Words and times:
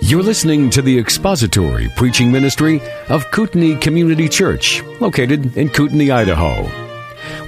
You're 0.00 0.22
listening 0.22 0.70
to 0.70 0.80
the 0.80 0.98
expository 0.98 1.90
preaching 1.94 2.32
ministry 2.32 2.80
of 3.10 3.30
Kootenai 3.32 3.78
Community 3.80 4.26
Church, 4.26 4.82
located 4.98 5.58
in 5.58 5.68
Kootenai, 5.68 6.10
Idaho. 6.10 6.70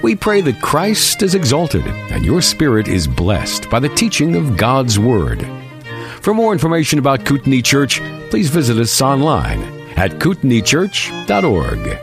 We 0.03 0.15
pray 0.15 0.41
that 0.41 0.61
Christ 0.61 1.23
is 1.23 1.33
exalted 1.33 1.83
and 1.87 2.23
your 2.23 2.43
spirit 2.43 2.87
is 2.87 3.07
blessed 3.07 3.71
by 3.71 3.79
the 3.79 3.89
teaching 3.89 4.35
of 4.35 4.55
God's 4.55 4.99
Word. 4.99 5.47
For 6.21 6.35
more 6.35 6.53
information 6.53 6.99
about 6.99 7.25
Kootenai 7.25 7.61
Church, 7.61 7.99
please 8.29 8.49
visit 8.49 8.77
us 8.77 9.01
online 9.01 9.63
at 9.95 10.11
kootenaichurch.org. 10.19 11.99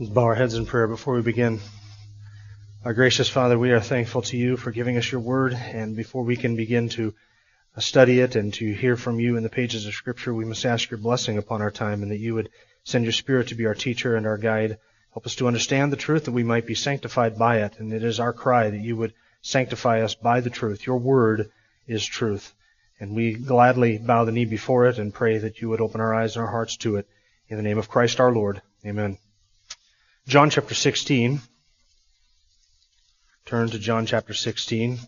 Let's 0.00 0.12
bow 0.12 0.24
our 0.24 0.34
heads 0.34 0.54
in 0.54 0.66
prayer 0.66 0.88
before 0.88 1.14
we 1.14 1.22
begin. 1.22 1.60
Our 2.82 2.94
gracious 2.94 3.28
Father, 3.28 3.58
we 3.58 3.72
are 3.72 3.80
thankful 3.80 4.22
to 4.22 4.38
you 4.38 4.56
for 4.56 4.70
giving 4.70 4.96
us 4.96 5.12
your 5.12 5.20
word, 5.20 5.52
and 5.52 5.94
before 5.94 6.24
we 6.24 6.34
can 6.34 6.56
begin 6.56 6.88
to 6.90 7.12
study 7.76 8.20
it 8.20 8.36
and 8.36 8.54
to 8.54 8.72
hear 8.72 8.96
from 8.96 9.20
you 9.20 9.36
in 9.36 9.42
the 9.42 9.50
pages 9.50 9.84
of 9.84 9.92
Scripture, 9.92 10.32
we 10.32 10.46
must 10.46 10.64
ask 10.64 10.90
your 10.90 10.96
blessing 10.96 11.36
upon 11.36 11.60
our 11.60 11.70
time 11.70 12.02
and 12.02 12.10
that 12.10 12.20
you 12.20 12.32
would 12.32 12.48
send 12.84 13.04
your 13.04 13.12
Spirit 13.12 13.48
to 13.48 13.54
be 13.54 13.66
our 13.66 13.74
teacher 13.74 14.16
and 14.16 14.26
our 14.26 14.38
guide. 14.38 14.78
Help 15.12 15.26
us 15.26 15.34
to 15.34 15.46
understand 15.46 15.92
the 15.92 15.98
truth 15.98 16.24
that 16.24 16.32
we 16.32 16.42
might 16.42 16.66
be 16.66 16.74
sanctified 16.74 17.38
by 17.38 17.58
it, 17.58 17.78
and 17.78 17.92
it 17.92 18.02
is 18.02 18.18
our 18.18 18.32
cry 18.32 18.70
that 18.70 18.80
you 18.80 18.96
would 18.96 19.12
sanctify 19.42 20.00
us 20.00 20.14
by 20.14 20.40
the 20.40 20.48
truth. 20.48 20.86
Your 20.86 20.96
word 20.96 21.50
is 21.86 22.06
truth, 22.06 22.54
and 22.98 23.14
we 23.14 23.34
gladly 23.34 23.98
bow 23.98 24.24
the 24.24 24.32
knee 24.32 24.46
before 24.46 24.86
it 24.86 24.98
and 24.98 25.12
pray 25.12 25.36
that 25.36 25.60
you 25.60 25.68
would 25.68 25.82
open 25.82 26.00
our 26.00 26.14
eyes 26.14 26.34
and 26.34 26.46
our 26.46 26.50
hearts 26.50 26.78
to 26.78 26.96
it. 26.96 27.06
In 27.46 27.58
the 27.58 27.62
name 27.62 27.76
of 27.76 27.90
Christ 27.90 28.20
our 28.20 28.32
Lord. 28.32 28.62
Amen. 28.86 29.18
John 30.26 30.48
chapter 30.48 30.74
16. 30.74 31.42
Turn 33.50 33.68
to 33.70 33.80
John 33.80 34.06
chapter 34.06 34.32
16. 34.32 35.00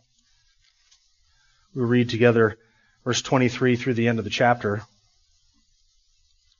We'll 1.76 1.86
read 1.86 2.10
together 2.10 2.58
verse 3.04 3.22
23 3.22 3.76
through 3.76 3.94
the 3.94 4.08
end 4.08 4.18
of 4.18 4.24
the 4.24 4.32
chapter. 4.32 4.78
I'm 4.78 4.82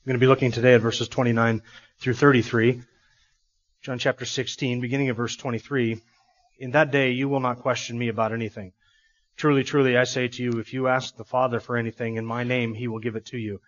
going 0.07 0.15
to 0.15 0.21
be 0.21 0.29
looking 0.29 0.53
today 0.53 0.75
at 0.75 0.81
verses 0.81 1.09
29 1.09 1.61
through 1.99 2.15
33. 2.15 2.83
John 3.83 3.99
chapter 3.99 4.25
16, 4.25 4.81
beginning 4.81 5.11
of 5.11 5.17
verse 5.17 5.35
23. 5.35 6.01
In 6.61 6.71
that 6.71 6.93
day 6.93 7.11
you 7.11 7.29
will 7.29 7.41
not 7.41 7.59
question 7.59 7.99
me 7.99 8.07
about 8.07 8.33
anything. 8.33 8.75
Truly, 9.37 9.65
truly, 9.65 9.97
I 9.99 10.05
say 10.05 10.29
to 10.29 10.41
you, 10.41 10.61
if 10.61 10.73
you 10.73 10.87
ask 10.87 11.17
the 11.17 11.25
Father 11.25 11.59
for 11.59 11.77
anything 11.77 12.15
in 12.15 12.25
my 12.25 12.45
name, 12.45 12.75
he 12.75 12.87
will 12.87 13.01
give 13.01 13.17
it 13.17 13.27
to 13.27 13.39
you. 13.39 13.61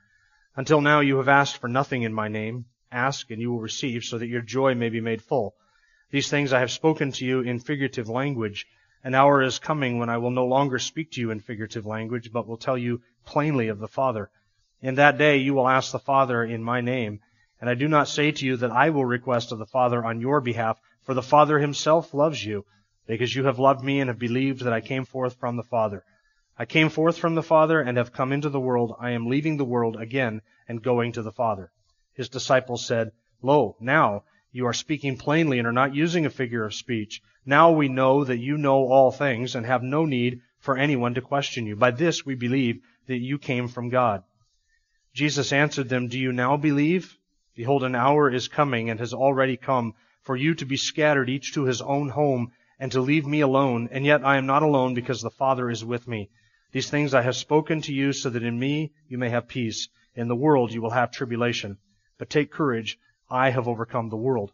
Until 0.54 0.80
now 0.80 1.00
you 1.00 1.16
have 1.16 1.28
asked 1.28 1.56
for 1.56 1.66
nothing 1.66 2.02
in 2.02 2.14
my 2.14 2.28
name. 2.28 2.66
Ask 2.92 3.32
and 3.32 3.40
you 3.40 3.50
will 3.50 3.60
receive 3.60 4.04
so 4.04 4.18
that 4.18 4.28
your 4.28 4.40
joy 4.40 4.76
may 4.76 4.88
be 4.88 5.00
made 5.00 5.20
full. 5.20 5.56
These 6.14 6.30
things 6.30 6.52
I 6.52 6.60
have 6.60 6.70
spoken 6.70 7.10
to 7.10 7.26
you 7.26 7.40
in 7.40 7.58
figurative 7.58 8.08
language. 8.08 8.68
An 9.02 9.16
hour 9.16 9.42
is 9.42 9.58
coming 9.58 9.98
when 9.98 10.08
I 10.08 10.18
will 10.18 10.30
no 10.30 10.46
longer 10.46 10.78
speak 10.78 11.10
to 11.10 11.20
you 11.20 11.32
in 11.32 11.40
figurative 11.40 11.86
language, 11.86 12.30
but 12.32 12.46
will 12.46 12.56
tell 12.56 12.78
you 12.78 13.02
plainly 13.26 13.66
of 13.66 13.80
the 13.80 13.88
Father. 13.88 14.30
In 14.80 14.94
that 14.94 15.18
day 15.18 15.38
you 15.38 15.54
will 15.54 15.66
ask 15.66 15.90
the 15.90 15.98
Father 15.98 16.44
in 16.44 16.62
my 16.62 16.80
name. 16.80 17.18
And 17.60 17.68
I 17.68 17.74
do 17.74 17.88
not 17.88 18.06
say 18.06 18.30
to 18.30 18.46
you 18.46 18.56
that 18.58 18.70
I 18.70 18.90
will 18.90 19.04
request 19.04 19.50
of 19.50 19.58
the 19.58 19.66
Father 19.66 20.04
on 20.04 20.20
your 20.20 20.40
behalf, 20.40 20.78
for 21.02 21.14
the 21.14 21.20
Father 21.20 21.58
himself 21.58 22.14
loves 22.14 22.44
you, 22.44 22.64
because 23.08 23.34
you 23.34 23.46
have 23.46 23.58
loved 23.58 23.82
me 23.82 23.98
and 23.98 24.06
have 24.06 24.20
believed 24.20 24.60
that 24.60 24.72
I 24.72 24.80
came 24.80 25.04
forth 25.04 25.34
from 25.40 25.56
the 25.56 25.64
Father. 25.64 26.04
I 26.56 26.64
came 26.64 26.90
forth 26.90 27.18
from 27.18 27.34
the 27.34 27.42
Father 27.42 27.80
and 27.80 27.98
have 27.98 28.12
come 28.12 28.30
into 28.30 28.50
the 28.50 28.60
world. 28.60 28.94
I 29.00 29.10
am 29.10 29.26
leaving 29.26 29.56
the 29.56 29.64
world 29.64 29.96
again 29.96 30.42
and 30.68 30.80
going 30.80 31.10
to 31.14 31.22
the 31.22 31.32
Father. 31.32 31.72
His 32.12 32.28
disciples 32.28 32.86
said, 32.86 33.10
Lo, 33.42 33.74
now 33.80 34.22
you 34.54 34.66
are 34.66 34.72
speaking 34.72 35.16
plainly 35.16 35.58
and 35.58 35.66
are 35.66 35.72
not 35.72 35.96
using 35.96 36.26
a 36.26 36.30
figure 36.30 36.64
of 36.64 36.72
speech. 36.72 37.20
Now 37.44 37.72
we 37.72 37.88
know 37.88 38.22
that 38.22 38.38
you 38.38 38.56
know 38.56 38.86
all 38.86 39.10
things 39.10 39.56
and 39.56 39.66
have 39.66 39.82
no 39.82 40.04
need 40.04 40.42
for 40.60 40.78
anyone 40.78 41.14
to 41.14 41.20
question 41.20 41.66
you. 41.66 41.74
By 41.74 41.90
this 41.90 42.24
we 42.24 42.36
believe 42.36 42.80
that 43.08 43.18
you 43.18 43.36
came 43.36 43.66
from 43.66 43.88
God. 43.88 44.22
Jesus 45.12 45.52
answered 45.52 45.88
them, 45.88 46.06
Do 46.06 46.20
you 46.20 46.32
now 46.32 46.56
believe? 46.56 47.18
Behold, 47.56 47.82
an 47.82 47.96
hour 47.96 48.30
is 48.30 48.46
coming 48.46 48.90
and 48.90 49.00
has 49.00 49.12
already 49.12 49.56
come 49.56 49.94
for 50.22 50.36
you 50.36 50.54
to 50.54 50.64
be 50.64 50.76
scattered 50.76 51.28
each 51.28 51.54
to 51.54 51.64
his 51.64 51.82
own 51.82 52.10
home 52.10 52.52
and 52.78 52.92
to 52.92 53.00
leave 53.00 53.26
me 53.26 53.40
alone. 53.40 53.88
And 53.90 54.06
yet 54.06 54.24
I 54.24 54.36
am 54.36 54.46
not 54.46 54.62
alone 54.62 54.94
because 54.94 55.20
the 55.20 55.30
Father 55.30 55.68
is 55.68 55.84
with 55.84 56.06
me. 56.06 56.30
These 56.70 56.90
things 56.90 57.12
I 57.12 57.22
have 57.22 57.34
spoken 57.34 57.80
to 57.82 57.92
you 57.92 58.12
so 58.12 58.30
that 58.30 58.44
in 58.44 58.56
me 58.56 58.92
you 59.08 59.18
may 59.18 59.30
have 59.30 59.48
peace. 59.48 59.88
In 60.14 60.28
the 60.28 60.36
world 60.36 60.72
you 60.72 60.80
will 60.80 60.90
have 60.90 61.10
tribulation. 61.10 61.78
But 62.18 62.30
take 62.30 62.52
courage, 62.52 63.00
I 63.30 63.50
have 63.50 63.68
overcome 63.68 64.08
the 64.08 64.16
world. 64.16 64.52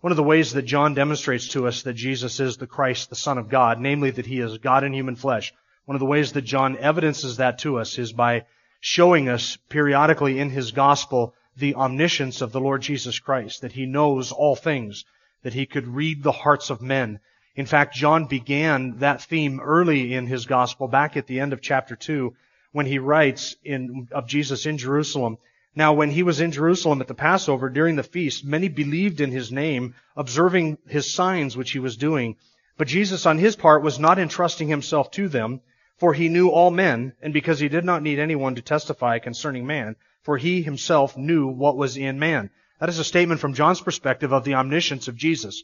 One 0.00 0.12
of 0.12 0.16
the 0.16 0.22
ways 0.22 0.52
that 0.52 0.62
John 0.62 0.94
demonstrates 0.94 1.48
to 1.48 1.66
us 1.66 1.82
that 1.82 1.94
Jesus 1.94 2.38
is 2.38 2.56
the 2.56 2.66
Christ, 2.66 3.10
the 3.10 3.16
Son 3.16 3.36
of 3.36 3.48
God, 3.48 3.80
namely 3.80 4.10
that 4.12 4.26
he 4.26 4.40
is 4.40 4.58
God 4.58 4.84
in 4.84 4.92
human 4.92 5.16
flesh, 5.16 5.52
one 5.86 5.96
of 5.96 6.00
the 6.00 6.06
ways 6.06 6.32
that 6.32 6.42
John 6.42 6.76
evidences 6.78 7.38
that 7.38 7.58
to 7.60 7.78
us 7.78 7.98
is 7.98 8.12
by 8.12 8.44
showing 8.80 9.28
us 9.28 9.56
periodically 9.68 10.38
in 10.38 10.50
his 10.50 10.70
gospel 10.70 11.34
the 11.56 11.74
omniscience 11.74 12.40
of 12.40 12.52
the 12.52 12.60
Lord 12.60 12.82
Jesus 12.82 13.18
Christ, 13.18 13.62
that 13.62 13.72
he 13.72 13.86
knows 13.86 14.30
all 14.30 14.54
things, 14.54 15.04
that 15.42 15.54
he 15.54 15.66
could 15.66 15.88
read 15.88 16.22
the 16.22 16.32
hearts 16.32 16.70
of 16.70 16.80
men. 16.80 17.18
In 17.56 17.66
fact, 17.66 17.96
John 17.96 18.26
began 18.26 18.98
that 18.98 19.22
theme 19.22 19.58
early 19.58 20.14
in 20.14 20.28
his 20.28 20.46
gospel, 20.46 20.86
back 20.86 21.16
at 21.16 21.26
the 21.26 21.40
end 21.40 21.52
of 21.52 21.60
chapter 21.60 21.96
2, 21.96 22.34
when 22.70 22.86
he 22.86 23.00
writes 23.00 23.56
in, 23.64 24.06
of 24.12 24.28
Jesus 24.28 24.66
in 24.66 24.78
Jerusalem, 24.78 25.38
now, 25.78 25.92
when 25.92 26.10
he 26.10 26.24
was 26.24 26.40
in 26.40 26.50
Jerusalem 26.50 27.00
at 27.00 27.06
the 27.06 27.14
Passover 27.14 27.70
during 27.70 27.94
the 27.94 28.02
feast, 28.02 28.44
many 28.44 28.68
believed 28.68 29.20
in 29.20 29.30
his 29.30 29.52
name, 29.52 29.94
observing 30.16 30.78
his 30.88 31.14
signs 31.14 31.56
which 31.56 31.70
he 31.70 31.78
was 31.78 31.96
doing. 31.96 32.34
But 32.76 32.88
Jesus, 32.88 33.26
on 33.26 33.38
his 33.38 33.54
part, 33.54 33.84
was 33.84 33.96
not 33.96 34.18
entrusting 34.18 34.66
himself 34.66 35.12
to 35.12 35.28
them, 35.28 35.60
for 35.96 36.14
he 36.14 36.28
knew 36.28 36.48
all 36.48 36.72
men, 36.72 37.12
and 37.22 37.32
because 37.32 37.60
he 37.60 37.68
did 37.68 37.84
not 37.84 38.02
need 38.02 38.18
anyone 38.18 38.56
to 38.56 38.60
testify 38.60 39.20
concerning 39.20 39.68
man, 39.68 39.94
for 40.24 40.36
he 40.36 40.62
himself 40.62 41.16
knew 41.16 41.46
what 41.46 41.76
was 41.76 41.96
in 41.96 42.18
man. 42.18 42.50
That 42.80 42.88
is 42.88 42.98
a 42.98 43.04
statement 43.04 43.40
from 43.40 43.54
John's 43.54 43.80
perspective 43.80 44.32
of 44.32 44.42
the 44.42 44.54
omniscience 44.54 45.06
of 45.06 45.14
Jesus. 45.14 45.62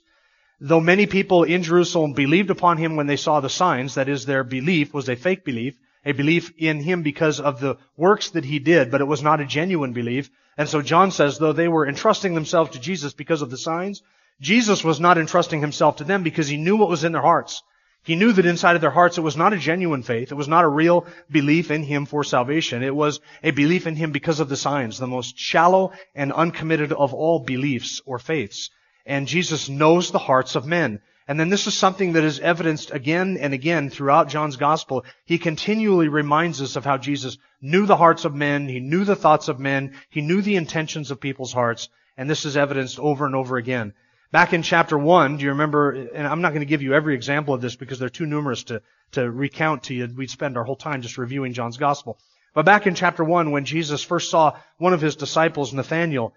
Though 0.60 0.80
many 0.80 1.06
people 1.06 1.42
in 1.42 1.62
Jerusalem 1.62 2.12
believed 2.12 2.50
upon 2.50 2.78
him 2.78 2.96
when 2.96 3.06
they 3.06 3.16
saw 3.16 3.40
the 3.40 3.50
signs, 3.50 3.94
that 3.94 4.08
is, 4.08 4.24
their 4.24 4.44
belief 4.44 4.94
was 4.94 5.08
a 5.08 5.16
fake 5.16 5.44
belief, 5.44 5.76
a 6.04 6.12
belief 6.12 6.52
in 6.58 6.80
him 6.80 7.02
because 7.02 7.40
of 7.40 7.60
the 7.60 7.76
works 7.96 8.30
that 8.30 8.44
he 8.44 8.58
did, 8.58 8.90
but 8.90 9.00
it 9.00 9.06
was 9.06 9.22
not 9.22 9.40
a 9.40 9.46
genuine 9.46 9.92
belief. 9.92 10.30
And 10.56 10.68
so 10.68 10.80
John 10.82 11.10
says, 11.10 11.38
though 11.38 11.52
they 11.52 11.68
were 11.68 11.88
entrusting 11.88 12.34
themselves 12.34 12.70
to 12.70 12.80
Jesus 12.80 13.12
because 13.14 13.42
of 13.42 13.50
the 13.50 13.58
signs, 13.58 14.02
Jesus 14.40 14.84
was 14.84 15.00
not 15.00 15.18
entrusting 15.18 15.60
himself 15.60 15.96
to 15.96 16.04
them 16.04 16.22
because 16.22 16.48
he 16.48 16.56
knew 16.56 16.76
what 16.76 16.88
was 16.88 17.04
in 17.04 17.12
their 17.12 17.22
hearts. 17.22 17.62
He 18.04 18.16
knew 18.16 18.32
that 18.32 18.44
inside 18.44 18.76
of 18.76 18.82
their 18.82 18.90
hearts 18.90 19.16
it 19.16 19.22
was 19.22 19.36
not 19.36 19.54
a 19.54 19.58
genuine 19.58 20.02
faith. 20.02 20.30
It 20.30 20.34
was 20.34 20.48
not 20.48 20.64
a 20.64 20.68
real 20.68 21.06
belief 21.30 21.70
in 21.70 21.82
him 21.82 22.04
for 22.04 22.22
salvation. 22.22 22.82
It 22.82 22.94
was 22.94 23.20
a 23.42 23.50
belief 23.50 23.86
in 23.86 23.96
him 23.96 24.12
because 24.12 24.40
of 24.40 24.50
the 24.50 24.56
signs, 24.56 24.98
the 24.98 25.06
most 25.06 25.38
shallow 25.38 25.92
and 26.14 26.32
uncommitted 26.32 26.92
of 26.92 27.14
all 27.14 27.40
beliefs 27.40 28.02
or 28.04 28.18
faiths. 28.18 28.70
And 29.06 29.26
Jesus 29.26 29.68
knows 29.68 30.10
the 30.10 30.18
hearts 30.18 30.54
of 30.54 30.66
men. 30.66 31.00
And 31.26 31.40
then 31.40 31.48
this 31.48 31.66
is 31.66 31.74
something 31.74 32.12
that 32.12 32.24
is 32.24 32.40
evidenced 32.40 32.90
again 32.90 33.38
and 33.38 33.54
again 33.54 33.88
throughout 33.88 34.28
John's 34.28 34.56
gospel. 34.56 35.04
He 35.24 35.38
continually 35.38 36.08
reminds 36.08 36.60
us 36.60 36.76
of 36.76 36.84
how 36.84 36.98
Jesus 36.98 37.38
knew 37.62 37.86
the 37.86 37.96
hearts 37.96 38.26
of 38.26 38.34
men, 38.34 38.68
he 38.68 38.80
knew 38.80 39.04
the 39.04 39.16
thoughts 39.16 39.48
of 39.48 39.58
men, 39.58 39.94
he 40.10 40.20
knew 40.20 40.42
the 40.42 40.56
intentions 40.56 41.10
of 41.10 41.20
people's 41.20 41.52
hearts, 41.52 41.88
and 42.18 42.28
this 42.28 42.44
is 42.44 42.58
evidenced 42.58 42.98
over 42.98 43.24
and 43.24 43.34
over 43.34 43.56
again. 43.56 43.94
Back 44.32 44.52
in 44.52 44.62
chapter 44.62 44.98
1, 44.98 45.38
do 45.38 45.44
you 45.44 45.50
remember, 45.50 45.92
and 45.92 46.26
I'm 46.26 46.42
not 46.42 46.50
going 46.50 46.60
to 46.60 46.66
give 46.66 46.82
you 46.82 46.92
every 46.92 47.14
example 47.14 47.54
of 47.54 47.62
this 47.62 47.76
because 47.76 47.98
they're 47.98 48.08
too 48.10 48.26
numerous 48.26 48.64
to, 48.64 48.82
to 49.12 49.30
recount 49.30 49.84
to 49.84 49.94
you. 49.94 50.12
We'd 50.14 50.28
spend 50.28 50.58
our 50.58 50.64
whole 50.64 50.76
time 50.76 51.00
just 51.00 51.16
reviewing 51.16 51.54
John's 51.54 51.76
gospel. 51.78 52.18
But 52.52 52.66
back 52.66 52.86
in 52.86 52.94
chapter 52.94 53.24
1, 53.24 53.50
when 53.50 53.64
Jesus 53.64 54.02
first 54.02 54.30
saw 54.30 54.58
one 54.76 54.92
of 54.92 55.00
his 55.00 55.16
disciples, 55.16 55.72
Nathanael, 55.72 56.34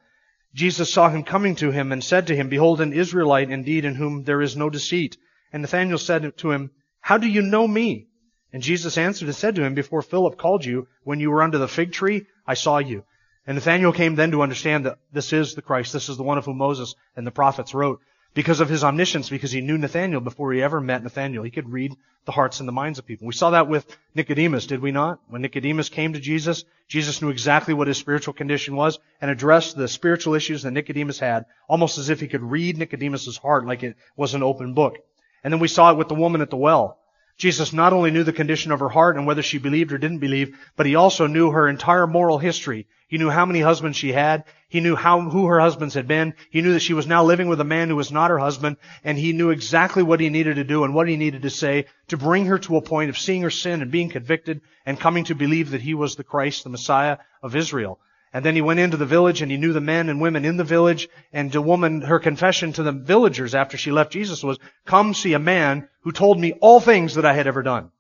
Jesus 0.58 0.92
saw 0.92 1.08
him 1.08 1.24
coming 1.24 1.54
to 1.58 1.70
him 1.70 1.92
and 1.92 2.04
said 2.04 2.26
to 2.28 2.36
him, 2.36 2.50
Behold, 2.50 2.82
an 2.82 2.92
Israelite 2.92 3.52
indeed 3.52 3.86
in 3.86 3.94
whom 3.94 4.24
there 4.24 4.42
is 4.42 4.58
no 4.58 4.72
deceit. 4.72 5.16
And 5.54 5.62
Nathanael 5.62 6.00
said 6.00 6.36
to 6.36 6.52
him, 6.52 6.72
How 7.00 7.20
do 7.20 7.28
you 7.28 7.44
know 7.44 7.68
me? 7.68 8.08
And 8.52 8.64
Jesus 8.64 8.98
answered 8.98 9.28
and 9.28 9.36
said 9.36 9.54
to 9.54 9.64
him, 9.64 9.76
Before 9.76 10.02
Philip 10.02 10.36
called 10.40 10.66
you, 10.66 10.88
when 11.04 11.20
you 11.20 11.30
were 11.30 11.44
under 11.44 11.60
the 11.60 11.68
fig 11.68 11.92
tree, 11.92 12.26
I 12.48 12.56
saw 12.56 12.80
you. 12.80 13.04
And 13.46 13.54
Nathanael 13.54 13.94
came 13.94 14.16
then 14.16 14.32
to 14.32 14.42
understand 14.42 14.88
that 14.88 14.98
this 15.14 15.32
is 15.32 15.54
the 15.54 15.62
Christ, 15.62 15.94
this 15.94 16.10
is 16.10 16.18
the 16.18 16.24
one 16.24 16.40
of 16.40 16.46
whom 16.46 16.58
Moses 16.58 16.96
and 17.16 17.28
the 17.28 17.30
prophets 17.30 17.76
wrote 17.76 18.02
because 18.34 18.60
of 18.60 18.70
his 18.70 18.84
omniscience, 18.84 19.30
because 19.30 19.52
he 19.52 19.62
knew 19.62 19.78
Nathanael 19.78 20.20
before 20.20 20.54
he 20.54 20.62
ever 20.62 20.80
met 20.80 21.04
Nathanael. 21.04 21.44
He 21.44 21.52
could 21.52 21.72
read 21.72 21.96
the 22.26 22.32
hearts 22.32 22.60
and 22.60 22.68
the 22.68 22.74
minds 22.74 23.00
of 23.00 23.06
people. 23.06 23.26
We 23.26 23.34
saw 23.34 23.52
that 23.52 23.68
with 23.68 23.98
Nicodemus, 24.14 24.68
did 24.68 24.82
we 24.82 24.92
not? 24.92 25.20
When 25.28 25.42
Nicodemus 25.42 25.90
came 25.90 26.14
to 26.14 26.20
Jesus, 26.20 26.66
Jesus 26.88 27.22
knew 27.22 27.30
exactly 27.30 27.74
what 27.74 27.88
his 27.88 27.98
spiritual 27.98 28.34
condition 28.34 28.76
was 28.76 29.00
and 29.22 29.32
addressed 29.32 29.76
the 29.76 29.88
spiritual 29.88 30.36
issues 30.36 30.64
that 30.64 30.72
Nicodemus 30.72 31.20
had, 31.20 31.46
almost 31.68 31.98
as 31.98 32.10
if 32.10 32.20
he 32.20 32.28
could 32.28 32.44
read 32.44 32.78
Nicodemus's 32.78 33.38
heart 33.38 33.66
like 33.66 33.84
it 33.84 33.96
was 34.16 34.34
an 34.34 34.44
open 34.44 34.74
book. 34.74 34.98
And 35.44 35.54
then 35.54 35.60
we 35.60 35.68
saw 35.68 35.92
it 35.92 35.98
with 35.98 36.10
the 36.10 36.16
woman 36.16 36.42
at 36.42 36.50
the 36.50 36.58
well. 36.58 37.00
Jesus 37.38 37.72
not 37.72 37.94
only 37.94 38.10
knew 38.10 38.24
the 38.24 38.34
condition 38.34 38.72
of 38.72 38.80
her 38.80 38.90
heart 38.90 39.16
and 39.16 39.28
whether 39.28 39.44
she 39.44 39.60
believed 39.60 39.94
or 39.94 40.00
didn't 40.00 40.20
believe, 40.20 40.58
but 40.76 40.88
he 40.88 40.96
also 40.96 41.28
knew 41.28 41.52
her 41.52 41.68
entire 41.68 42.08
moral 42.08 42.40
history. 42.40 42.88
He 43.08 43.20
knew 43.20 43.30
how 43.30 43.46
many 43.46 43.62
husbands 43.62 43.96
she 43.98 44.12
had. 44.12 44.44
He 44.70 44.82
knew 44.82 44.96
how, 44.96 45.22
who 45.22 45.46
her 45.46 45.60
husbands 45.60 45.94
had 45.94 46.08
been. 46.08 46.34
He 46.50 46.62
knew 46.62 46.74
that 46.74 46.82
she 46.82 46.96
was 46.96 47.06
now 47.06 47.24
living 47.24 47.48
with 47.48 47.62
a 47.62 47.64
man 47.64 47.90
who 47.90 47.96
was 47.96 48.12
not 48.12 48.32
her 48.32 48.40
husband, 48.40 48.78
and 49.04 49.18
he 49.18 49.34
knew 49.34 49.52
exactly 49.52 50.02
what 50.04 50.20
he 50.20 50.30
needed 50.30 50.56
to 50.56 50.64
do 50.64 50.84
and 50.84 50.96
what 50.96 51.08
he 51.08 51.16
needed 51.16 51.44
to 51.44 51.50
say 51.50 51.86
to 52.08 52.18
bring 52.18 52.48
her 52.48 52.58
to 52.60 52.76
a 52.76 52.82
point 52.82 53.12
of 53.12 53.18
seeing 53.18 53.44
her 53.44 53.52
sin 53.52 53.82
and 53.82 53.92
being 53.92 54.10
convicted 54.10 54.62
and 54.86 55.00
coming 55.00 55.24
to 55.26 55.36
believe 55.36 55.72
that 55.72 55.82
he 55.82 55.94
was 55.94 56.16
the 56.16 56.24
Christ, 56.24 56.64
the 56.64 56.70
Messiah 56.70 57.18
of 57.44 57.56
Israel. 57.56 58.00
And 58.34 58.44
then 58.44 58.56
he 58.56 58.62
went 58.62 58.80
into 58.80 58.98
the 58.98 59.06
village 59.06 59.42
and 59.42 59.50
he 59.50 59.58
knew 59.58 59.74
the 59.74 59.82
men 59.82 60.10
and 60.10 60.22
women 60.22 60.46
in 60.46 60.58
the 60.58 60.64
village. 60.64 61.08
And 61.32 61.52
the 61.52 61.62
woman, 61.62 62.02
her 62.02 62.20
confession 62.20 62.74
to 62.74 62.84
the 62.84 62.92
villagers 62.92 63.56
after 63.56 63.78
she 63.78 63.92
left 63.92 64.12
Jesus 64.12 64.44
was, 64.44 64.60
come 64.86 65.14
see 65.14 65.34
a 65.34 65.40
man 65.40 65.88
who 66.02 66.12
told 66.12 66.40
me 66.40 66.54
all 66.54 66.80
things 66.80 67.16
that 67.16 67.26
I 67.26 67.34
had 67.34 67.48
ever 67.48 67.64
done. 67.64 67.92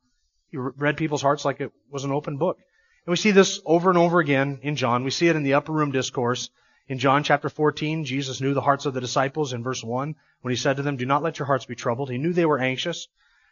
He 0.50 0.58
read 0.58 0.98
people's 0.98 1.22
hearts 1.22 1.46
like 1.46 1.62
it 1.62 1.72
was 1.90 2.04
an 2.04 2.12
open 2.12 2.38
book. 2.38 2.58
And 3.06 3.12
we 3.12 3.18
see 3.18 3.32
this 3.32 3.62
over 3.66 3.90
and 3.90 3.98
over 3.98 4.20
again 4.20 4.60
in 4.62 4.76
John. 4.76 5.04
We 5.04 5.12
see 5.12 5.28
it 5.28 5.36
in 5.36 5.44
the 5.44 5.54
upper 5.54 5.72
room 5.72 5.92
discourse. 5.92 6.50
In 6.90 7.00
John 7.00 7.24
chapter 7.24 7.50
14, 7.50 8.06
Jesus 8.06 8.40
knew 8.40 8.54
the 8.54 8.62
hearts 8.62 8.86
of 8.86 8.94
the 8.94 9.02
disciples 9.02 9.54
in 9.54 9.64
verse 9.64 9.84
1 9.84 10.16
when 10.42 10.52
he 10.52 10.58
said 10.58 10.78
to 10.78 10.84
them, 10.84 10.98
do 10.98 11.06
not 11.06 11.24
let 11.24 11.40
your 11.40 11.46
hearts 11.46 11.66
be 11.66 11.76
troubled. 11.76 12.10
He 12.10 12.18
knew 12.18 12.32
they 12.32 12.46
were 12.46 12.60
anxious. 12.60 13.08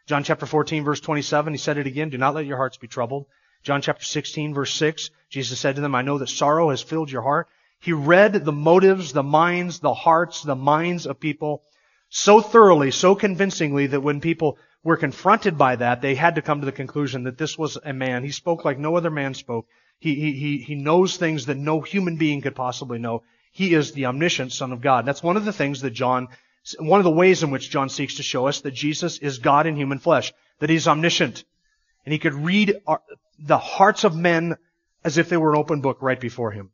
John 0.06 0.24
chapter 0.24 0.46
14 0.46 0.84
verse 0.84 1.00
27, 1.00 1.52
he 1.52 1.58
said 1.58 1.78
it 1.78 1.86
again, 1.86 2.10
do 2.10 2.18
not 2.18 2.34
let 2.34 2.46
your 2.46 2.56
hearts 2.56 2.76
be 2.76 2.86
troubled. 2.86 3.26
John 3.66 3.82
chapter 3.82 4.04
16 4.04 4.54
verse 4.54 4.72
6, 4.74 5.10
Jesus 5.28 5.58
said 5.58 5.74
to 5.74 5.80
them, 5.80 5.96
I 5.96 6.02
know 6.02 6.18
that 6.18 6.28
sorrow 6.28 6.70
has 6.70 6.82
filled 6.82 7.10
your 7.10 7.22
heart. 7.22 7.48
He 7.80 7.92
read 7.92 8.44
the 8.44 8.52
motives, 8.52 9.12
the 9.12 9.24
minds, 9.24 9.80
the 9.80 9.92
hearts, 9.92 10.44
the 10.44 10.54
minds 10.54 11.04
of 11.04 11.18
people 11.18 11.64
so 12.08 12.40
thoroughly, 12.40 12.92
so 12.92 13.16
convincingly 13.16 13.88
that 13.88 14.02
when 14.02 14.20
people 14.20 14.56
were 14.84 14.96
confronted 14.96 15.58
by 15.58 15.74
that, 15.74 16.00
they 16.00 16.14
had 16.14 16.36
to 16.36 16.42
come 16.42 16.60
to 16.60 16.64
the 16.64 16.70
conclusion 16.70 17.24
that 17.24 17.38
this 17.38 17.58
was 17.58 17.76
a 17.84 17.92
man. 17.92 18.22
He 18.22 18.30
spoke 18.30 18.64
like 18.64 18.78
no 18.78 18.96
other 18.96 19.10
man 19.10 19.34
spoke. 19.34 19.66
He, 19.98 20.14
he, 20.14 20.58
he 20.58 20.76
knows 20.76 21.16
things 21.16 21.46
that 21.46 21.56
no 21.56 21.80
human 21.80 22.18
being 22.18 22.42
could 22.42 22.54
possibly 22.54 23.00
know. 23.00 23.24
He 23.50 23.74
is 23.74 23.90
the 23.90 24.06
omniscient 24.06 24.52
Son 24.52 24.70
of 24.70 24.80
God. 24.80 25.06
That's 25.06 25.24
one 25.24 25.36
of 25.36 25.44
the 25.44 25.52
things 25.52 25.80
that 25.80 25.90
John, 25.90 26.28
one 26.78 27.00
of 27.00 27.04
the 27.04 27.10
ways 27.10 27.42
in 27.42 27.50
which 27.50 27.70
John 27.70 27.88
seeks 27.88 28.14
to 28.18 28.22
show 28.22 28.46
us 28.46 28.60
that 28.60 28.74
Jesus 28.74 29.18
is 29.18 29.38
God 29.38 29.66
in 29.66 29.74
human 29.74 29.98
flesh, 29.98 30.32
that 30.60 30.70
he's 30.70 30.86
omniscient. 30.86 31.42
And 32.04 32.12
he 32.12 32.20
could 32.20 32.34
read 32.34 32.76
our, 32.86 33.00
the 33.38 33.58
hearts 33.58 34.04
of 34.04 34.16
men 34.16 34.56
as 35.04 35.18
if 35.18 35.28
they 35.28 35.36
were 35.36 35.52
an 35.52 35.58
open 35.58 35.80
book 35.80 35.98
right 36.00 36.20
before 36.20 36.50
him. 36.50 36.70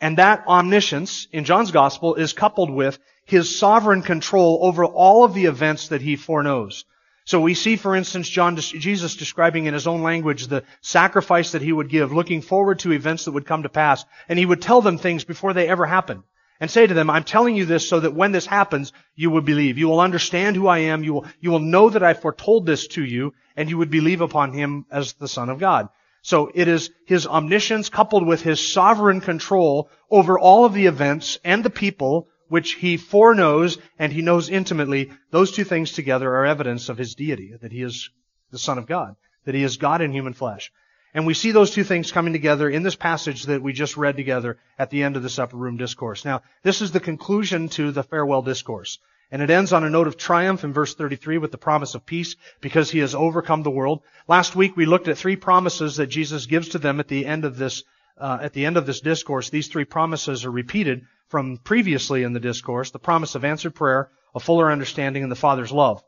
And 0.00 0.16
that 0.18 0.44
omniscience 0.46 1.26
in 1.30 1.44
John's 1.44 1.72
gospel 1.72 2.14
is 2.14 2.32
coupled 2.32 2.70
with 2.70 2.98
his 3.24 3.58
sovereign 3.58 4.02
control 4.02 4.60
over 4.62 4.84
all 4.84 5.24
of 5.24 5.34
the 5.34 5.44
events 5.44 5.88
that 5.88 6.00
he 6.00 6.16
foreknows. 6.16 6.84
So 7.26 7.40
we 7.40 7.54
see, 7.54 7.76
for 7.76 7.94
instance, 7.94 8.28
John, 8.28 8.56
Jesus 8.56 9.14
describing 9.14 9.66
in 9.66 9.74
his 9.74 9.86
own 9.86 10.02
language 10.02 10.46
the 10.46 10.64
sacrifice 10.80 11.52
that 11.52 11.62
he 11.62 11.72
would 11.72 11.90
give, 11.90 12.12
looking 12.12 12.40
forward 12.40 12.80
to 12.80 12.92
events 12.92 13.26
that 13.26 13.32
would 13.32 13.46
come 13.46 13.62
to 13.62 13.68
pass. 13.68 14.04
And 14.28 14.38
he 14.38 14.46
would 14.46 14.62
tell 14.62 14.80
them 14.80 14.98
things 14.98 15.24
before 15.24 15.52
they 15.52 15.68
ever 15.68 15.86
happen. 15.86 16.24
And 16.60 16.70
say 16.70 16.86
to 16.86 16.92
them, 16.92 17.08
I'm 17.08 17.24
telling 17.24 17.56
you 17.56 17.64
this 17.64 17.88
so 17.88 18.00
that 18.00 18.14
when 18.14 18.32
this 18.32 18.44
happens, 18.44 18.92
you 19.16 19.30
will 19.30 19.40
believe. 19.40 19.78
You 19.78 19.88
will 19.88 20.00
understand 20.00 20.56
who 20.56 20.68
I 20.68 20.78
am. 20.78 21.02
You 21.02 21.14
will, 21.14 21.26
you 21.40 21.50
will 21.50 21.58
know 21.58 21.88
that 21.88 22.02
I 22.02 22.12
foretold 22.12 22.66
this 22.66 22.86
to 22.88 23.04
you, 23.04 23.32
and 23.56 23.70
you 23.70 23.78
would 23.78 23.90
believe 23.90 24.20
upon 24.20 24.52
him 24.52 24.84
as 24.90 25.14
the 25.14 25.28
Son 25.28 25.48
of 25.48 25.58
God. 25.58 25.88
So 26.22 26.50
it 26.54 26.68
is 26.68 26.90
his 27.06 27.26
omniscience 27.26 27.88
coupled 27.88 28.26
with 28.26 28.42
his 28.42 28.72
sovereign 28.72 29.22
control 29.22 29.90
over 30.10 30.38
all 30.38 30.66
of 30.66 30.74
the 30.74 30.84
events 30.84 31.38
and 31.44 31.64
the 31.64 31.70
people 31.70 32.28
which 32.48 32.74
he 32.74 32.98
foreknows 32.98 33.78
and 33.98 34.12
he 34.12 34.20
knows 34.20 34.50
intimately. 34.50 35.10
Those 35.30 35.52
two 35.52 35.64
things 35.64 35.92
together 35.92 36.28
are 36.28 36.44
evidence 36.44 36.90
of 36.90 36.98
his 36.98 37.14
deity, 37.14 37.54
that 37.62 37.72
he 37.72 37.82
is 37.82 38.10
the 38.50 38.58
Son 38.58 38.76
of 38.76 38.86
God, 38.86 39.14
that 39.44 39.54
he 39.54 39.62
is 39.62 39.78
God 39.78 40.02
in 40.02 40.12
human 40.12 40.34
flesh. 40.34 40.70
And 41.12 41.26
we 41.26 41.34
see 41.34 41.50
those 41.50 41.72
two 41.72 41.82
things 41.82 42.12
coming 42.12 42.32
together 42.32 42.70
in 42.70 42.82
this 42.82 42.94
passage 42.94 43.44
that 43.44 43.62
we 43.62 43.72
just 43.72 43.96
read 43.96 44.16
together 44.16 44.58
at 44.78 44.90
the 44.90 45.02
end 45.02 45.16
of 45.16 45.22
this 45.22 45.38
upper 45.38 45.56
room 45.56 45.76
discourse. 45.76 46.24
Now, 46.24 46.42
this 46.62 46.80
is 46.80 46.92
the 46.92 47.00
conclusion 47.00 47.68
to 47.70 47.90
the 47.90 48.04
farewell 48.04 48.42
discourse. 48.42 48.98
And 49.32 49.42
it 49.42 49.50
ends 49.50 49.72
on 49.72 49.84
a 49.84 49.90
note 49.90 50.06
of 50.06 50.16
triumph 50.16 50.64
in 50.64 50.72
verse 50.72 50.94
33 50.94 51.38
with 51.38 51.52
the 51.52 51.58
promise 51.58 51.94
of 51.94 52.06
peace 52.06 52.36
because 52.60 52.90
he 52.90 52.98
has 53.00 53.14
overcome 53.14 53.62
the 53.62 53.70
world. 53.70 54.02
Last 54.28 54.56
week 54.56 54.76
we 54.76 54.86
looked 54.86 55.08
at 55.08 55.18
three 55.18 55.36
promises 55.36 55.96
that 55.96 56.08
Jesus 56.08 56.46
gives 56.46 56.70
to 56.70 56.78
them 56.78 57.00
at 57.00 57.08
the 57.08 57.26
end 57.26 57.44
of 57.44 57.56
this, 57.56 57.84
uh, 58.18 58.38
at 58.40 58.52
the 58.52 58.66
end 58.66 58.76
of 58.76 58.86
this 58.86 59.00
discourse. 59.00 59.50
These 59.50 59.68
three 59.68 59.84
promises 59.84 60.44
are 60.44 60.50
repeated 60.50 61.06
from 61.28 61.58
previously 61.58 62.24
in 62.24 62.32
the 62.32 62.40
discourse. 62.40 62.90
The 62.90 62.98
promise 62.98 63.36
of 63.36 63.44
answered 63.44 63.74
prayer, 63.74 64.10
a 64.34 64.40
fuller 64.40 64.70
understanding, 64.70 65.22
and 65.22 65.30
the 65.30 65.36
Father's 65.36 65.72
love. 65.72 66.02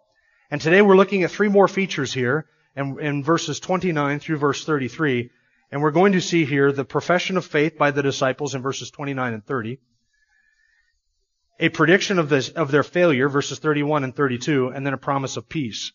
And 0.50 0.60
today 0.60 0.82
we're 0.82 0.96
looking 0.96 1.22
at 1.22 1.30
three 1.30 1.48
more 1.48 1.68
features 1.68 2.12
here 2.12 2.46
in, 2.76 2.98
in 3.00 3.24
verses 3.24 3.60
29 3.60 4.20
through 4.20 4.38
verse 4.38 4.64
33. 4.64 5.30
And 5.70 5.82
we're 5.82 5.90
going 5.90 6.12
to 6.12 6.20
see 6.20 6.44
here 6.44 6.72
the 6.72 6.84
profession 6.84 7.36
of 7.36 7.46
faith 7.46 7.78
by 7.78 7.90
the 7.90 8.02
disciples 8.02 8.54
in 8.54 8.62
verses 8.62 8.90
29 8.90 9.34
and 9.34 9.44
30 9.44 9.78
a 11.62 11.68
prediction 11.68 12.18
of, 12.18 12.28
this, 12.28 12.48
of 12.48 12.72
their 12.72 12.82
failure, 12.82 13.28
verses 13.28 13.60
31 13.60 14.02
and 14.02 14.16
32, 14.16 14.68
and 14.68 14.84
then 14.84 14.94
a 14.94 14.98
promise 14.98 15.36
of 15.36 15.48
peace. 15.48 15.92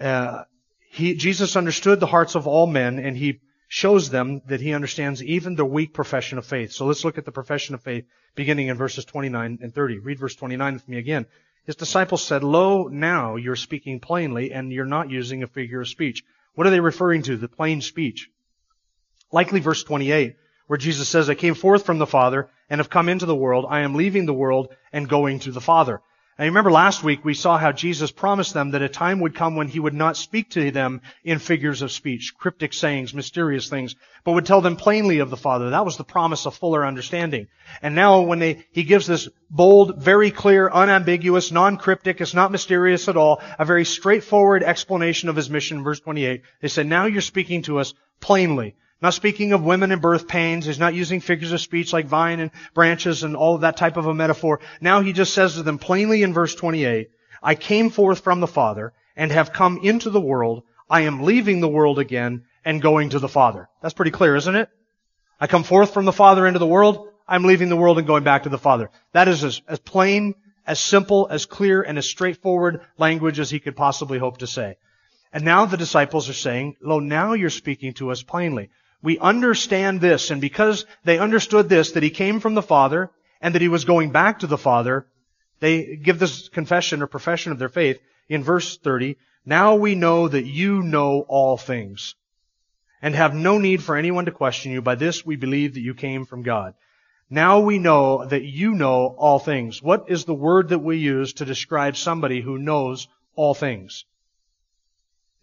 Uh, 0.00 0.44
he, 0.90 1.14
Jesus 1.14 1.54
understood 1.54 2.00
the 2.00 2.06
hearts 2.06 2.34
of 2.34 2.46
all 2.46 2.66
men, 2.66 2.98
and 2.98 3.14
he 3.14 3.40
shows 3.68 4.08
them 4.08 4.40
that 4.46 4.62
he 4.62 4.72
understands 4.72 5.22
even 5.22 5.54
the 5.54 5.66
weak 5.66 5.92
profession 5.92 6.38
of 6.38 6.46
faith. 6.46 6.72
So 6.72 6.86
let's 6.86 7.04
look 7.04 7.18
at 7.18 7.26
the 7.26 7.32
profession 7.32 7.74
of 7.74 7.82
faith 7.82 8.06
beginning 8.34 8.68
in 8.68 8.76
verses 8.78 9.04
29 9.04 9.58
and 9.60 9.74
30. 9.74 9.98
Read 9.98 10.18
verse 10.18 10.34
29 10.34 10.74
with 10.74 10.88
me 10.88 10.96
again. 10.96 11.26
His 11.64 11.76
disciples 11.76 12.22
said, 12.22 12.42
Lo, 12.42 12.88
now 12.88 13.36
you're 13.36 13.56
speaking 13.56 14.00
plainly, 14.00 14.52
and 14.52 14.72
you're 14.72 14.84
not 14.84 15.10
using 15.10 15.42
a 15.42 15.46
figure 15.46 15.80
of 15.80 15.88
speech. 15.88 16.24
What 16.54 16.66
are 16.66 16.70
they 16.70 16.80
referring 16.80 17.22
to? 17.22 17.36
The 17.36 17.48
plain 17.48 17.80
speech. 17.80 18.28
Likely 19.30 19.60
verse 19.60 19.82
28 19.84 20.36
where 20.72 20.78
Jesus 20.78 21.06
says, 21.08 21.28
I 21.28 21.34
came 21.34 21.54
forth 21.54 21.84
from 21.84 21.98
the 21.98 22.06
Father 22.06 22.48
and 22.70 22.78
have 22.78 22.88
come 22.88 23.10
into 23.10 23.26
the 23.26 23.36
world. 23.36 23.66
I 23.68 23.80
am 23.80 23.94
leaving 23.94 24.24
the 24.24 24.32
world 24.32 24.74
and 24.90 25.06
going 25.06 25.40
to 25.40 25.52
the 25.52 25.60
Father. 25.60 26.00
And 26.38 26.46
remember 26.46 26.72
last 26.72 27.04
week 27.04 27.24
we 27.24 27.34
saw 27.34 27.58
how 27.58 27.72
Jesus 27.72 28.10
promised 28.10 28.54
them 28.54 28.70
that 28.70 28.80
a 28.80 28.88
time 28.88 29.20
would 29.20 29.34
come 29.34 29.54
when 29.54 29.68
he 29.68 29.78
would 29.78 29.92
not 29.92 30.16
speak 30.16 30.50
to 30.50 30.70
them 30.70 31.02
in 31.22 31.38
figures 31.38 31.82
of 31.82 31.92
speech, 31.92 32.32
cryptic 32.38 32.72
sayings, 32.72 33.12
mysterious 33.12 33.68
things, 33.68 33.96
but 34.24 34.32
would 34.32 34.46
tell 34.46 34.62
them 34.62 34.76
plainly 34.76 35.18
of 35.18 35.28
the 35.28 35.36
Father. 35.36 35.70
That 35.70 35.84
was 35.84 35.98
the 35.98 36.04
promise 36.04 36.46
of 36.46 36.54
fuller 36.54 36.86
understanding. 36.86 37.48
And 37.82 37.94
now 37.94 38.22
when 38.22 38.38
they, 38.38 38.64
he 38.72 38.84
gives 38.84 39.06
this 39.06 39.28
bold, 39.50 40.02
very 40.02 40.30
clear, 40.30 40.70
unambiguous, 40.70 41.52
non-cryptic, 41.52 42.20
it's 42.20 42.34
not 42.34 42.50
mysterious 42.50 43.08
at 43.08 43.18
all, 43.18 43.42
a 43.58 43.66
very 43.66 43.84
straightforward 43.84 44.62
explanation 44.62 45.28
of 45.28 45.36
his 45.36 45.50
mission, 45.50 45.84
verse 45.84 46.00
28, 46.00 46.42
they 46.62 46.68
said, 46.68 46.86
now 46.86 47.04
you're 47.04 47.20
speaking 47.20 47.62
to 47.62 47.78
us 47.78 47.92
plainly. 48.20 48.74
Not 49.02 49.14
speaking 49.14 49.52
of 49.52 49.64
women 49.64 49.90
and 49.90 50.00
birth 50.00 50.28
pains. 50.28 50.64
He's 50.64 50.78
not 50.78 50.94
using 50.94 51.18
figures 51.18 51.50
of 51.50 51.60
speech 51.60 51.92
like 51.92 52.06
vine 52.06 52.38
and 52.38 52.52
branches 52.72 53.24
and 53.24 53.34
all 53.34 53.56
of 53.56 53.62
that 53.62 53.76
type 53.76 53.96
of 53.96 54.06
a 54.06 54.14
metaphor. 54.14 54.60
Now 54.80 55.00
he 55.00 55.12
just 55.12 55.34
says 55.34 55.54
to 55.54 55.64
them 55.64 55.78
plainly 55.78 56.22
in 56.22 56.32
verse 56.32 56.54
28, 56.54 57.10
I 57.42 57.56
came 57.56 57.90
forth 57.90 58.20
from 58.20 58.38
the 58.38 58.46
Father 58.46 58.92
and 59.16 59.32
have 59.32 59.52
come 59.52 59.80
into 59.82 60.10
the 60.10 60.20
world. 60.20 60.62
I 60.88 61.00
am 61.00 61.24
leaving 61.24 61.60
the 61.60 61.68
world 61.68 61.98
again 61.98 62.44
and 62.64 62.80
going 62.80 63.10
to 63.10 63.18
the 63.18 63.28
Father. 63.28 63.68
That's 63.80 63.92
pretty 63.92 64.12
clear, 64.12 64.36
isn't 64.36 64.54
it? 64.54 64.68
I 65.40 65.48
come 65.48 65.64
forth 65.64 65.92
from 65.92 66.04
the 66.04 66.12
Father 66.12 66.46
into 66.46 66.60
the 66.60 66.66
world. 66.66 67.08
I'm 67.26 67.42
leaving 67.42 67.70
the 67.70 67.76
world 67.76 67.98
and 67.98 68.06
going 68.06 68.22
back 68.22 68.44
to 68.44 68.50
the 68.50 68.58
Father. 68.58 68.88
That 69.14 69.26
is 69.26 69.42
as, 69.42 69.62
as 69.66 69.80
plain, 69.80 70.36
as 70.64 70.78
simple, 70.78 71.26
as 71.28 71.44
clear, 71.44 71.82
and 71.82 71.98
as 71.98 72.08
straightforward 72.08 72.82
language 72.98 73.40
as 73.40 73.50
he 73.50 73.58
could 73.58 73.74
possibly 73.74 74.20
hope 74.20 74.38
to 74.38 74.46
say. 74.46 74.76
And 75.32 75.44
now 75.44 75.64
the 75.64 75.76
disciples 75.76 76.28
are 76.28 76.34
saying, 76.34 76.76
Lo, 76.80 77.00
now 77.00 77.32
you're 77.32 77.50
speaking 77.50 77.94
to 77.94 78.12
us 78.12 78.22
plainly 78.22 78.70
we 79.02 79.18
understand 79.18 80.00
this, 80.00 80.30
and 80.30 80.40
because 80.40 80.86
they 81.04 81.18
understood 81.18 81.68
this, 81.68 81.92
that 81.92 82.02
he 82.02 82.10
came 82.10 82.40
from 82.40 82.54
the 82.54 82.62
Father, 82.62 83.10
and 83.40 83.54
that 83.54 83.62
he 83.62 83.68
was 83.68 83.84
going 83.84 84.10
back 84.10 84.38
to 84.38 84.46
the 84.46 84.58
Father, 84.58 85.06
they 85.58 85.96
give 85.96 86.18
this 86.18 86.48
confession 86.48 87.02
or 87.02 87.06
profession 87.06 87.52
of 87.52 87.58
their 87.58 87.68
faith 87.68 88.00
in 88.28 88.44
verse 88.44 88.78
30. 88.78 89.16
Now 89.44 89.74
we 89.74 89.96
know 89.96 90.28
that 90.28 90.46
you 90.46 90.82
know 90.82 91.24
all 91.28 91.56
things, 91.56 92.14
and 93.00 93.14
have 93.14 93.34
no 93.34 93.58
need 93.58 93.82
for 93.82 93.96
anyone 93.96 94.26
to 94.26 94.30
question 94.30 94.70
you. 94.70 94.80
By 94.80 94.94
this 94.94 95.26
we 95.26 95.36
believe 95.36 95.74
that 95.74 95.80
you 95.80 95.94
came 95.94 96.24
from 96.24 96.42
God. 96.42 96.74
Now 97.28 97.60
we 97.60 97.78
know 97.78 98.24
that 98.24 98.44
you 98.44 98.74
know 98.74 99.06
all 99.18 99.38
things. 99.38 99.82
What 99.82 100.04
is 100.08 100.24
the 100.24 100.34
word 100.34 100.68
that 100.68 100.80
we 100.80 100.98
use 100.98 101.32
to 101.34 101.44
describe 101.44 101.96
somebody 101.96 102.40
who 102.40 102.58
knows 102.58 103.08
all 103.34 103.54
things? 103.54 104.04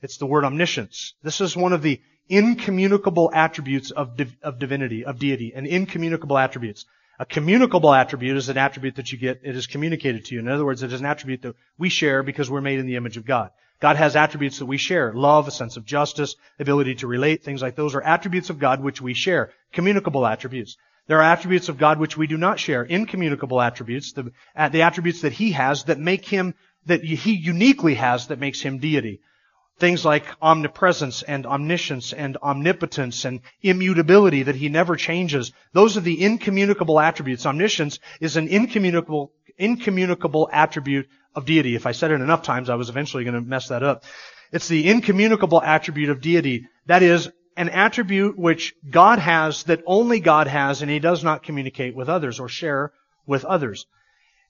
It's 0.01 0.17
the 0.17 0.27
word 0.27 0.45
omniscience. 0.45 1.15
This 1.23 1.41
is 1.41 1.57
one 1.57 1.73
of 1.73 1.81
the 1.81 1.99
incommunicable 2.29 3.31
attributes 3.33 3.91
of, 3.91 4.15
div- 4.15 4.37
of 4.41 4.59
divinity, 4.59 5.03
of 5.03 5.19
deity, 5.19 5.51
and 5.53 5.67
incommunicable 5.67 6.37
attributes. 6.37 6.85
A 7.19 7.25
communicable 7.25 7.93
attribute 7.93 8.37
is 8.37 8.47
an 8.47 8.57
attribute 8.57 8.95
that 8.95 9.11
you 9.11 9.17
get, 9.17 9.41
it 9.43 9.55
is 9.55 9.67
communicated 9.67 10.25
to 10.25 10.35
you. 10.35 10.39
In 10.39 10.47
other 10.47 10.63
words, 10.63 10.83
it 10.83 10.93
is 10.93 11.01
an 11.01 11.05
attribute 11.05 11.41
that 11.41 11.55
we 11.77 11.89
share 11.89 12.23
because 12.23 12.49
we're 12.49 12.61
made 12.61 12.79
in 12.79 12.85
the 12.85 12.95
image 12.95 13.17
of 13.17 13.25
God. 13.25 13.49
God 13.81 13.95
has 13.95 14.15
attributes 14.15 14.59
that 14.59 14.65
we 14.65 14.77
share. 14.77 15.13
Love, 15.13 15.47
a 15.47 15.51
sense 15.51 15.75
of 15.75 15.85
justice, 15.85 16.35
ability 16.59 16.95
to 16.95 17.07
relate, 17.07 17.43
things 17.43 17.61
like 17.61 17.75
those 17.75 17.95
are 17.95 18.01
attributes 18.01 18.49
of 18.49 18.59
God 18.59 18.81
which 18.81 19.01
we 19.01 19.13
share. 19.13 19.51
Communicable 19.73 20.25
attributes. 20.25 20.77
There 21.07 21.17
are 21.17 21.33
attributes 21.33 21.69
of 21.69 21.77
God 21.77 21.99
which 21.99 22.15
we 22.15 22.27
do 22.27 22.37
not 22.37 22.59
share. 22.59 22.83
Incommunicable 22.83 23.59
attributes, 23.59 24.13
the, 24.13 24.31
the 24.71 24.83
attributes 24.83 25.21
that 25.21 25.33
He 25.33 25.53
has 25.53 25.85
that 25.85 25.99
make 25.99 26.25
Him, 26.25 26.53
that 26.85 27.03
He 27.03 27.33
uniquely 27.33 27.95
has 27.95 28.27
that 28.27 28.39
makes 28.39 28.61
Him 28.61 28.77
deity. 28.77 29.21
Things 29.79 30.03
like 30.03 30.25
omnipresence 30.41 31.23
and 31.23 31.45
omniscience 31.45 32.11
and 32.11 32.35
omnipotence 32.37 33.23
and 33.23 33.39
immutability 33.61 34.43
that 34.43 34.55
he 34.55 34.67
never 34.67 34.97
changes. 34.97 35.53
Those 35.71 35.95
are 35.95 36.01
the 36.01 36.21
incommunicable 36.21 36.99
attributes. 36.99 37.45
Omniscience 37.45 37.99
is 38.19 38.35
an 38.35 38.49
incommunicable, 38.49 39.31
incommunicable 39.57 40.49
attribute 40.51 41.07
of 41.33 41.45
deity. 41.45 41.75
If 41.75 41.85
I 41.85 41.93
said 41.93 42.11
it 42.11 42.21
enough 42.21 42.43
times, 42.43 42.69
I 42.69 42.75
was 42.75 42.89
eventually 42.89 43.23
going 43.23 43.35
to 43.35 43.41
mess 43.41 43.69
that 43.69 43.83
up. 43.83 44.03
It's 44.51 44.67
the 44.67 44.89
incommunicable 44.89 45.61
attribute 45.61 46.09
of 46.09 46.19
deity. 46.19 46.67
That 46.87 47.01
is 47.01 47.29
an 47.55 47.69
attribute 47.69 48.37
which 48.37 48.75
God 48.89 49.19
has 49.19 49.63
that 49.63 49.83
only 49.85 50.19
God 50.19 50.47
has 50.47 50.81
and 50.81 50.91
he 50.91 50.99
does 50.99 51.23
not 51.23 51.43
communicate 51.43 51.95
with 51.95 52.09
others 52.09 52.39
or 52.39 52.49
share 52.49 52.91
with 53.25 53.45
others. 53.45 53.85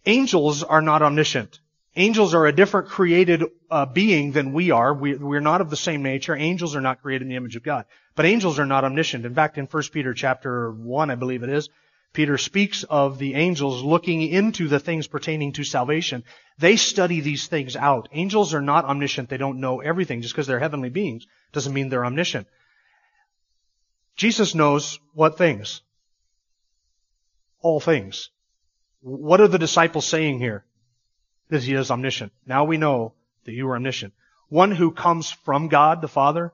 Angels 0.06 0.64
are 0.64 0.82
not 0.82 1.02
omniscient. 1.02 1.60
Angels 1.96 2.34
are 2.34 2.46
a 2.46 2.52
different 2.52 2.90
created 2.90 3.44
uh, 3.70 3.86
being 3.86 4.32
than 4.32 4.54
we 4.54 4.72
are. 4.72 4.94
We, 4.94 5.16
we're 5.16 5.40
not 5.40 5.62
of 5.62 5.70
the 5.70 5.76
same 5.76 6.04
nature. 6.04 6.36
Angels 6.36 6.76
are 6.76 6.82
not 6.82 7.02
created 7.02 7.24
in 7.24 7.30
the 7.30 7.36
image 7.36 7.56
of 7.56 7.64
God. 7.64 7.86
But 8.16 8.26
angels 8.26 8.60
are 8.60 8.66
not 8.66 8.84
omniscient. 8.84 9.26
In 9.26 9.34
fact, 9.34 9.58
in 9.58 9.66
1 9.66 9.84
Peter 9.92 10.14
chapter 10.14 10.72
1, 10.72 11.10
I 11.10 11.16
believe 11.16 11.42
it 11.44 11.50
is, 11.50 11.70
Peter 12.14 12.38
speaks 12.38 12.84
of 12.84 13.20
the 13.20 13.36
angels 13.36 13.84
looking 13.84 14.22
into 14.22 14.68
the 14.68 14.80
things 14.80 15.08
pertaining 15.08 15.54
to 15.54 15.64
salvation. 15.64 16.24
They 16.58 16.76
study 16.76 17.22
these 17.22 17.48
things 17.48 17.76
out. 17.76 18.08
Angels 18.12 18.54
are 18.54 18.62
not 18.62 18.86
omniscient. 18.86 19.30
They 19.30 19.38
don't 19.38 19.60
know 19.60 19.80
everything. 19.80 20.22
Just 20.22 20.34
because 20.34 20.48
they're 20.48 20.60
heavenly 20.60 20.90
beings 20.90 21.28
doesn't 21.54 21.74
mean 21.74 21.90
they're 21.90 22.06
omniscient. 22.06 22.48
Jesus 24.16 24.54
knows 24.54 25.00
what 25.14 25.38
things? 25.38 25.82
All 27.62 27.80
things. 27.80 28.30
What 29.02 29.40
are 29.40 29.48
the 29.48 29.60
disciples 29.60 30.06
saying 30.06 30.40
here? 30.40 30.66
That 31.50 31.64
he 31.64 31.74
is 31.74 31.92
omniscient. 31.92 32.32
Now 32.46 32.64
we 32.64 32.78
know 32.78 33.14
that 33.46 33.54
you 33.54 33.68
are 33.70 33.76
omniscient. 33.76 34.14
One 34.50 34.72
who 34.72 34.92
comes 34.92 35.32
from 35.32 35.68
God 35.68 36.02
the 36.02 36.08
Father 36.08 36.54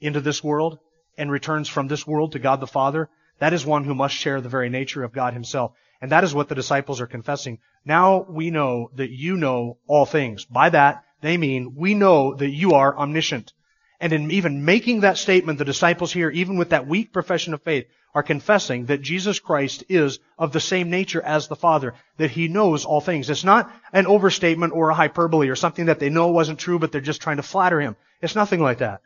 into 0.00 0.20
this 0.20 0.42
world 0.42 0.78
and 1.16 1.30
returns 1.30 1.68
from 1.68 1.88
this 1.88 2.06
world 2.06 2.32
to 2.32 2.38
God 2.38 2.60
the 2.60 2.66
Father, 2.66 3.08
that 3.38 3.52
is 3.52 3.66
one 3.66 3.84
who 3.84 3.94
must 3.94 4.14
share 4.14 4.40
the 4.40 4.48
very 4.48 4.68
nature 4.68 5.02
of 5.02 5.12
God 5.12 5.32
himself. 5.32 5.72
And 6.00 6.10
that 6.10 6.24
is 6.24 6.34
what 6.34 6.48
the 6.48 6.54
disciples 6.54 7.00
are 7.00 7.06
confessing. 7.06 7.58
Now 7.84 8.26
we 8.28 8.50
know 8.50 8.90
that 8.96 9.10
you 9.10 9.36
know 9.36 9.78
all 9.86 10.06
things. 10.06 10.44
By 10.44 10.70
that, 10.70 11.04
they 11.20 11.36
mean 11.36 11.74
we 11.76 11.94
know 11.94 12.34
that 12.34 12.50
you 12.50 12.74
are 12.74 12.96
omniscient. 12.96 13.52
And 14.00 14.12
in 14.12 14.32
even 14.32 14.64
making 14.64 15.00
that 15.00 15.18
statement, 15.18 15.58
the 15.58 15.64
disciples 15.64 16.12
here, 16.12 16.30
even 16.30 16.56
with 16.56 16.70
that 16.70 16.88
weak 16.88 17.12
profession 17.12 17.54
of 17.54 17.62
faith, 17.62 17.86
are 18.14 18.22
confessing 18.22 18.86
that 18.86 19.00
Jesus 19.00 19.38
Christ 19.38 19.84
is 19.88 20.18
of 20.38 20.52
the 20.52 20.60
same 20.60 20.90
nature 20.90 21.22
as 21.22 21.48
the 21.48 21.56
Father, 21.56 21.94
that 22.18 22.30
He 22.30 22.48
knows 22.48 22.84
all 22.84 23.00
things. 23.00 23.30
It's 23.30 23.44
not 23.44 23.72
an 23.92 24.06
overstatement 24.06 24.74
or 24.74 24.90
a 24.90 24.94
hyperbole 24.94 25.48
or 25.48 25.56
something 25.56 25.86
that 25.86 25.98
they 25.98 26.10
know 26.10 26.28
wasn't 26.28 26.58
true, 26.58 26.78
but 26.78 26.92
they're 26.92 27.00
just 27.00 27.22
trying 27.22 27.38
to 27.38 27.42
flatter 27.42 27.80
Him. 27.80 27.96
It's 28.20 28.34
nothing 28.34 28.60
like 28.60 28.78
that. 28.78 29.00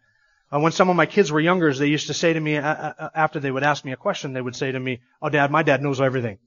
Uh, 0.53 0.61
when 0.61 0.73
some 0.73 0.89
of 0.89 0.97
my 0.97 1.07
kids 1.07 1.33
were 1.33 1.41
younger, 1.41 1.73
they 1.73 1.87
used 1.87 2.07
to 2.07 2.15
say 2.15 2.33
to 2.33 2.41
me, 2.41 2.57
uh, 2.57 2.63
uh, 2.63 3.11
after 3.15 3.41
they 3.41 3.51
would 3.51 3.65
ask 3.65 3.85
me 3.85 3.93
a 3.93 3.97
question, 3.97 4.33
they 4.33 4.41
would 4.41 4.55
say 4.57 4.71
to 4.71 4.79
me, 4.79 5.01
Oh, 5.21 5.29
Dad, 5.29 5.51
my 5.51 5.63
dad 5.63 5.83
knows 5.83 6.01
everything. 6.01 6.39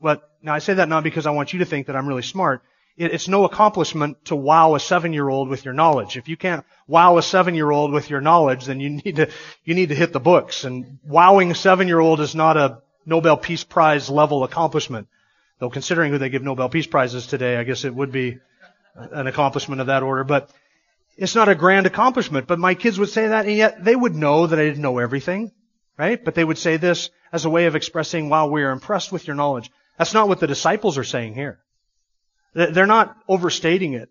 But 0.00 0.28
now 0.42 0.54
I 0.54 0.58
say 0.58 0.74
that 0.74 0.88
not 0.88 1.04
because 1.04 1.26
I 1.26 1.30
want 1.30 1.52
you 1.52 1.60
to 1.60 1.64
think 1.64 1.86
that 1.86 1.96
I'm 1.96 2.06
really 2.06 2.22
smart 2.22 2.62
it's 2.96 3.26
no 3.26 3.44
accomplishment 3.44 4.24
to 4.26 4.36
wow 4.36 4.74
a 4.74 4.80
seven-year-old 4.80 5.48
with 5.48 5.64
your 5.64 5.74
knowledge. 5.74 6.16
If 6.16 6.28
you 6.28 6.36
can't 6.36 6.64
wow 6.86 7.18
a 7.18 7.22
seven-year-old 7.22 7.92
with 7.92 8.08
your 8.08 8.20
knowledge, 8.20 8.66
then 8.66 8.78
you 8.78 8.90
need 8.90 9.16
to, 9.16 9.30
you 9.64 9.74
need 9.74 9.88
to 9.88 9.94
hit 9.94 10.12
the 10.12 10.20
books. 10.20 10.64
And 10.64 10.98
wowing 11.04 11.50
a 11.50 11.54
seven-year-old 11.54 12.20
is 12.20 12.34
not 12.34 12.56
a 12.56 12.82
Nobel 13.04 13.36
Peace 13.36 13.64
Prize 13.64 14.08
level 14.08 14.44
accomplishment. 14.44 15.08
Though 15.58 15.70
considering 15.70 16.12
who 16.12 16.18
they 16.18 16.28
give 16.28 16.42
Nobel 16.42 16.68
Peace 16.68 16.86
Prizes 16.86 17.26
today, 17.26 17.56
I 17.56 17.64
guess 17.64 17.84
it 17.84 17.94
would 17.94 18.12
be 18.12 18.38
an 18.94 19.26
accomplishment 19.26 19.80
of 19.80 19.88
that 19.88 20.02
order. 20.02 20.24
But 20.24 20.50
it's 21.16 21.34
not 21.34 21.48
a 21.48 21.54
grand 21.54 21.86
accomplishment. 21.86 22.46
But 22.46 22.58
my 22.58 22.74
kids 22.74 22.98
would 22.98 23.08
say 23.08 23.28
that, 23.28 23.46
and 23.46 23.56
yet 23.56 23.84
they 23.84 23.96
would 23.96 24.14
know 24.14 24.46
that 24.46 24.58
I 24.58 24.64
didn't 24.64 24.82
know 24.82 24.98
everything, 24.98 25.52
right? 25.98 26.24
But 26.24 26.34
they 26.34 26.44
would 26.44 26.58
say 26.58 26.76
this 26.76 27.10
as 27.32 27.44
a 27.44 27.50
way 27.50 27.66
of 27.66 27.74
expressing, 27.74 28.28
wow, 28.28 28.46
we 28.46 28.62
are 28.62 28.70
impressed 28.70 29.10
with 29.10 29.26
your 29.26 29.36
knowledge. 29.36 29.70
That's 29.98 30.14
not 30.14 30.28
what 30.28 30.40
the 30.40 30.46
disciples 30.46 30.96
are 30.98 31.04
saying 31.04 31.34
here. 31.34 31.60
They're 32.54 32.86
not 32.86 33.16
overstating 33.28 33.94
it. 33.94 34.08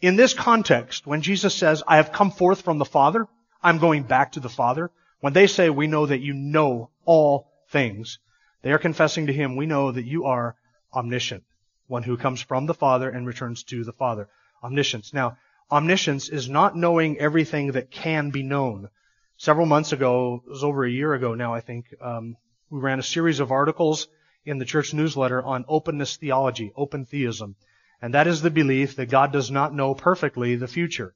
In 0.00 0.16
this 0.16 0.34
context, 0.34 1.06
when 1.06 1.22
Jesus 1.22 1.54
says, 1.54 1.82
I 1.86 1.96
have 1.96 2.12
come 2.12 2.30
forth 2.30 2.62
from 2.62 2.78
the 2.78 2.84
Father, 2.84 3.26
I'm 3.62 3.78
going 3.78 4.02
back 4.02 4.32
to 4.32 4.40
the 4.40 4.48
Father, 4.48 4.90
when 5.20 5.32
they 5.32 5.46
say, 5.46 5.70
we 5.70 5.86
know 5.86 6.06
that 6.06 6.20
you 6.20 6.34
know 6.34 6.90
all 7.04 7.50
things, 7.70 8.18
they 8.62 8.72
are 8.72 8.78
confessing 8.78 9.28
to 9.28 9.32
Him, 9.32 9.56
we 9.56 9.66
know 9.66 9.92
that 9.92 10.04
you 10.04 10.24
are 10.24 10.56
omniscient, 10.92 11.44
one 11.86 12.02
who 12.02 12.16
comes 12.16 12.40
from 12.42 12.66
the 12.66 12.74
Father 12.74 13.08
and 13.08 13.26
returns 13.26 13.62
to 13.64 13.84
the 13.84 13.92
Father. 13.92 14.28
Omniscience. 14.62 15.14
Now, 15.14 15.38
omniscience 15.70 16.28
is 16.28 16.48
not 16.48 16.76
knowing 16.76 17.18
everything 17.18 17.72
that 17.72 17.90
can 17.90 18.30
be 18.30 18.42
known. 18.42 18.88
Several 19.36 19.66
months 19.66 19.92
ago, 19.92 20.42
it 20.46 20.50
was 20.50 20.64
over 20.64 20.84
a 20.84 20.90
year 20.90 21.14
ago 21.14 21.34
now, 21.34 21.54
I 21.54 21.60
think, 21.60 21.86
um, 22.00 22.36
we 22.68 22.80
ran 22.80 22.98
a 22.98 23.04
series 23.04 23.38
of 23.38 23.52
articles 23.52 24.08
in 24.44 24.58
the 24.58 24.64
church 24.64 24.92
newsletter 24.92 25.42
on 25.42 25.64
openness 25.68 26.16
theology, 26.16 26.72
open 26.76 27.06
theism. 27.06 27.54
And 28.02 28.14
that 28.14 28.26
is 28.26 28.42
the 28.42 28.50
belief 28.50 28.96
that 28.96 29.10
God 29.10 29.32
does 29.32 29.50
not 29.50 29.74
know 29.74 29.94
perfectly 29.94 30.56
the 30.56 30.68
future. 30.68 31.14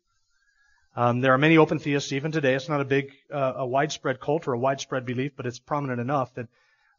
Um, 0.96 1.20
there 1.20 1.32
are 1.32 1.38
many 1.38 1.56
open 1.56 1.78
theists 1.78 2.12
even 2.12 2.32
today. 2.32 2.54
It's 2.54 2.68
not 2.68 2.80
a 2.80 2.84
big, 2.84 3.12
uh, 3.32 3.52
a 3.56 3.66
widespread 3.66 4.20
cult 4.20 4.48
or 4.48 4.54
a 4.54 4.58
widespread 4.58 5.06
belief, 5.06 5.32
but 5.36 5.46
it's 5.46 5.58
prominent 5.58 6.00
enough 6.00 6.34
that 6.34 6.48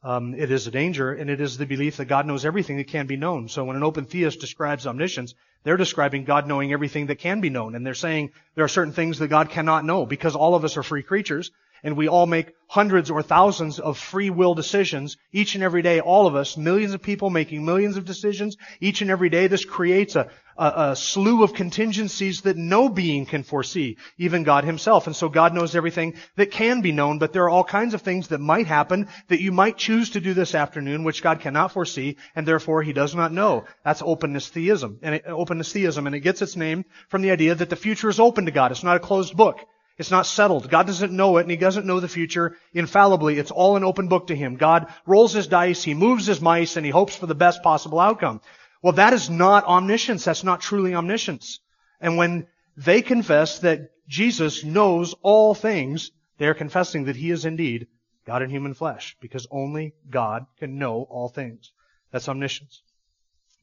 um, 0.04 0.34
it 0.34 0.50
is 0.50 0.66
a 0.66 0.72
danger, 0.72 1.12
and 1.12 1.30
it 1.30 1.42
is 1.42 1.58
the 1.58 1.66
belief 1.66 1.98
that 1.98 2.06
God 2.06 2.26
knows 2.26 2.46
everything 2.46 2.78
that 2.78 2.88
can 2.88 3.06
be 3.06 3.18
known. 3.18 3.50
So 3.50 3.66
when 3.66 3.76
an 3.76 3.84
open 3.84 4.06
theist 4.06 4.40
describes 4.40 4.88
omniscience, 4.88 5.36
they're 5.64 5.78
describing 5.78 6.24
God 6.24 6.48
knowing 6.48 6.74
everything 6.74 7.08
that 7.08 7.20
can 7.20 7.40
be 7.40 7.52
known, 7.52 7.76
and 7.76 7.86
they're 7.86 7.94
saying 7.94 8.32
there 8.56 8.66
are 8.66 8.70
certain 8.70 8.94
things 8.94 9.20
that 9.20 9.28
God 9.28 9.50
cannot 9.50 9.86
know 9.86 10.06
because 10.06 10.36
all 10.36 10.56
of 10.56 10.66
us 10.66 10.78
are 10.78 10.84
free 10.84 11.04
creatures 11.04 11.52
and 11.84 11.98
we 11.98 12.08
all 12.08 12.26
make 12.26 12.54
hundreds 12.68 13.12
or 13.12 13.22
thousands 13.22 13.80
of 13.80 13.98
free 13.98 14.30
will 14.30 14.56
decisions 14.56 15.18
each 15.34 15.56
and 15.56 15.64
every 15.64 15.82
day, 15.82 16.00
all 16.00 16.26
of 16.26 16.36
us, 16.36 16.56
millions 16.56 16.94
of 16.94 17.02
people 17.02 17.30
making 17.30 17.66
millions 17.66 17.98
of 17.98 18.06
decisions 18.06 18.56
each 18.80 19.02
and 19.02 19.12
every 19.12 19.30
day. 19.30 19.48
This 19.48 19.66
creates 19.66 20.16
a, 20.16 20.30
a, 20.58 20.92
a, 20.92 20.96
slew 20.96 21.44
of 21.44 21.54
contingencies 21.54 22.42
that 22.42 22.56
no 22.56 22.88
being 22.88 23.26
can 23.26 23.44
foresee, 23.44 23.98
even 24.18 24.44
God 24.44 24.64
himself. 24.64 25.06
And 25.08 25.16
so 25.16 25.28
God 25.28 25.54
knows 25.54 25.76
everything 25.76 26.14
that 26.38 26.52
can 26.52 26.80
be 26.80 26.94
known, 26.94 27.20
but 27.20 27.34
there 27.34 27.44
are 27.44 27.50
all 27.50 27.66
kinds 27.66 27.94
of 27.94 28.04
things 28.04 28.30
that 28.30 28.40
might 28.40 28.68
happen 28.68 29.10
that 29.28 29.42
you 29.42 29.52
might 29.52 29.78
choose 29.78 30.12
to 30.12 30.22
do 30.22 30.34
this 30.34 30.56
afternoon, 30.56 31.04
which 31.04 31.24
God 31.24 31.42
cannot 31.42 31.74
foresee, 31.74 32.16
and 32.36 32.48
therefore 32.48 32.84
he 32.84 32.94
does 32.94 33.14
not 33.14 33.34
know. 33.34 33.66
That's 33.84 34.02
openness 34.02 34.48
theism, 34.48 35.00
and 35.02 35.16
it, 35.16 35.24
openness 35.28 35.74
theism, 35.74 36.08
and 36.08 36.16
it 36.16 36.22
gets 36.22 36.42
its 36.42 36.56
name 36.56 36.86
from 37.10 37.22
the 37.22 37.32
idea 37.32 37.54
that 37.56 37.70
the 37.70 37.76
future 37.76 38.08
is 38.08 38.20
open 38.20 38.46
to 38.46 38.52
God. 38.52 38.72
It's 38.72 38.84
not 38.84 38.96
a 38.96 39.02
closed 39.02 39.36
book. 39.36 39.60
It's 40.02 40.10
not 40.10 40.26
settled. 40.26 40.68
God 40.68 40.88
doesn't 40.88 41.16
know 41.16 41.38
it 41.38 41.44
and 41.44 41.52
He 41.52 41.58
doesn't 41.58 41.86
know 41.86 42.00
the 42.00 42.08
future 42.08 42.58
infallibly. 42.74 43.38
It's 43.38 43.52
all 43.52 43.78
an 43.78 43.84
open 43.84 44.08
book 44.08 44.28
to 44.28 44.36
Him. 44.36 44.56
God 44.56 44.92
rolls 45.06 45.34
His 45.34 45.46
dice, 45.46 45.84
He 45.84 45.94
moves 45.94 46.26
His 46.26 46.42
mice, 46.42 46.76
and 46.76 46.84
He 46.84 46.92
hopes 46.92 47.16
for 47.16 47.28
the 47.28 47.36
best 47.36 47.62
possible 47.62 48.00
outcome. 48.00 48.42
Well, 48.82 48.94
that 48.94 49.14
is 49.14 49.30
not 49.30 49.66
omniscience. 49.66 50.26
That's 50.26 50.44
not 50.44 50.60
truly 50.60 50.96
omniscience. 50.96 51.60
And 52.00 52.18
when 52.18 52.48
they 52.76 53.04
confess 53.04 53.60
that 53.60 53.92
Jesus 54.08 54.64
knows 54.64 55.14
all 55.22 55.54
things, 55.54 56.10
they 56.40 56.48
are 56.48 56.56
confessing 56.56 57.04
that 57.04 57.16
He 57.16 57.30
is 57.30 57.46
indeed 57.46 57.86
God 58.26 58.42
in 58.42 58.50
human 58.50 58.74
flesh, 58.74 59.16
because 59.22 59.46
only 59.52 59.94
God 60.10 60.48
can 60.58 60.80
know 60.80 61.04
all 61.12 61.30
things. 61.30 61.72
That's 62.10 62.28
omniscience. 62.28 62.82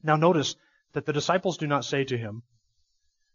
Now 0.01 0.15
notice 0.15 0.55
that 0.93 1.05
the 1.05 1.11
disciples 1.11 1.57
do 1.57 1.67
not 1.67 1.83
say 1.83 2.05
to 2.05 2.17
Him, 2.17 2.43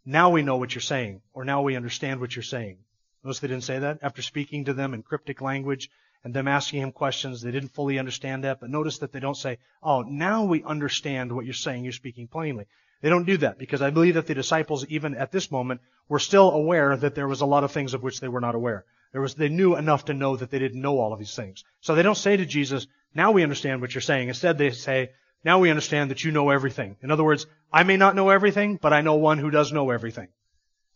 now 0.06 0.30
we 0.30 0.40
know 0.40 0.56
what 0.56 0.74
you're 0.74 0.80
saying, 0.80 1.20
or 1.34 1.44
now 1.44 1.60
we 1.60 1.76
understand 1.76 2.22
what 2.22 2.34
you're 2.34 2.42
saying. 2.42 2.78
Notice 3.24 3.40
they 3.40 3.48
didn't 3.48 3.64
say 3.64 3.78
that. 3.78 3.98
After 4.02 4.20
speaking 4.20 4.66
to 4.66 4.74
them 4.74 4.92
in 4.92 5.02
cryptic 5.02 5.40
language 5.40 5.90
and 6.22 6.34
them 6.34 6.46
asking 6.46 6.82
him 6.82 6.92
questions, 6.92 7.40
they 7.40 7.50
didn't 7.50 7.74
fully 7.74 7.98
understand 7.98 8.44
that. 8.44 8.60
But 8.60 8.70
notice 8.70 8.98
that 8.98 9.12
they 9.12 9.20
don't 9.20 9.36
say, 9.36 9.58
oh, 9.82 10.02
now 10.02 10.44
we 10.44 10.62
understand 10.62 11.32
what 11.32 11.46
you're 11.46 11.54
saying. 11.54 11.84
You're 11.84 11.92
speaking 11.92 12.28
plainly. 12.28 12.66
They 13.00 13.08
don't 13.08 13.26
do 13.26 13.38
that 13.38 13.58
because 13.58 13.82
I 13.82 13.90
believe 13.90 14.14
that 14.14 14.26
the 14.26 14.34
disciples, 14.34 14.86
even 14.86 15.14
at 15.14 15.32
this 15.32 15.50
moment, 15.50 15.80
were 16.08 16.18
still 16.18 16.50
aware 16.50 16.96
that 16.96 17.14
there 17.14 17.28
was 17.28 17.40
a 17.40 17.46
lot 17.46 17.64
of 17.64 17.72
things 17.72 17.94
of 17.94 18.02
which 18.02 18.20
they 18.20 18.28
were 18.28 18.40
not 18.40 18.54
aware. 18.54 18.84
There 19.12 19.20
was, 19.20 19.34
they 19.34 19.48
knew 19.48 19.76
enough 19.76 20.06
to 20.06 20.14
know 20.14 20.36
that 20.36 20.50
they 20.50 20.58
didn't 20.58 20.80
know 20.80 20.98
all 20.98 21.12
of 21.12 21.18
these 21.18 21.36
things. 21.36 21.64
So 21.80 21.94
they 21.94 22.02
don't 22.02 22.14
say 22.14 22.36
to 22.36 22.44
Jesus, 22.44 22.86
now 23.14 23.32
we 23.32 23.42
understand 23.42 23.80
what 23.80 23.94
you're 23.94 24.02
saying. 24.02 24.28
Instead 24.28 24.58
they 24.58 24.70
say, 24.70 25.10
now 25.44 25.58
we 25.58 25.70
understand 25.70 26.10
that 26.10 26.24
you 26.24 26.32
know 26.32 26.50
everything. 26.50 26.96
In 27.02 27.10
other 27.10 27.24
words, 27.24 27.46
I 27.72 27.84
may 27.84 27.96
not 27.96 28.16
know 28.16 28.30
everything, 28.30 28.78
but 28.80 28.92
I 28.92 29.02
know 29.02 29.14
one 29.14 29.38
who 29.38 29.50
does 29.50 29.72
know 29.72 29.90
everything. 29.90 30.28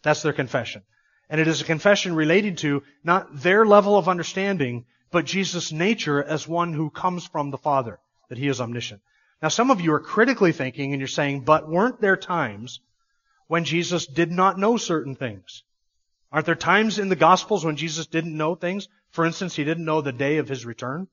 That's 0.03 0.23
their 0.23 0.33
confession. 0.33 0.83
And 1.31 1.41
it 1.41 1.49
is 1.49 1.61
a 1.61 1.65
confession 1.65 2.15
relating 2.15 2.57
to 2.57 2.83
not 3.05 3.43
their 3.43 3.67
level 3.67 3.99
of 3.99 4.09
understanding, 4.09 4.87
but 5.11 5.25
Jesus' 5.25 5.73
nature 5.73 6.23
as 6.23 6.49
one 6.49 6.73
who 6.73 6.91
comes 6.91 7.27
from 7.27 7.51
the 7.51 7.59
Father, 7.59 7.99
that 8.29 8.39
He 8.39 8.49
is 8.49 8.61
omniscient. 8.61 9.01
Now 9.43 9.49
some 9.49 9.71
of 9.71 9.81
you 9.81 9.93
are 9.93 10.01
critically 10.01 10.53
thinking 10.53 10.93
and 10.93 11.01
you're 11.01 11.09
saying, 11.09 11.41
but 11.41 11.69
weren't 11.69 12.01
there 12.01 12.17
times 12.17 12.81
when 13.47 13.65
Jesus 13.65 14.07
did 14.07 14.31
not 14.31 14.59
know 14.59 14.77
certain 14.77 15.15
things? 15.15 15.63
Aren't 16.31 16.47
there 16.47 16.55
times 16.55 16.99
in 16.99 17.09
the 17.09 17.17
Gospels 17.17 17.65
when 17.65 17.77
Jesus 17.77 18.07
didn't 18.07 18.37
know 18.37 18.55
things? 18.55 18.89
For 19.11 19.25
instance, 19.25 19.57
He 19.57 19.65
didn't 19.65 19.85
know 19.85 20.01
the 20.01 20.13
day 20.13 20.39
of 20.39 20.49
His 20.49 20.67
return. 20.67 21.09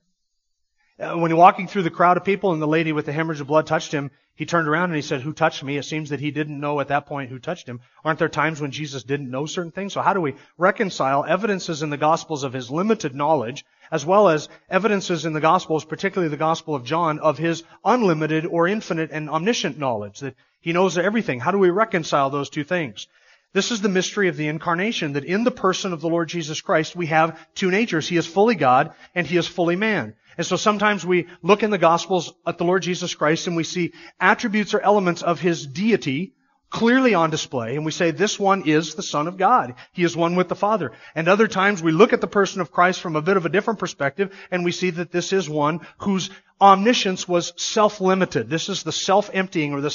Uh, 0.97 1.13
when 1.17 1.29
he 1.29 1.35
walking 1.35 1.67
through 1.67 1.83
the 1.83 1.89
crowd 1.89 2.15
of 2.15 2.23
people 2.23 2.53
and 2.53 2.61
the 2.61 2.67
lady 2.67 2.93
with 2.93 3.05
the 3.05 3.11
hemorrhage 3.11 3.41
of 3.41 3.47
blood 3.47 3.67
touched 3.67 3.91
him, 3.91 4.11
he 4.33 4.45
turned 4.45 4.67
around 4.67 4.85
and 4.85 4.95
he 4.95 5.01
said, 5.01 5.21
who 5.21 5.33
touched 5.33 5.61
me? 5.61 5.77
It 5.77 5.83
seems 5.83 6.09
that 6.09 6.21
he 6.21 6.31
didn't 6.31 6.59
know 6.59 6.79
at 6.79 6.87
that 6.87 7.05
point 7.05 7.29
who 7.29 7.39
touched 7.39 7.67
him. 7.67 7.81
Aren't 8.03 8.19
there 8.19 8.29
times 8.29 8.61
when 8.61 8.71
Jesus 8.71 9.03
didn't 9.03 9.29
know 9.29 9.45
certain 9.45 9.71
things? 9.71 9.91
So 9.91 10.01
how 10.01 10.13
do 10.13 10.21
we 10.21 10.35
reconcile 10.57 11.25
evidences 11.25 11.83
in 11.83 11.89
the 11.89 11.97
Gospels 11.97 12.43
of 12.43 12.53
his 12.53 12.71
limited 12.71 13.13
knowledge 13.13 13.65
as 13.91 14.05
well 14.05 14.29
as 14.29 14.47
evidences 14.69 15.25
in 15.25 15.33
the 15.33 15.41
Gospels, 15.41 15.83
particularly 15.83 16.29
the 16.29 16.37
Gospel 16.37 16.75
of 16.75 16.85
John, 16.85 17.19
of 17.19 17.37
his 17.37 17.63
unlimited 17.83 18.45
or 18.45 18.67
infinite 18.67 19.11
and 19.11 19.29
omniscient 19.29 19.77
knowledge, 19.77 20.19
that 20.19 20.35
he 20.61 20.73
knows 20.73 20.97
everything. 20.97 21.39
How 21.39 21.51
do 21.51 21.59
we 21.59 21.69
reconcile 21.69 22.29
those 22.29 22.49
two 22.49 22.63
things? 22.63 23.07
This 23.55 23.71
is 23.71 23.79
the 23.79 23.87
mystery 23.87 24.27
of 24.27 24.35
the 24.35 24.49
incarnation, 24.49 25.13
that 25.13 25.23
in 25.23 25.45
the 25.45 25.49
person 25.49 25.93
of 25.93 26.01
the 26.01 26.09
Lord 26.09 26.27
Jesus 26.27 26.59
Christ 26.59 26.93
we 26.93 27.05
have 27.05 27.39
two 27.55 27.71
natures. 27.71 28.05
He 28.05 28.17
is 28.17 28.27
fully 28.27 28.55
God 28.55 28.93
and 29.15 29.25
he 29.25 29.37
is 29.37 29.47
fully 29.47 29.77
man. 29.77 30.13
And 30.37 30.45
so 30.45 30.57
sometimes 30.57 31.05
we 31.05 31.27
look 31.41 31.63
in 31.63 31.69
the 31.69 31.77
Gospels 31.77 32.33
at 32.45 32.57
the 32.57 32.65
Lord 32.65 32.83
Jesus 32.83 33.15
Christ 33.15 33.47
and 33.47 33.55
we 33.55 33.63
see 33.63 33.93
attributes 34.19 34.73
or 34.73 34.81
elements 34.81 35.21
of 35.21 35.39
His 35.39 35.65
deity 35.65 36.33
clearly 36.69 37.13
on 37.13 37.29
display 37.29 37.77
and 37.77 37.85
we 37.85 37.93
say 37.93 38.11
this 38.11 38.37
one 38.37 38.63
is 38.67 38.95
the 38.95 39.01
Son 39.01 39.25
of 39.25 39.37
God. 39.37 39.75
He 39.93 40.03
is 40.03 40.17
one 40.17 40.35
with 40.35 40.49
the 40.49 40.55
Father. 40.55 40.91
And 41.15 41.29
other 41.29 41.47
times 41.47 41.81
we 41.81 41.93
look 41.93 42.11
at 42.11 42.19
the 42.19 42.27
person 42.27 42.59
of 42.59 42.73
Christ 42.73 42.99
from 42.99 43.15
a 43.15 43.21
bit 43.21 43.37
of 43.37 43.45
a 43.45 43.49
different 43.49 43.79
perspective 43.79 44.35
and 44.51 44.65
we 44.65 44.73
see 44.73 44.89
that 44.89 45.13
this 45.13 45.31
is 45.31 45.49
one 45.49 45.79
whose 45.99 46.29
omniscience 46.59 47.25
was 47.25 47.53
self-limited. 47.55 48.49
This 48.49 48.67
is 48.67 48.83
the 48.83 48.91
self-emptying 48.91 49.71
or 49.71 49.79
the 49.79 49.89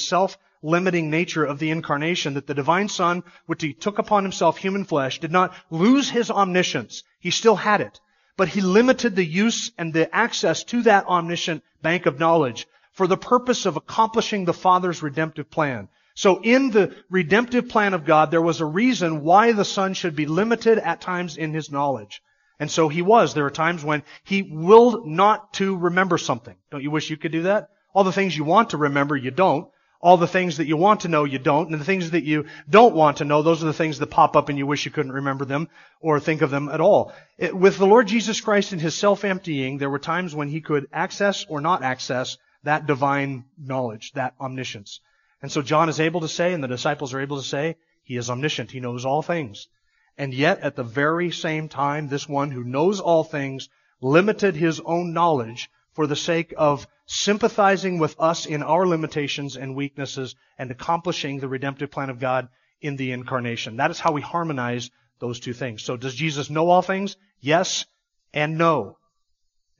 self-limiting 0.62 1.10
nature 1.10 1.44
of 1.44 1.58
the 1.58 1.70
incarnation 1.70 2.34
that 2.34 2.46
the 2.46 2.54
divine 2.54 2.88
Son, 2.88 3.22
which 3.46 3.62
he 3.62 3.72
took 3.72 3.98
upon 3.98 4.24
himself 4.24 4.58
human 4.58 4.84
flesh, 4.84 5.18
did 5.18 5.32
not 5.32 5.54
lose 5.70 6.10
his 6.10 6.30
omniscience. 6.30 7.02
He 7.18 7.30
still 7.30 7.56
had 7.56 7.80
it 7.80 8.00
but 8.40 8.48
he 8.48 8.62
limited 8.62 9.14
the 9.14 9.24
use 9.24 9.70
and 9.76 9.92
the 9.92 10.08
access 10.16 10.64
to 10.64 10.80
that 10.80 11.06
omniscient 11.06 11.62
bank 11.82 12.06
of 12.06 12.18
knowledge 12.18 12.66
for 12.92 13.06
the 13.06 13.16
purpose 13.18 13.66
of 13.66 13.76
accomplishing 13.76 14.46
the 14.46 14.54
Father's 14.54 15.02
redemptive 15.02 15.50
plan. 15.50 15.90
So 16.14 16.40
in 16.42 16.70
the 16.70 16.96
redemptive 17.10 17.68
plan 17.68 17.92
of 17.92 18.06
God, 18.06 18.30
there 18.30 18.40
was 18.40 18.62
a 18.62 18.64
reason 18.64 19.24
why 19.24 19.52
the 19.52 19.66
Son 19.66 19.92
should 19.92 20.16
be 20.16 20.24
limited 20.24 20.78
at 20.78 21.02
times 21.02 21.36
in 21.36 21.52
his 21.52 21.70
knowledge. 21.70 22.22
And 22.58 22.70
so 22.70 22.88
he 22.88 23.02
was. 23.02 23.34
There 23.34 23.44
are 23.44 23.50
times 23.50 23.84
when 23.84 24.04
he 24.24 24.40
willed 24.40 25.06
not 25.06 25.52
to 25.54 25.76
remember 25.76 26.16
something. 26.16 26.56
Don't 26.70 26.82
you 26.82 26.90
wish 26.90 27.10
you 27.10 27.18
could 27.18 27.32
do 27.32 27.42
that? 27.42 27.68
All 27.92 28.04
the 28.04 28.10
things 28.10 28.34
you 28.34 28.44
want 28.44 28.70
to 28.70 28.78
remember, 28.78 29.18
you 29.18 29.30
don't 29.30 29.68
all 30.00 30.16
the 30.16 30.26
things 30.26 30.56
that 30.56 30.66
you 30.66 30.76
want 30.76 31.00
to 31.00 31.08
know, 31.08 31.24
you 31.24 31.38
don't. 31.38 31.70
And 31.70 31.80
the 31.80 31.84
things 31.84 32.12
that 32.12 32.24
you 32.24 32.46
don't 32.68 32.94
want 32.94 33.18
to 33.18 33.24
know, 33.24 33.42
those 33.42 33.62
are 33.62 33.66
the 33.66 33.72
things 33.72 33.98
that 33.98 34.06
pop 34.06 34.34
up 34.34 34.48
and 34.48 34.56
you 34.56 34.66
wish 34.66 34.84
you 34.84 34.90
couldn't 34.90 35.12
remember 35.12 35.44
them 35.44 35.68
or 36.00 36.18
think 36.18 36.40
of 36.40 36.50
them 36.50 36.68
at 36.70 36.80
all. 36.80 37.12
It, 37.36 37.54
with 37.54 37.76
the 37.76 37.86
Lord 37.86 38.08
Jesus 38.08 38.40
Christ 38.40 38.72
and 38.72 38.80
His 38.80 38.94
self-emptying, 38.94 39.76
there 39.76 39.90
were 39.90 39.98
times 39.98 40.34
when 40.34 40.48
He 40.48 40.62
could 40.62 40.88
access 40.92 41.44
or 41.48 41.60
not 41.60 41.82
access 41.82 42.38
that 42.62 42.86
divine 42.86 43.44
knowledge, 43.58 44.12
that 44.12 44.34
omniscience. 44.40 45.00
And 45.42 45.52
so 45.52 45.62
John 45.62 45.88
is 45.88 46.00
able 46.00 46.20
to 46.20 46.28
say, 46.28 46.52
and 46.52 46.64
the 46.64 46.68
disciples 46.68 47.12
are 47.12 47.20
able 47.20 47.36
to 47.36 47.46
say, 47.46 47.76
He 48.02 48.16
is 48.16 48.30
omniscient. 48.30 48.70
He 48.70 48.80
knows 48.80 49.04
all 49.04 49.22
things. 49.22 49.68
And 50.16 50.34
yet, 50.34 50.60
at 50.60 50.76
the 50.76 50.82
very 50.82 51.30
same 51.30 51.68
time, 51.68 52.08
this 52.08 52.28
one 52.28 52.50
who 52.50 52.64
knows 52.64 53.00
all 53.00 53.24
things 53.24 53.68
limited 54.00 54.56
His 54.56 54.80
own 54.80 55.12
knowledge 55.12 55.70
for 55.92 56.06
the 56.06 56.16
sake 56.16 56.54
of 56.56 56.86
sympathizing 57.12 57.98
with 57.98 58.14
us 58.20 58.46
in 58.46 58.62
our 58.62 58.86
limitations 58.86 59.56
and 59.56 59.74
weaknesses 59.74 60.36
and 60.56 60.70
accomplishing 60.70 61.40
the 61.40 61.48
redemptive 61.48 61.90
plan 61.90 62.08
of 62.08 62.20
God 62.20 62.48
in 62.80 62.94
the 62.94 63.10
incarnation. 63.10 63.78
That 63.78 63.90
is 63.90 63.98
how 63.98 64.12
we 64.12 64.20
harmonize 64.20 64.90
those 65.18 65.40
two 65.40 65.52
things. 65.52 65.82
So 65.82 65.96
does 65.96 66.14
Jesus 66.14 66.50
know 66.50 66.70
all 66.70 66.82
things? 66.82 67.16
Yes 67.40 67.84
and 68.32 68.56
no. 68.56 68.96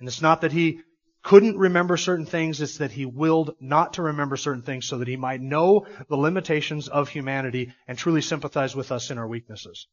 And 0.01 0.09
it's 0.09 0.21
not 0.21 0.41
that 0.41 0.51
he 0.51 0.81
couldn't 1.23 1.57
remember 1.57 1.97
certain 1.97 2.27
things, 2.27 2.61
it's 2.61 2.79
that 2.79 2.91
he 2.91 3.07
willed 3.07 3.55
not 3.61 3.93
to 3.93 4.03
remember 4.03 4.37
certain 4.37 4.63
things 4.63 4.87
so 4.87 4.99
that 4.99 5.07
he 5.07 5.17
might 5.17 5.41
know 5.41 5.87
the 6.09 6.17
limitations 6.17 6.89
of 6.89 7.09
humanity 7.09 7.73
and 7.87 7.97
truly 7.97 8.23
sympathize 8.23 8.75
with 8.75 8.91
us 8.91 9.13
in 9.13 9.19
our 9.19 9.29
weaknesses. 9.29 9.87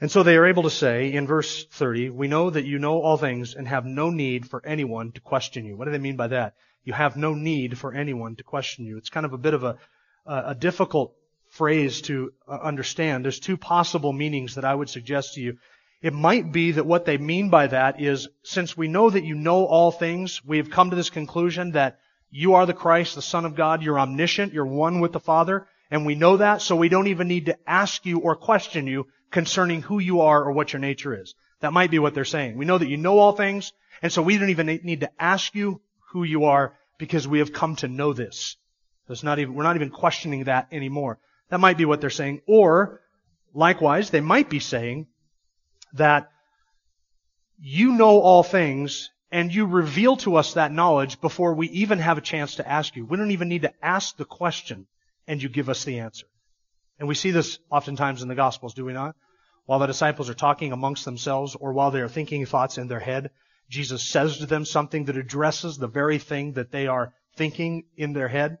And 0.00 0.10
so 0.10 0.22
they 0.22 0.36
are 0.36 0.46
able 0.46 0.62
to 0.62 0.70
say 0.70 1.12
in 1.12 1.26
verse 1.26 1.64
30, 1.64 2.10
we 2.10 2.28
know 2.28 2.50
that 2.50 2.64
you 2.64 2.78
know 2.78 3.00
all 3.00 3.16
things 3.16 3.54
and 3.54 3.66
have 3.66 3.84
no 3.84 4.10
need 4.10 4.48
for 4.48 4.64
anyone 4.64 5.10
to 5.12 5.20
question 5.20 5.64
you. 5.64 5.76
What 5.76 5.86
do 5.86 5.90
they 5.90 5.98
mean 5.98 6.16
by 6.16 6.28
that? 6.28 6.54
You 6.84 6.92
have 6.92 7.16
no 7.16 7.34
need 7.34 7.76
for 7.76 7.92
anyone 7.92 8.36
to 8.36 8.44
question 8.44 8.84
you. 8.84 8.96
It's 8.96 9.10
kind 9.10 9.26
of 9.26 9.32
a 9.32 9.38
bit 9.38 9.54
of 9.54 9.64
a, 9.64 9.76
a 10.24 10.54
difficult 10.54 11.14
phrase 11.48 12.02
to 12.02 12.32
uh, 12.46 12.58
understand. 12.62 13.24
There's 13.24 13.40
two 13.40 13.56
possible 13.56 14.12
meanings 14.12 14.54
that 14.54 14.64
I 14.64 14.74
would 14.74 14.88
suggest 14.88 15.34
to 15.34 15.40
you. 15.40 15.58
It 16.00 16.12
might 16.12 16.52
be 16.52 16.72
that 16.72 16.86
what 16.86 17.04
they 17.04 17.18
mean 17.18 17.50
by 17.50 17.66
that 17.66 18.00
is, 18.00 18.28
since 18.44 18.76
we 18.76 18.86
know 18.86 19.10
that 19.10 19.24
you 19.24 19.34
know 19.34 19.66
all 19.66 19.90
things, 19.90 20.44
we 20.44 20.58
have 20.58 20.70
come 20.70 20.90
to 20.90 20.96
this 20.96 21.10
conclusion 21.10 21.72
that 21.72 21.98
you 22.30 22.54
are 22.54 22.66
the 22.66 22.74
Christ, 22.74 23.16
the 23.16 23.22
Son 23.22 23.44
of 23.44 23.56
God, 23.56 23.82
you're 23.82 23.98
omniscient, 23.98 24.52
you're 24.52 24.66
one 24.66 25.00
with 25.00 25.12
the 25.12 25.20
Father, 25.20 25.66
and 25.90 26.04
we 26.04 26.14
know 26.14 26.36
that, 26.36 26.60
so 26.62 26.76
we 26.76 26.88
don't 26.88 27.06
even 27.06 27.28
need 27.28 27.46
to 27.46 27.58
ask 27.66 28.04
you 28.04 28.18
or 28.18 28.36
question 28.36 28.86
you 28.86 29.06
concerning 29.30 29.82
who 29.82 29.98
you 29.98 30.20
are 30.20 30.42
or 30.42 30.52
what 30.52 30.72
your 30.72 30.80
nature 30.80 31.18
is. 31.20 31.34
That 31.60 31.72
might 31.72 31.90
be 31.90 31.98
what 31.98 32.14
they're 32.14 32.24
saying. 32.24 32.56
We 32.56 32.66
know 32.66 32.78
that 32.78 32.88
you 32.88 32.96
know 32.96 33.18
all 33.18 33.32
things, 33.32 33.72
and 34.02 34.12
so 34.12 34.22
we 34.22 34.38
don't 34.38 34.50
even 34.50 34.66
need 34.66 35.00
to 35.00 35.10
ask 35.18 35.54
you 35.54 35.80
who 36.12 36.24
you 36.24 36.44
are 36.44 36.74
because 36.98 37.26
we 37.26 37.38
have 37.38 37.52
come 37.52 37.76
to 37.76 37.88
know 37.88 38.12
this. 38.12 38.56
It's 39.08 39.22
not 39.22 39.38
even, 39.38 39.54
we're 39.54 39.62
not 39.62 39.76
even 39.76 39.90
questioning 39.90 40.44
that 40.44 40.68
anymore. 40.70 41.18
That 41.48 41.60
might 41.60 41.78
be 41.78 41.86
what 41.86 42.00
they're 42.00 42.10
saying. 42.10 42.42
Or, 42.46 43.00
likewise, 43.54 44.10
they 44.10 44.20
might 44.20 44.50
be 44.50 44.60
saying 44.60 45.06
that 45.94 46.30
you 47.58 47.92
know 47.92 48.20
all 48.20 48.42
things 48.42 49.10
and 49.30 49.54
you 49.54 49.66
reveal 49.66 50.16
to 50.18 50.36
us 50.36 50.54
that 50.54 50.72
knowledge 50.72 51.20
before 51.20 51.54
we 51.54 51.68
even 51.70 51.98
have 51.98 52.18
a 52.18 52.22
chance 52.22 52.56
to 52.56 52.68
ask 52.68 52.96
you. 52.96 53.04
We 53.04 53.16
don't 53.16 53.30
even 53.30 53.48
need 53.48 53.62
to 53.62 53.72
ask 53.82 54.16
the 54.16 54.24
question 54.24 54.86
and 55.28 55.40
you 55.40 55.48
give 55.48 55.68
us 55.68 55.84
the 55.84 56.00
answer. 56.00 56.26
And 56.98 57.06
we 57.06 57.14
see 57.14 57.30
this 57.30 57.60
oftentimes 57.70 58.22
in 58.22 58.28
the 58.28 58.34
Gospels, 58.34 58.74
do 58.74 58.84
we 58.84 58.92
not? 58.92 59.14
While 59.66 59.78
the 59.78 59.86
disciples 59.86 60.28
are 60.30 60.34
talking 60.34 60.72
amongst 60.72 61.04
themselves 61.04 61.54
or 61.54 61.72
while 61.72 61.92
they 61.92 62.00
are 62.00 62.08
thinking 62.08 62.44
thoughts 62.46 62.78
in 62.78 62.88
their 62.88 62.98
head, 62.98 63.30
Jesus 63.68 64.02
says 64.02 64.38
to 64.38 64.46
them 64.46 64.64
something 64.64 65.04
that 65.04 65.18
addresses 65.18 65.76
the 65.76 65.86
very 65.86 66.18
thing 66.18 66.54
that 66.54 66.72
they 66.72 66.86
are 66.86 67.12
thinking 67.36 67.84
in 67.96 68.14
their 68.14 68.28
head. 68.28 68.58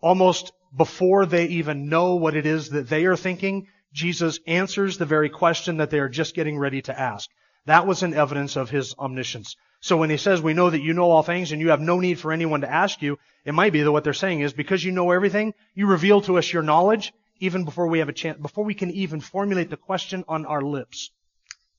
Almost 0.00 0.52
before 0.74 1.26
they 1.26 1.46
even 1.46 1.90
know 1.90 2.14
what 2.14 2.34
it 2.34 2.46
is 2.46 2.70
that 2.70 2.88
they 2.88 3.04
are 3.04 3.16
thinking, 3.16 3.68
Jesus 3.92 4.40
answers 4.46 4.96
the 4.96 5.04
very 5.04 5.28
question 5.28 5.76
that 5.76 5.90
they 5.90 5.98
are 5.98 6.08
just 6.08 6.34
getting 6.34 6.58
ready 6.58 6.80
to 6.82 6.98
ask. 6.98 7.28
That 7.66 7.86
was 7.86 8.02
an 8.02 8.14
evidence 8.14 8.56
of 8.56 8.70
his 8.70 8.94
omniscience. 8.98 9.56
So 9.80 9.96
when 9.96 10.10
he 10.10 10.18
says, 10.18 10.42
we 10.42 10.52
know 10.52 10.68
that 10.68 10.82
you 10.82 10.92
know 10.92 11.10
all 11.10 11.22
things 11.22 11.52
and 11.52 11.60
you 11.60 11.70
have 11.70 11.80
no 11.80 12.00
need 12.00 12.18
for 12.18 12.32
anyone 12.32 12.60
to 12.60 12.70
ask 12.70 13.00
you, 13.00 13.18
it 13.44 13.54
might 13.54 13.72
be 13.72 13.82
that 13.82 13.92
what 13.92 14.04
they're 14.04 14.12
saying 14.12 14.40
is 14.40 14.52
because 14.52 14.84
you 14.84 14.92
know 14.92 15.10
everything, 15.10 15.54
you 15.74 15.86
reveal 15.86 16.20
to 16.22 16.36
us 16.36 16.52
your 16.52 16.62
knowledge 16.62 17.12
even 17.40 17.64
before 17.64 17.86
we 17.86 18.00
have 18.00 18.10
a 18.10 18.12
chance, 18.12 18.38
before 18.38 18.64
we 18.64 18.74
can 18.74 18.90
even 18.90 19.20
formulate 19.20 19.70
the 19.70 19.76
question 19.76 20.24
on 20.28 20.44
our 20.44 20.60
lips, 20.60 21.10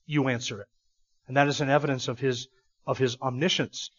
you 0.06 0.28
answer 0.28 0.60
it. 0.60 0.66
And 1.28 1.36
that 1.36 1.46
is 1.46 1.60
an 1.60 1.70
evidence 1.70 2.08
of 2.08 2.18
his, 2.18 2.48
of 2.84 2.98
his 2.98 3.16
omniscience. 3.22 3.90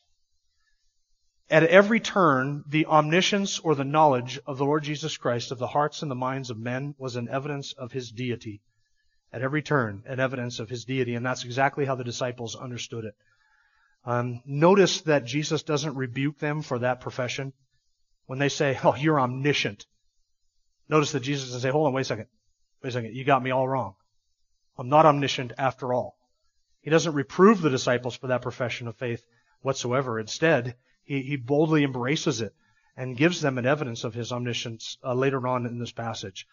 At 1.49 1.63
every 1.63 2.01
turn, 2.01 2.63
the 2.67 2.85
omniscience 2.87 3.59
or 3.59 3.75
the 3.75 3.85
knowledge 3.85 4.39
of 4.45 4.57
the 4.57 4.65
Lord 4.65 4.83
Jesus 4.83 5.15
Christ 5.15 5.51
of 5.51 5.59
the 5.59 5.67
hearts 5.67 6.01
and 6.01 6.11
the 6.11 6.15
minds 6.15 6.49
of 6.49 6.57
men 6.57 6.95
was 6.97 7.15
an 7.15 7.29
evidence 7.29 7.71
of 7.73 7.93
his 7.93 8.11
deity. 8.11 8.61
At 9.31 9.41
every 9.41 9.61
turn, 9.61 10.03
an 10.05 10.19
evidence 10.19 10.59
of 10.59 10.69
his 10.69 10.83
deity, 10.83 11.15
and 11.15 11.25
that's 11.25 11.45
exactly 11.45 11.85
how 11.85 11.95
the 11.95 12.03
disciples 12.03 12.55
understood 12.55 13.05
it. 13.05 13.15
Um, 14.05 14.41
notice 14.45 15.01
that 15.01 15.25
Jesus 15.25 15.63
doesn't 15.63 15.95
rebuke 15.95 16.39
them 16.39 16.61
for 16.61 16.79
that 16.79 17.01
profession. 17.01 17.53
When 18.25 18.39
they 18.39 18.49
say, 18.49 18.79
"Oh, 18.83 18.95
you're 18.95 19.19
omniscient," 19.19 19.85
Notice 20.89 21.13
that 21.13 21.21
Jesus 21.21 21.45
doesn't 21.45 21.61
say, 21.61 21.71
hold 21.71 21.87
on, 21.87 21.93
wait 21.93 22.01
a 22.01 22.05
second. 22.05 22.27
Wait 22.81 22.89
a 22.89 22.91
second. 22.91 23.15
You 23.15 23.23
got 23.23 23.43
me 23.43 23.51
all 23.51 23.67
wrong. 23.67 23.95
I'm 24.77 24.89
not 24.89 25.05
omniscient 25.05 25.53
after 25.57 25.93
all. 25.93 26.17
He 26.81 26.89
doesn't 26.89 27.13
reprove 27.13 27.61
the 27.61 27.69
disciples 27.69 28.15
for 28.15 28.27
that 28.27 28.41
profession 28.41 28.87
of 28.87 28.97
faith 28.97 29.25
whatsoever. 29.61 30.19
Instead, 30.19 30.75
he, 31.03 31.21
he 31.21 31.35
boldly 31.37 31.83
embraces 31.83 32.41
it 32.41 32.53
and 32.97 33.17
gives 33.17 33.41
them 33.41 33.57
an 33.57 33.65
evidence 33.65 34.03
of 34.03 34.13
his 34.13 34.31
omniscience 34.31 34.97
uh, 35.03 35.13
later 35.13 35.47
on 35.47 35.65
in 35.65 35.79
this 35.79 35.91
passage. 35.91 36.47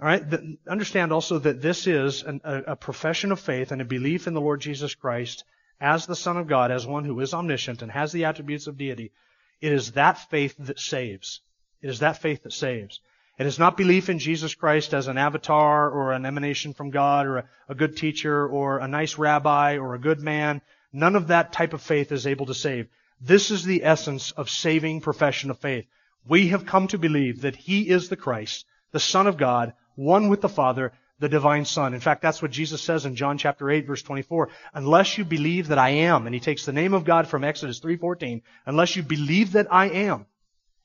All 0.00 0.06
right. 0.06 0.28
The, 0.28 0.56
understand 0.68 1.12
also 1.12 1.38
that 1.38 1.60
this 1.60 1.86
is 1.86 2.22
an, 2.22 2.40
a, 2.44 2.58
a 2.68 2.76
profession 2.76 3.32
of 3.32 3.40
faith 3.40 3.72
and 3.72 3.82
a 3.82 3.84
belief 3.84 4.26
in 4.26 4.34
the 4.34 4.40
Lord 4.40 4.60
Jesus 4.60 4.94
Christ 4.94 5.44
as 5.84 6.06
the 6.06 6.16
Son 6.16 6.38
of 6.38 6.46
God, 6.46 6.70
as 6.70 6.86
one 6.86 7.04
who 7.04 7.20
is 7.20 7.34
omniscient 7.34 7.82
and 7.82 7.92
has 7.92 8.10
the 8.10 8.24
attributes 8.24 8.66
of 8.66 8.78
deity. 8.78 9.12
It 9.60 9.70
is 9.70 9.92
that 9.92 10.30
faith 10.30 10.54
that 10.58 10.80
saves. 10.80 11.42
It 11.82 11.90
is 11.90 11.98
that 11.98 12.22
faith 12.22 12.42
that 12.44 12.54
saves. 12.54 13.00
It 13.38 13.44
is 13.44 13.58
not 13.58 13.76
belief 13.76 14.08
in 14.08 14.18
Jesus 14.18 14.54
Christ 14.54 14.94
as 14.94 15.08
an 15.08 15.18
avatar 15.18 15.90
or 15.90 16.12
an 16.12 16.24
emanation 16.24 16.72
from 16.72 16.88
God 16.88 17.26
or 17.26 17.36
a, 17.36 17.48
a, 17.68 17.74
good 17.74 17.98
teacher 17.98 18.48
or 18.48 18.78
a 18.78 18.88
nice 18.88 19.18
rabbi 19.18 19.76
or 19.76 19.94
a 19.94 19.98
good 19.98 20.20
man. 20.20 20.62
None 20.90 21.16
of 21.16 21.26
that 21.26 21.52
type 21.52 21.74
of 21.74 21.82
faith 21.82 22.12
is 22.12 22.26
able 22.26 22.46
to 22.46 22.54
save. 22.54 22.88
This 23.20 23.50
is 23.50 23.64
the 23.64 23.84
essence 23.84 24.30
of 24.30 24.48
saving 24.48 25.02
profession 25.02 25.50
of 25.50 25.58
faith. 25.58 25.84
We 26.26 26.48
have 26.48 26.64
come 26.64 26.88
to 26.88 26.98
believe 26.98 27.42
that 27.42 27.56
He 27.56 27.90
is 27.90 28.08
the 28.08 28.16
Christ, 28.16 28.64
the 28.92 29.00
Son 29.00 29.26
of 29.26 29.36
God, 29.36 29.74
one 29.96 30.30
with 30.30 30.40
the 30.40 30.48
Father. 30.48 30.94
The 31.18 31.28
divine 31.28 31.64
Son. 31.64 31.94
In 31.94 32.00
fact, 32.00 32.22
that's 32.22 32.42
what 32.42 32.50
Jesus 32.50 32.82
says 32.82 33.06
in 33.06 33.14
John 33.14 33.38
chapter 33.38 33.70
8 33.70 33.86
verse 33.86 34.02
24. 34.02 34.50
Unless 34.72 35.16
you 35.16 35.24
believe 35.24 35.68
that 35.68 35.78
I 35.78 35.90
am, 35.90 36.26
and 36.26 36.34
he 36.34 36.40
takes 36.40 36.64
the 36.64 36.72
name 36.72 36.94
of 36.94 37.04
God 37.04 37.28
from 37.28 37.44
Exodus 37.44 37.80
3.14, 37.80 38.42
unless 38.66 38.96
you 38.96 39.02
believe 39.02 39.52
that 39.52 39.72
I 39.72 39.86
am, 39.86 40.26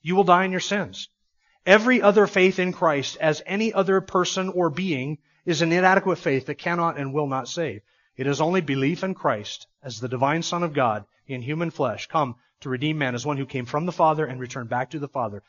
you 0.02 0.14
will 0.14 0.24
die 0.24 0.44
in 0.44 0.50
your 0.50 0.60
sins. 0.60 1.08
Every 1.66 2.00
other 2.00 2.26
faith 2.26 2.58
in 2.58 2.72
Christ 2.72 3.18
as 3.20 3.42
any 3.44 3.72
other 3.72 4.00
person 4.00 4.48
or 4.48 4.70
being 4.70 5.18
is 5.44 5.62
an 5.62 5.72
inadequate 5.72 6.18
faith 6.18 6.46
that 6.46 6.56
cannot 6.56 6.96
and 6.96 7.12
will 7.12 7.26
not 7.26 7.48
save. 7.48 7.82
It 8.16 8.26
is 8.26 8.40
only 8.40 8.60
belief 8.60 9.02
in 9.02 9.14
Christ 9.14 9.66
as 9.82 10.00
the 10.00 10.08
divine 10.08 10.42
Son 10.42 10.62
of 10.62 10.72
God 10.72 11.04
in 11.26 11.42
human 11.42 11.70
flesh 11.70 12.06
come 12.06 12.36
to 12.60 12.68
redeem 12.68 12.98
man 12.98 13.14
as 13.14 13.26
one 13.26 13.36
who 13.36 13.46
came 13.46 13.66
from 13.66 13.86
the 13.86 13.92
Father 13.92 14.26
and 14.26 14.40
returned 14.40 14.68
back 14.68 14.90
to 14.90 14.98
the 14.98 15.08
Father 15.08 15.42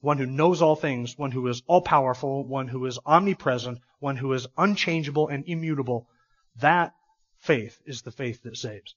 one 0.00 0.18
who 0.18 0.26
knows 0.26 0.62
all 0.62 0.76
things, 0.76 1.16
one 1.16 1.30
who 1.30 1.46
is 1.48 1.62
all 1.66 1.80
powerful, 1.80 2.44
one 2.44 2.68
who 2.68 2.84
is 2.86 2.98
omnipresent, 3.06 3.78
one 3.98 4.16
who 4.16 4.32
is 4.32 4.46
unchangeable 4.56 5.28
and 5.28 5.44
immutable. 5.46 6.08
That 6.56 6.94
faith 7.38 7.80
is 7.86 8.02
the 8.02 8.10
faith 8.10 8.42
that 8.42 8.56
saves. 8.56 8.94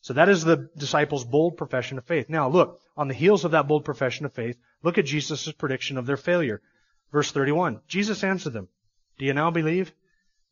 So 0.00 0.14
that 0.14 0.28
is 0.28 0.42
the 0.42 0.68
disciples' 0.76 1.24
bold 1.24 1.56
profession 1.56 1.98
of 1.98 2.04
faith. 2.04 2.28
Now 2.28 2.48
look, 2.48 2.80
on 2.96 3.08
the 3.08 3.14
heels 3.14 3.44
of 3.44 3.52
that 3.52 3.68
bold 3.68 3.84
profession 3.84 4.26
of 4.26 4.32
faith, 4.32 4.58
look 4.82 4.98
at 4.98 5.06
Jesus' 5.06 5.52
prediction 5.52 5.96
of 5.96 6.06
their 6.06 6.16
failure. 6.16 6.60
Verse 7.12 7.30
31. 7.30 7.80
Jesus 7.86 8.24
answered 8.24 8.52
them, 8.52 8.68
Do 9.18 9.24
you 9.24 9.34
now 9.34 9.50
believe? 9.50 9.92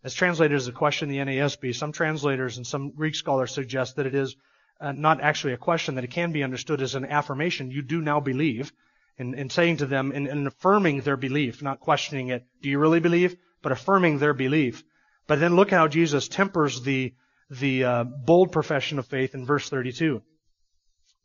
As 0.03 0.15
translated 0.15 0.57
as 0.57 0.69
a 0.69 0.73
question 0.73 1.11
in 1.11 1.27
the 1.27 1.33
NASB, 1.33 1.75
some 1.75 1.93
translators 1.93 2.57
and 2.57 2.67
some 2.67 2.91
Greek 2.91 3.15
scholars 3.15 3.53
suggest 3.53 3.97
that 3.97 4.07
it 4.07 4.15
is 4.15 4.37
uh, 4.81 4.93
not 4.93 5.21
actually 5.21 5.53
a 5.53 5.59
question, 5.59 5.97
that 5.97 6.05
it 6.05 6.11
can 6.11 6.33
be 6.33 6.43
understood 6.43 6.81
as 6.81 6.95
an 6.95 7.05
affirmation. 7.05 7.71
You 7.71 7.83
do 7.83 8.01
now 8.01 8.21
believe 8.21 8.73
and, 9.21 9.35
and 9.35 9.53
saying 9.53 9.77
to 9.77 9.87
them 9.87 10.13
and, 10.13 10.27
and 10.27 10.47
affirming 10.47 11.03
their 11.03 11.19
belief, 11.19 11.63
not 11.63 11.79
questioning 11.79 12.29
it. 12.29 12.43
Do 12.63 12.71
you 12.71 12.79
really 12.79 13.01
believe? 13.01 13.37
But 13.61 13.71
affirming 13.71 14.19
their 14.19 14.33
belief. 14.33 14.83
But 15.27 15.41
then 15.41 15.57
look 15.57 15.71
how 15.71 15.89
Jesus 15.89 16.27
tempers 16.27 16.83
the, 16.83 17.15
the 17.51 17.85
uh, 17.85 18.05
bold 18.05 18.51
profession 18.51 18.99
of 18.99 19.07
faith 19.07 19.35
in 19.35 19.45
verse 19.45 19.69
32. 19.69 20.23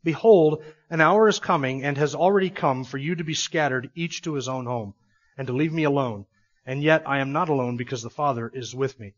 Behold, 0.04 0.62
an 0.90 1.00
hour 1.00 1.26
is 1.26 1.38
coming 1.38 1.84
and 1.84 1.96
has 1.96 2.14
already 2.14 2.50
come 2.50 2.84
for 2.84 2.98
you 2.98 3.14
to 3.14 3.24
be 3.24 3.32
scattered 3.32 3.90
each 3.94 4.20
to 4.22 4.34
his 4.34 4.46
own 4.46 4.66
home 4.66 4.92
and 5.38 5.46
to 5.46 5.54
leave 5.54 5.72
me 5.72 5.84
alone. 5.84 6.26
And 6.66 6.82
yet 6.82 7.02
I 7.06 7.20
am 7.20 7.32
not 7.32 7.48
alone 7.48 7.78
because 7.78 8.02
the 8.02 8.10
Father 8.10 8.50
is 8.52 8.74
with 8.74 9.00
me. 9.00 9.14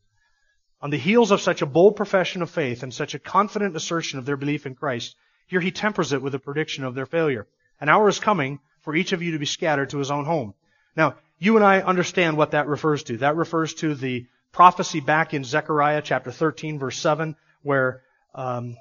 On 0.81 0.91
the 0.91 0.99
heels 0.99 1.33
of 1.33 1.41
such 1.41 1.63
a 1.63 1.67
bold 1.67 1.97
profession 1.97 2.43
of 2.43 2.51
faith 2.51 2.85
and 2.85 2.95
such 2.95 3.13
a 3.13 3.19
confident 3.19 3.75
assertion 3.75 4.21
of 4.21 4.25
their 4.25 4.37
belief 4.37 4.67
in 4.67 4.77
Christ, 4.77 5.17
here 5.49 5.61
he 5.61 5.73
tempers 5.73 6.13
it 6.13 6.23
with 6.23 6.37
a 6.37 6.39
prediction 6.39 6.85
of 6.85 6.95
their 6.95 7.07
failure. 7.07 7.49
An 7.81 7.89
hour 7.89 8.09
is 8.09 8.21
coming 8.21 8.61
for 8.89 8.97
each 8.97 9.13
of 9.13 9.21
you 9.21 9.33
to 9.33 9.39
be 9.39 9.45
scattered 9.45 9.91
to 9.91 9.99
his 9.99 10.11
own 10.11 10.25
home. 10.25 10.55
Now, 10.97 11.17
you 11.39 11.57
and 11.57 11.63
I 11.63 11.83
understand 11.83 12.39
what 12.39 12.53
that 12.53 12.69
refers 12.69 13.03
to. 13.03 13.19
That 13.19 13.37
refers 13.37 13.75
to 13.75 13.95
the 13.95 14.27
prophecy 14.51 15.01
back 15.01 15.35
in 15.35 15.45
Zechariah 15.45 16.01
chapter 16.01 16.33
13 16.33 16.79
verse 16.79 16.97
7 16.97 17.37
where 17.61 18.01
um, 18.35 18.79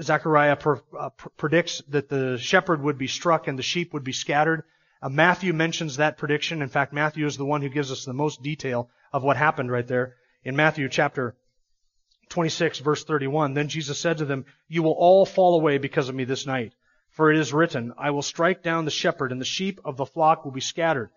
Zechariah 0.00 0.56
uh, 0.98 1.10
pr- 1.10 1.28
predicts 1.36 1.82
that 1.88 2.08
the 2.08 2.38
shepherd 2.38 2.80
would 2.80 2.96
be 2.96 3.06
struck 3.06 3.46
and 3.46 3.58
the 3.58 3.62
sheep 3.62 3.92
would 3.92 4.02
be 4.02 4.14
scattered. 4.14 4.62
Uh, 5.02 5.10
Matthew 5.10 5.52
mentions 5.52 5.98
that 5.98 6.16
prediction. 6.16 6.62
In 6.62 6.70
fact, 6.70 6.94
Matthew 6.94 7.26
is 7.26 7.36
the 7.36 7.44
one 7.44 7.60
who 7.60 7.68
gives 7.68 7.92
us 7.92 8.06
the 8.06 8.14
most 8.14 8.42
detail 8.42 8.88
of 9.12 9.24
what 9.24 9.36
happened 9.36 9.70
right 9.70 9.86
there. 9.86 10.14
In 10.42 10.56
Matthew 10.56 10.88
chapter 10.88 11.36
26 12.30 12.78
verse 12.78 13.04
31, 13.04 13.52
then 13.52 13.68
Jesus 13.68 13.98
said 13.98 14.16
to 14.16 14.24
them, 14.24 14.46
You 14.68 14.82
will 14.82 14.92
all 14.92 15.26
fall 15.26 15.60
away 15.60 15.76
because 15.76 16.08
of 16.08 16.14
me 16.14 16.24
this 16.24 16.46
night. 16.46 16.72
For 17.14 17.30
it 17.30 17.38
is 17.38 17.52
written, 17.52 17.92
I 17.96 18.10
will 18.10 18.22
strike 18.22 18.62
down 18.62 18.84
the 18.84 18.90
shepherd, 18.90 19.30
and 19.30 19.40
the 19.40 19.44
sheep 19.44 19.80
of 19.84 19.96
the 19.96 20.04
flock 20.04 20.44
will 20.44 20.50
be 20.50 20.60
scattered. 20.60 21.10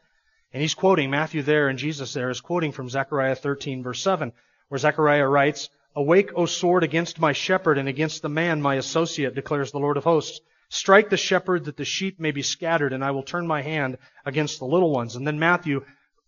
And 0.53 0.61
he's 0.61 0.75
quoting, 0.75 1.09
Matthew 1.09 1.41
there 1.41 1.67
and 1.69 1.79
Jesus 1.79 2.13
there 2.13 2.29
is 2.29 2.39
quoting 2.39 2.71
from 2.71 2.87
Zechariah 2.87 3.35
13 3.35 3.81
verse 3.81 4.01
7, 4.03 4.31
where 4.69 4.77
Zechariah 4.77 5.27
writes, 5.27 5.69
Awake, 5.95 6.29
O 6.35 6.45
sword, 6.45 6.83
against 6.83 7.19
my 7.19 7.33
shepherd 7.33 7.79
and 7.79 7.89
against 7.89 8.21
the 8.21 8.29
man, 8.29 8.61
my 8.61 8.75
associate, 8.75 9.33
declares 9.33 9.71
the 9.71 9.79
Lord 9.79 9.97
of 9.97 10.03
hosts. 10.03 10.39
Strike 10.69 11.09
the 11.09 11.17
shepherd 11.17 11.65
that 11.65 11.77
the 11.77 11.85
sheep 11.85 12.19
may 12.19 12.29
be 12.29 12.43
scattered, 12.43 12.93
and 12.93 13.03
I 13.03 13.09
will 13.09 13.23
turn 13.23 13.47
my 13.47 13.63
hand 13.63 13.97
against 14.23 14.59
the 14.59 14.65
little 14.65 14.91
ones. 14.91 15.15
And 15.15 15.25
then 15.25 15.39
Matthew 15.39 15.83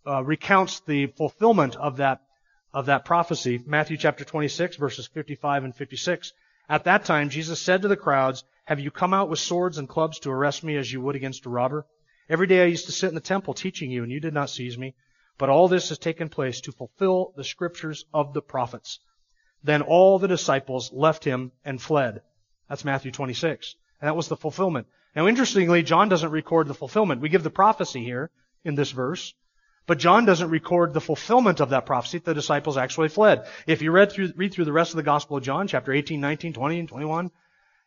uh, 0.08 0.24
recounts 0.24 0.80
the 0.80 1.08
fulfillment 1.08 1.76
of 1.76 1.98
that 1.98 2.24
of 2.74 2.88
that 2.88 3.06
prophecy. 3.06 3.62
Matthew 3.66 3.98
chapter 3.98 4.24
26 4.24 4.78
verses 4.78 5.06
55 5.06 5.64
and 5.66 5.76
56. 5.76 6.34
At 6.70 6.84
that 6.84 7.04
time, 7.04 7.30
Jesus 7.30 7.60
said 7.60 7.82
to 7.82 7.88
the 7.88 7.98
crowds, 7.98 8.44
have 8.66 8.80
you 8.80 8.92
come 8.92 9.12
out 9.12 9.30
with 9.30 9.40
swords 9.40 9.80
and 9.80 9.90
clubs 9.90 10.20
to 10.20 10.30
arrest 10.30 10.64
me 10.64 10.78
as 10.78 10.94
you 10.94 11.02
would 11.02 11.16
against 11.16 11.48
a 11.48 11.50
robber? 11.50 11.88
Every 12.30 12.46
day 12.46 12.62
I 12.62 12.68
used 12.68 12.86
to 12.86 12.92
sit 12.92 13.10
in 13.10 13.16
the 13.16 13.22
temple 13.22 13.56
teaching 13.56 13.90
you, 13.90 14.04
and 14.04 14.12
you 14.12 14.20
did 14.20 14.36
not 14.36 14.52
seize 14.52 14.78
me. 14.78 14.94
But 15.40 15.50
all 15.50 15.68
this 15.68 15.90
has 15.90 15.98
taken 15.98 16.30
place 16.30 16.62
to 16.62 16.72
fulfill 16.72 17.34
the 17.36 17.44
scriptures 17.44 18.06
of 18.14 18.34
the 18.34 18.44
prophets. 18.44 19.00
Then 19.64 19.82
all 19.82 20.20
the 20.20 20.28
disciples 20.28 20.94
left 20.94 21.24
him 21.24 21.52
and 21.66 21.82
fled. 21.82 22.22
That's 22.70 22.86
Matthew 22.86 23.12
26. 23.12 23.76
And 24.00 24.08
that 24.08 24.16
was 24.16 24.28
the 24.28 24.38
fulfillment. 24.38 24.86
Now 25.16 25.28
interestingly, 25.28 25.82
John 25.82 26.08
doesn't 26.08 26.30
record 26.30 26.68
the 26.68 26.76
fulfillment. 26.76 27.22
We 27.22 27.30
give 27.30 27.42
the 27.42 27.50
prophecy 27.50 28.04
here 28.04 28.30
in 28.64 28.76
this 28.76 28.92
verse. 28.92 29.34
But 29.90 29.98
John 29.98 30.24
doesn't 30.24 30.52
record 30.52 30.94
the 30.94 31.02
fulfillment 31.02 31.62
of 31.62 31.72
that 31.72 31.88
prophecy. 31.88 32.20
The 32.20 32.36
disciples 32.36 32.78
actually 32.78 33.10
fled. 33.10 33.48
If 33.66 33.82
you 33.82 33.90
read 33.90 34.12
through, 34.12 34.34
read 34.36 34.54
through 34.54 34.66
the 34.66 34.72
rest 34.72 34.92
of 34.92 34.98
the 34.98 35.04
Gospel 35.04 35.38
of 35.38 35.44
John, 35.44 35.68
chapter 35.68 35.92
18, 35.92 36.22
19, 36.22 36.54
20, 36.54 36.80
and 36.82 36.88
21, 36.88 37.32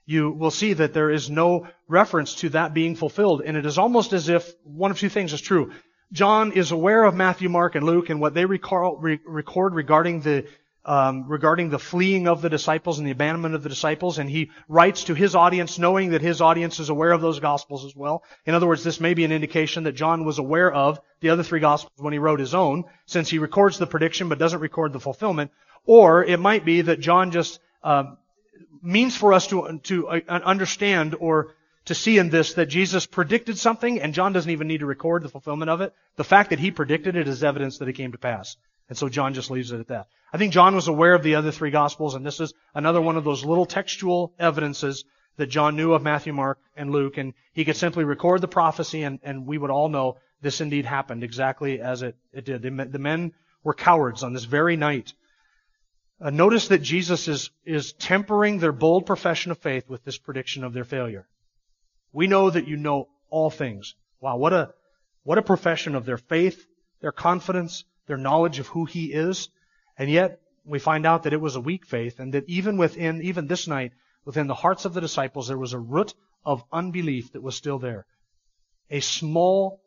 you 0.04 0.32
will 0.32 0.50
see 0.50 0.72
that 0.72 0.94
there 0.94 1.12
is 1.12 1.30
no 1.30 1.68
reference 1.86 2.34
to 2.40 2.48
that 2.48 2.74
being 2.74 2.96
fulfilled. 2.96 3.42
And 3.46 3.56
it 3.56 3.64
is 3.64 3.78
almost 3.78 4.12
as 4.12 4.28
if 4.28 4.52
one 4.64 4.90
of 4.90 4.98
two 4.98 5.08
things 5.08 5.32
is 5.32 5.40
true. 5.40 5.70
John 6.10 6.50
is 6.50 6.72
aware 6.72 7.04
of 7.04 7.14
Matthew, 7.14 7.48
Mark, 7.48 7.76
and 7.76 7.86
Luke 7.86 8.10
and 8.10 8.20
what 8.20 8.34
they 8.34 8.46
record, 8.46 9.72
regarding 9.72 10.22
the 10.22 10.48
um, 10.84 11.28
regarding 11.28 11.70
the 11.70 11.78
fleeing 11.78 12.26
of 12.26 12.42
the 12.42 12.50
disciples 12.50 12.98
and 12.98 13.06
the 13.06 13.12
abandonment 13.12 13.54
of 13.54 13.62
the 13.62 13.68
disciples, 13.68 14.18
and 14.18 14.28
he 14.28 14.50
writes 14.68 15.04
to 15.04 15.14
his 15.14 15.34
audience 15.34 15.78
knowing 15.78 16.10
that 16.10 16.22
his 16.22 16.40
audience 16.40 16.80
is 16.80 16.88
aware 16.88 17.12
of 17.12 17.20
those 17.20 17.38
gospels 17.40 17.84
as 17.84 17.94
well. 17.94 18.24
In 18.46 18.54
other 18.54 18.66
words, 18.66 18.82
this 18.82 19.00
may 19.00 19.14
be 19.14 19.24
an 19.24 19.32
indication 19.32 19.84
that 19.84 19.92
John 19.92 20.24
was 20.24 20.38
aware 20.38 20.72
of 20.72 21.00
the 21.20 21.30
other 21.30 21.44
three 21.44 21.60
gospels 21.60 21.92
when 21.98 22.12
he 22.12 22.18
wrote 22.18 22.40
his 22.40 22.54
own, 22.54 22.84
since 23.06 23.30
he 23.30 23.38
records 23.38 23.78
the 23.78 23.86
prediction 23.86 24.28
but 24.28 24.38
doesn't 24.38 24.60
record 24.60 24.92
the 24.92 25.00
fulfillment. 25.00 25.52
Or 25.86 26.24
it 26.24 26.40
might 26.40 26.64
be 26.64 26.82
that 26.82 27.00
John 27.00 27.30
just 27.30 27.60
um, 27.82 28.18
means 28.82 29.16
for 29.16 29.32
us 29.32 29.46
to, 29.48 29.80
to 29.84 30.08
uh, 30.08 30.20
understand 30.28 31.14
or 31.18 31.54
to 31.84 31.94
see 31.94 32.18
in 32.18 32.28
this 32.28 32.54
that 32.54 32.66
Jesus 32.66 33.06
predicted 33.06 33.58
something 33.58 34.00
and 34.00 34.14
John 34.14 34.32
doesn't 34.32 34.50
even 34.50 34.68
need 34.68 34.80
to 34.80 34.86
record 34.86 35.22
the 35.22 35.28
fulfillment 35.28 35.70
of 35.70 35.80
it. 35.80 35.94
The 36.16 36.24
fact 36.24 36.50
that 36.50 36.58
he 36.58 36.70
predicted 36.70 37.16
it 37.16 37.28
is 37.28 37.42
evidence 37.42 37.78
that 37.78 37.88
it 37.88 37.94
came 37.94 38.12
to 38.12 38.18
pass. 38.18 38.56
And 38.92 38.98
so 38.98 39.08
John 39.08 39.32
just 39.32 39.50
leaves 39.50 39.72
it 39.72 39.80
at 39.80 39.88
that. 39.88 40.08
I 40.34 40.36
think 40.36 40.52
John 40.52 40.74
was 40.74 40.86
aware 40.86 41.14
of 41.14 41.22
the 41.22 41.36
other 41.36 41.50
three 41.50 41.70
gospels 41.70 42.14
and 42.14 42.26
this 42.26 42.40
is 42.40 42.52
another 42.74 43.00
one 43.00 43.16
of 43.16 43.24
those 43.24 43.42
little 43.42 43.64
textual 43.64 44.34
evidences 44.38 45.06
that 45.38 45.46
John 45.46 45.76
knew 45.76 45.94
of 45.94 46.02
Matthew, 46.02 46.34
Mark, 46.34 46.58
and 46.76 46.90
Luke 46.90 47.16
and 47.16 47.32
he 47.54 47.64
could 47.64 47.78
simply 47.78 48.04
record 48.04 48.42
the 48.42 48.48
prophecy 48.48 49.02
and, 49.02 49.18
and 49.22 49.46
we 49.46 49.56
would 49.56 49.70
all 49.70 49.88
know 49.88 50.18
this 50.42 50.60
indeed 50.60 50.84
happened 50.84 51.24
exactly 51.24 51.80
as 51.80 52.02
it, 52.02 52.16
it 52.34 52.44
did. 52.44 52.60
The 52.60 52.98
men 52.98 53.32
were 53.64 53.72
cowards 53.72 54.22
on 54.22 54.34
this 54.34 54.44
very 54.44 54.76
night 54.76 55.14
uh, 56.20 56.28
notice 56.28 56.68
that 56.68 56.82
Jesus 56.82 57.28
is, 57.28 57.48
is 57.64 57.94
tempering 57.94 58.58
their 58.58 58.72
bold 58.72 59.06
profession 59.06 59.52
of 59.52 59.58
faith 59.58 59.88
with 59.88 60.04
this 60.04 60.18
prediction 60.18 60.64
of 60.64 60.74
their 60.74 60.84
failure. 60.84 61.26
We 62.12 62.26
know 62.26 62.50
that 62.50 62.68
you 62.68 62.76
know 62.76 63.08
all 63.30 63.48
things. 63.48 63.94
Wow, 64.20 64.36
what 64.36 64.52
a, 64.52 64.74
what 65.22 65.38
a 65.38 65.42
profession 65.42 65.94
of 65.94 66.04
their 66.04 66.18
faith, 66.18 66.66
their 67.00 67.10
confidence, 67.10 67.84
their 68.06 68.16
knowledge 68.16 68.58
of 68.58 68.68
who 68.68 68.84
He 68.84 69.12
is. 69.12 69.48
And 69.96 70.10
yet, 70.10 70.40
we 70.64 70.78
find 70.78 71.06
out 71.06 71.24
that 71.24 71.32
it 71.32 71.40
was 71.40 71.56
a 71.56 71.60
weak 71.60 71.86
faith 71.86 72.20
and 72.20 72.34
that 72.34 72.48
even 72.48 72.76
within, 72.76 73.22
even 73.22 73.46
this 73.46 73.66
night, 73.66 73.92
within 74.24 74.46
the 74.46 74.54
hearts 74.54 74.84
of 74.84 74.94
the 74.94 75.00
disciples, 75.00 75.48
there 75.48 75.58
was 75.58 75.72
a 75.72 75.78
root 75.78 76.14
of 76.44 76.64
unbelief 76.72 77.32
that 77.32 77.42
was 77.42 77.56
still 77.56 77.78
there. 77.78 78.06
A 78.90 79.00
small 79.00 79.80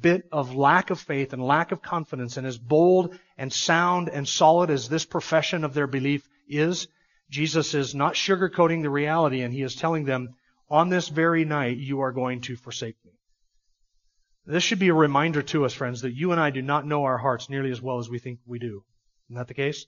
bit 0.00 0.26
of 0.32 0.54
lack 0.54 0.90
of 0.90 1.00
faith 1.00 1.32
and 1.32 1.42
lack 1.44 1.72
of 1.72 1.82
confidence, 1.82 2.36
and 2.36 2.46
as 2.46 2.58
bold 2.58 3.18
and 3.36 3.52
sound 3.52 4.08
and 4.08 4.26
solid 4.26 4.70
as 4.70 4.88
this 4.88 5.04
profession 5.04 5.64
of 5.64 5.74
their 5.74 5.86
belief 5.86 6.28
is, 6.48 6.88
Jesus 7.30 7.74
is 7.74 7.94
not 7.94 8.14
sugarcoating 8.14 8.82
the 8.82 8.90
reality, 8.90 9.42
and 9.42 9.52
he 9.52 9.62
is 9.62 9.74
telling 9.74 10.04
them, 10.04 10.34
on 10.70 10.88
this 10.88 11.08
very 11.08 11.44
night, 11.44 11.76
you 11.76 12.00
are 12.00 12.12
going 12.12 12.40
to 12.42 12.56
forsake 12.56 12.96
me. 13.04 13.12
This 14.44 14.62
should 14.64 14.80
be 14.80 14.88
a 14.88 14.94
reminder 14.94 15.42
to 15.42 15.64
us, 15.64 15.72
friends, 15.72 16.02
that 16.02 16.14
you 16.14 16.32
and 16.32 16.40
I 16.40 16.50
do 16.50 16.62
not 16.62 16.86
know 16.86 17.04
our 17.04 17.18
hearts 17.18 17.48
nearly 17.48 17.70
as 17.70 17.80
well 17.80 17.98
as 17.98 18.08
we 18.08 18.18
think 18.18 18.40
we 18.44 18.58
do. 18.58 18.84
Isn't 19.28 19.36
that 19.36 19.48
the 19.48 19.54
case? 19.54 19.86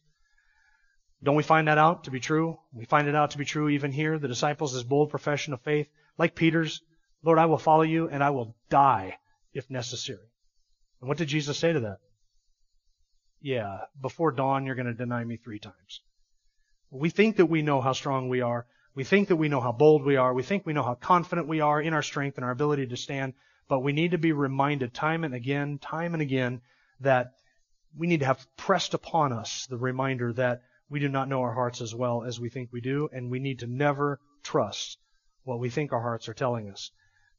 Don't 1.22 1.36
we 1.36 1.42
find 1.42 1.68
that 1.68 1.78
out 1.78 2.04
to 2.04 2.10
be 2.10 2.20
true? 2.20 2.58
We 2.72 2.84
find 2.84 3.08
it 3.08 3.14
out 3.14 3.32
to 3.32 3.38
be 3.38 3.44
true 3.44 3.68
even 3.70 3.90
here. 3.90 4.18
The 4.18 4.28
disciples' 4.28 4.84
bold 4.84 5.10
profession 5.10 5.54
of 5.54 5.62
faith, 5.62 5.88
like 6.18 6.34
Peter's, 6.34 6.82
Lord, 7.22 7.38
I 7.38 7.46
will 7.46 7.58
follow 7.58 7.82
you 7.82 8.08
and 8.08 8.22
I 8.22 8.30
will 8.30 8.54
die 8.68 9.18
if 9.54 9.70
necessary. 9.70 10.28
And 11.00 11.08
what 11.08 11.18
did 11.18 11.28
Jesus 11.28 11.58
say 11.58 11.72
to 11.72 11.80
that? 11.80 11.98
Yeah, 13.40 13.78
before 14.00 14.32
dawn, 14.32 14.66
you're 14.66 14.74
going 14.74 14.86
to 14.86 14.94
deny 14.94 15.24
me 15.24 15.36
three 15.36 15.58
times. 15.58 16.00
We 16.90 17.10
think 17.10 17.36
that 17.36 17.46
we 17.46 17.62
know 17.62 17.80
how 17.80 17.92
strong 17.92 18.28
we 18.28 18.40
are. 18.40 18.66
We 18.94 19.04
think 19.04 19.28
that 19.28 19.36
we 19.36 19.48
know 19.48 19.60
how 19.60 19.72
bold 19.72 20.04
we 20.04 20.16
are. 20.16 20.32
We 20.32 20.42
think 20.42 20.64
we 20.64 20.72
know 20.72 20.82
how 20.82 20.94
confident 20.94 21.48
we 21.48 21.60
are 21.60 21.80
in 21.80 21.92
our 21.92 22.02
strength 22.02 22.36
and 22.36 22.44
our 22.44 22.52
ability 22.52 22.86
to 22.86 22.96
stand. 22.96 23.34
But 23.68 23.80
we 23.80 23.92
need 23.92 24.10
to 24.10 24.18
be 24.18 24.32
reminded 24.32 24.92
time 24.92 25.24
and 25.24 25.34
again, 25.34 25.78
time 25.78 26.12
and 26.14 26.22
again, 26.22 26.60
that 27.00 27.32
we 27.96 28.06
need 28.06 28.20
to 28.20 28.26
have 28.26 28.46
pressed 28.56 28.94
upon 28.94 29.32
us 29.32 29.66
the 29.66 29.76
reminder 29.76 30.32
that 30.34 30.62
we 30.90 31.00
do 31.00 31.08
not 31.08 31.28
know 31.28 31.42
our 31.42 31.54
hearts 31.54 31.80
as 31.80 31.94
well 31.94 32.24
as 32.24 32.38
we 32.38 32.50
think 32.50 32.70
we 32.72 32.80
do, 32.80 33.08
and 33.12 33.30
we 33.30 33.38
need 33.38 33.60
to 33.60 33.66
never 33.66 34.20
trust 34.42 34.98
what 35.44 35.58
we 35.58 35.70
think 35.70 35.92
our 35.92 36.00
hearts 36.00 36.28
are 36.28 36.34
telling 36.34 36.68
us. 36.70 36.90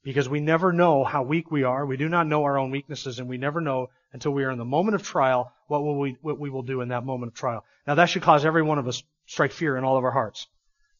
Because 0.03 0.29
we 0.29 0.39
never 0.39 0.71
know 0.71 1.03
how 1.03 1.23
weak 1.23 1.51
we 1.51 1.63
are. 1.63 1.85
We 1.85 1.97
do 1.97 2.09
not 2.09 2.27
know 2.27 2.43
our 2.43 2.57
own 2.57 2.71
weaknesses, 2.71 3.19
and 3.19 3.27
we 3.27 3.37
never 3.37 3.61
know 3.61 3.89
until 4.13 4.33
we 4.33 4.43
are 4.43 4.51
in 4.51 4.57
the 4.57 4.65
moment 4.65 4.95
of 4.95 5.03
trial 5.03 5.51
what, 5.67 5.83
will 5.83 5.99
we, 5.99 6.17
what 6.21 6.39
we 6.39 6.49
will 6.49 6.61
do 6.61 6.81
in 6.81 6.89
that 6.89 7.05
moment 7.05 7.31
of 7.31 7.37
trial. 7.37 7.65
Now 7.87 7.95
that 7.95 8.05
should 8.05 8.21
cause 8.21 8.45
every 8.45 8.61
one 8.61 8.77
of 8.77 8.87
us 8.87 9.03
strike 9.25 9.51
fear 9.51 9.77
in 9.77 9.83
all 9.83 9.97
of 9.97 10.03
our 10.03 10.11
hearts. 10.11 10.47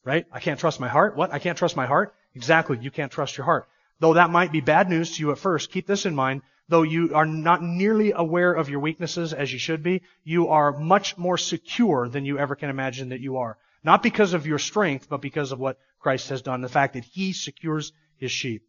Right? 0.03 0.25
I 0.31 0.39
can't 0.39 0.59
trust 0.59 0.79
my 0.79 0.87
heart. 0.87 1.15
What? 1.15 1.33
I 1.33 1.39
can't 1.39 1.57
trust 1.57 1.75
my 1.75 1.87
heart? 1.87 2.13
Exactly. 2.35 2.77
You 2.79 2.91
can't 2.91 3.11
trust 3.11 3.37
your 3.37 3.45
heart. 3.45 3.67
Though 3.99 4.15
that 4.15 4.29
might 4.29 4.51
be 4.51 4.61
bad 4.61 4.89
news 4.89 5.15
to 5.15 5.21
you 5.21 5.31
at 5.31 5.37
first, 5.37 5.71
keep 5.71 5.87
this 5.87 6.05
in 6.05 6.15
mind. 6.15 6.41
Though 6.67 6.81
you 6.81 7.13
are 7.13 7.25
not 7.25 7.61
nearly 7.61 8.11
aware 8.11 8.53
of 8.53 8.69
your 8.69 8.79
weaknesses 8.79 9.33
as 9.33 9.53
you 9.53 9.59
should 9.59 9.83
be, 9.83 10.01
you 10.23 10.47
are 10.49 10.77
much 10.77 11.17
more 11.17 11.37
secure 11.37 12.09
than 12.09 12.25
you 12.25 12.39
ever 12.39 12.55
can 12.55 12.69
imagine 12.69 13.09
that 13.09 13.21
you 13.21 13.37
are. 13.37 13.57
Not 13.83 14.01
because 14.01 14.33
of 14.33 14.47
your 14.47 14.57
strength, 14.57 15.07
but 15.07 15.21
because 15.21 15.51
of 15.51 15.59
what 15.59 15.77
Christ 15.99 16.29
has 16.29 16.41
done. 16.41 16.61
The 16.61 16.69
fact 16.69 16.93
that 16.93 17.05
He 17.05 17.33
secures 17.33 17.93
His 18.17 18.31
sheep. 18.31 18.63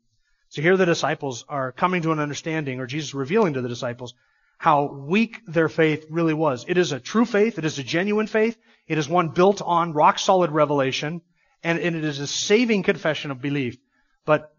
So 0.51 0.63
here 0.63 0.77
the 0.77 0.87
disciples 0.87 1.45
are 1.49 1.73
coming 1.73 2.03
to 2.03 2.13
an 2.13 2.19
understanding, 2.19 2.81
or 2.81 2.87
Jesus 2.87 3.15
revealing 3.15 3.55
to 3.55 3.63
the 3.63 3.69
disciples, 3.69 4.15
how 4.59 4.87
weak 4.87 5.41
their 5.47 5.69
faith 5.69 6.07
really 6.11 6.35
was. 6.35 6.65
It 6.69 6.79
is 6.79 6.93
a 6.93 7.01
true 7.01 7.25
faith. 7.25 7.59
It 7.59 7.65
is 7.65 7.79
a 7.79 7.83
genuine 7.83 8.27
faith. 8.27 8.57
It 8.87 8.99
is 8.99 9.09
one 9.09 9.31
built 9.31 9.61
on 9.63 9.93
rock 9.93 10.19
solid 10.19 10.51
revelation. 10.51 11.23
And, 11.63 11.79
and 11.79 11.97
it 11.97 12.05
is 12.05 12.21
a 12.21 12.27
saving 12.27 12.83
confession 12.83 13.31
of 13.31 13.41
belief. 13.41 13.77
But 14.25 14.55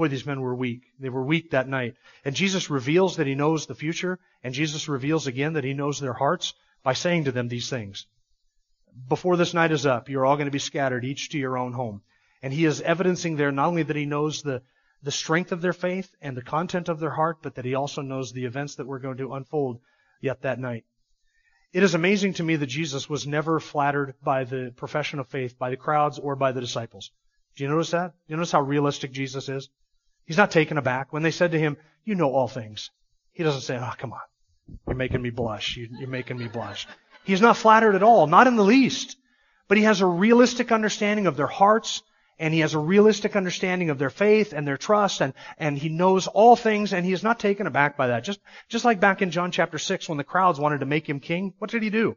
boy, 0.00 0.08
these 0.08 0.26
men 0.26 0.40
were 0.40 0.54
weak. 0.54 0.82
They 0.98 1.10
were 1.10 1.22
weak 1.22 1.50
that 1.50 1.68
night. 1.68 1.94
And 2.24 2.34
Jesus 2.34 2.70
reveals 2.70 3.16
that 3.16 3.26
he 3.26 3.34
knows 3.34 3.66
the 3.66 3.74
future. 3.74 4.18
And 4.42 4.54
Jesus 4.54 4.88
reveals 4.88 5.26
again 5.26 5.52
that 5.52 5.64
he 5.64 5.74
knows 5.74 6.00
their 6.00 6.14
hearts 6.14 6.54
by 6.82 6.94
saying 6.94 7.24
to 7.24 7.32
them 7.32 7.48
these 7.48 7.68
things. 7.68 8.06
Before 9.08 9.36
this 9.36 9.52
night 9.52 9.72
is 9.72 9.84
up, 9.84 10.08
you're 10.08 10.24
all 10.24 10.36
going 10.36 10.46
to 10.46 10.50
be 10.50 10.58
scattered, 10.58 11.04
each 11.04 11.28
to 11.30 11.38
your 11.38 11.58
own 11.58 11.74
home. 11.74 12.00
And 12.42 12.52
he 12.52 12.64
is 12.64 12.80
evidencing 12.80 13.36
there 13.36 13.52
not 13.52 13.68
only 13.68 13.82
that 13.82 13.96
he 13.96 14.06
knows 14.06 14.42
the, 14.42 14.62
the 15.02 15.12
strength 15.12 15.52
of 15.52 15.60
their 15.60 15.74
faith 15.74 16.10
and 16.22 16.34
the 16.34 16.42
content 16.42 16.88
of 16.88 16.98
their 16.98 17.10
heart, 17.10 17.38
but 17.42 17.56
that 17.56 17.66
he 17.66 17.74
also 17.74 18.00
knows 18.00 18.32
the 18.32 18.46
events 18.46 18.76
that 18.76 18.86
were 18.86 18.98
going 18.98 19.18
to 19.18 19.34
unfold 19.34 19.80
yet 20.22 20.42
that 20.42 20.58
night. 20.58 20.84
It 21.72 21.82
is 21.82 21.94
amazing 21.94 22.34
to 22.34 22.42
me 22.42 22.56
that 22.56 22.66
Jesus 22.66 23.08
was 23.08 23.26
never 23.26 23.60
flattered 23.60 24.14
by 24.24 24.44
the 24.44 24.72
profession 24.74 25.18
of 25.18 25.28
faith, 25.28 25.58
by 25.58 25.70
the 25.70 25.76
crowds, 25.76 26.18
or 26.18 26.36
by 26.36 26.52
the 26.52 26.60
disciples. 26.60 27.10
Do 27.54 27.64
you 27.64 27.70
notice 27.70 27.90
that? 27.90 28.12
Do 28.12 28.32
you 28.32 28.36
notice 28.36 28.52
how 28.52 28.62
realistic 28.62 29.12
Jesus 29.12 29.48
is? 29.48 29.68
He's 30.30 30.36
not 30.36 30.52
taken 30.52 30.78
aback. 30.78 31.12
When 31.12 31.24
they 31.24 31.32
said 31.32 31.50
to 31.50 31.58
him, 31.58 31.76
You 32.04 32.14
know 32.14 32.32
all 32.32 32.46
things, 32.46 32.92
he 33.32 33.42
doesn't 33.42 33.62
say, 33.62 33.76
Oh, 33.76 33.92
come 33.98 34.12
on. 34.12 34.20
You're 34.86 34.94
making 34.94 35.20
me 35.20 35.30
blush. 35.30 35.76
You're 35.76 36.08
making 36.08 36.38
me 36.38 36.46
blush. 36.46 36.86
He's 37.24 37.40
not 37.40 37.56
flattered 37.56 37.96
at 37.96 38.04
all, 38.04 38.28
not 38.28 38.46
in 38.46 38.54
the 38.54 38.62
least. 38.62 39.16
But 39.66 39.76
he 39.76 39.82
has 39.82 40.02
a 40.02 40.06
realistic 40.06 40.70
understanding 40.70 41.26
of 41.26 41.36
their 41.36 41.48
hearts 41.48 42.04
and 42.38 42.54
he 42.54 42.60
has 42.60 42.74
a 42.74 42.78
realistic 42.78 43.34
understanding 43.34 43.90
of 43.90 43.98
their 43.98 44.08
faith 44.08 44.52
and 44.52 44.68
their 44.68 44.76
trust 44.76 45.20
and, 45.20 45.34
and 45.58 45.76
he 45.76 45.88
knows 45.88 46.28
all 46.28 46.54
things 46.54 46.92
and 46.92 47.04
he 47.04 47.12
is 47.12 47.24
not 47.24 47.40
taken 47.40 47.66
aback 47.66 47.96
by 47.96 48.06
that. 48.06 48.22
Just, 48.22 48.38
just 48.68 48.84
like 48.84 49.00
back 49.00 49.22
in 49.22 49.32
John 49.32 49.50
chapter 49.50 49.78
6 49.78 50.08
when 50.08 50.16
the 50.16 50.22
crowds 50.22 50.60
wanted 50.60 50.78
to 50.78 50.86
make 50.86 51.08
him 51.08 51.18
king, 51.18 51.54
what 51.58 51.72
did 51.72 51.82
he 51.82 51.90
do? 51.90 52.16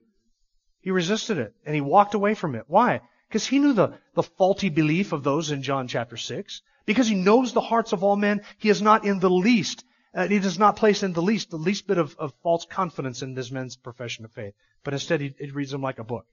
He 0.82 0.92
resisted 0.92 1.40
it 1.40 1.56
and 1.66 1.74
he 1.74 1.82
walked 1.82 2.14
away 2.14 2.36
from 2.36 2.54
it. 2.54 2.66
Why? 2.68 3.02
Because 3.28 3.48
he 3.48 3.58
knew 3.58 3.74
the, 3.74 3.98
the 4.14 4.22
faulty 4.22 4.70
belief 4.70 5.14
of 5.14 5.24
those 5.24 5.50
in 5.50 5.64
John 5.64 5.88
chapter 5.88 6.16
6. 6.16 6.62
Because 6.86 7.08
he 7.08 7.16
knows 7.16 7.54
the 7.54 7.62
hearts 7.62 7.94
of 7.94 8.04
all 8.04 8.16
men, 8.16 8.42
he 8.58 8.70
is 8.70 8.82
not 8.82 9.06
in 9.06 9.20
the 9.20 9.30
least, 9.30 9.86
uh, 10.14 10.28
he 10.28 10.40
does 10.40 10.60
not 10.60 10.76
place 10.76 11.02
in 11.02 11.14
the 11.14 11.22
least, 11.22 11.50
the 11.50 11.58
least 11.58 11.88
bit 11.88 11.98
of, 11.98 12.16
of 12.20 12.34
false 12.44 12.66
confidence 12.66 13.22
in 13.22 13.34
this 13.34 13.52
man's 13.52 13.76
profession 13.76 14.26
of 14.26 14.32
faith. 14.32 14.54
But 14.84 14.94
instead 14.94 15.22
he, 15.22 15.34
he 15.40 15.52
reads 15.52 15.72
them 15.72 15.82
like 15.82 16.00
a 16.00 16.04
book. 16.04 16.26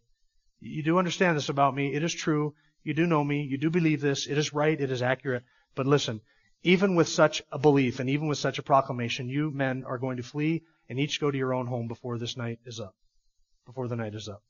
You 0.60 0.82
do 0.82 0.98
understand 0.98 1.36
this 1.36 1.48
about 1.48 1.74
me. 1.74 1.94
It 1.94 2.02
is 2.02 2.12
true. 2.12 2.54
You 2.82 2.92
do 2.92 3.06
know 3.06 3.24
me. 3.24 3.42
You 3.42 3.56
do 3.56 3.70
believe 3.70 4.00
this. 4.00 4.26
It 4.26 4.36
is 4.36 4.52
right. 4.52 4.78
It 4.78 4.90
is 4.90 5.02
accurate. 5.02 5.44
But 5.74 5.86
listen, 5.86 6.20
even 6.62 6.94
with 6.94 7.08
such 7.08 7.42
a 7.50 7.58
belief 7.58 8.00
and 8.00 8.10
even 8.10 8.28
with 8.28 8.36
such 8.36 8.58
a 8.58 8.62
proclamation, 8.62 9.30
you 9.30 9.50
men 9.50 9.84
are 9.86 9.98
going 9.98 10.18
to 10.18 10.22
flee 10.22 10.62
and 10.88 10.98
each 10.98 11.20
go 11.20 11.30
to 11.30 11.38
your 11.38 11.54
own 11.54 11.66
home 11.66 11.88
before 11.88 12.18
this 12.18 12.36
night 12.36 12.58
is 12.66 12.80
up. 12.80 12.94
Before 13.64 13.88
the 13.88 13.96
night 13.96 14.14
is 14.14 14.28
up. 14.28 14.42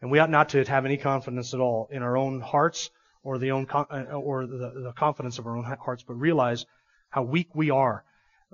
And 0.00 0.10
we 0.10 0.18
ought 0.18 0.30
not 0.30 0.50
to 0.50 0.64
have 0.64 0.86
any 0.86 0.96
confidence 0.96 1.52
at 1.52 1.60
all 1.60 1.88
in 1.90 2.02
our 2.02 2.16
own 2.16 2.40
hearts 2.40 2.90
or 3.26 3.38
the 3.38 3.50
own 3.50 3.66
uh, 3.72 4.04
or 4.12 4.46
the, 4.46 4.70
the 4.84 4.92
confidence 4.96 5.40
of 5.40 5.46
our 5.48 5.56
own 5.56 5.64
hearts, 5.64 6.04
but 6.06 6.14
realize 6.14 6.64
how 7.10 7.22
weak 7.24 7.48
we 7.54 7.70
are. 7.70 8.04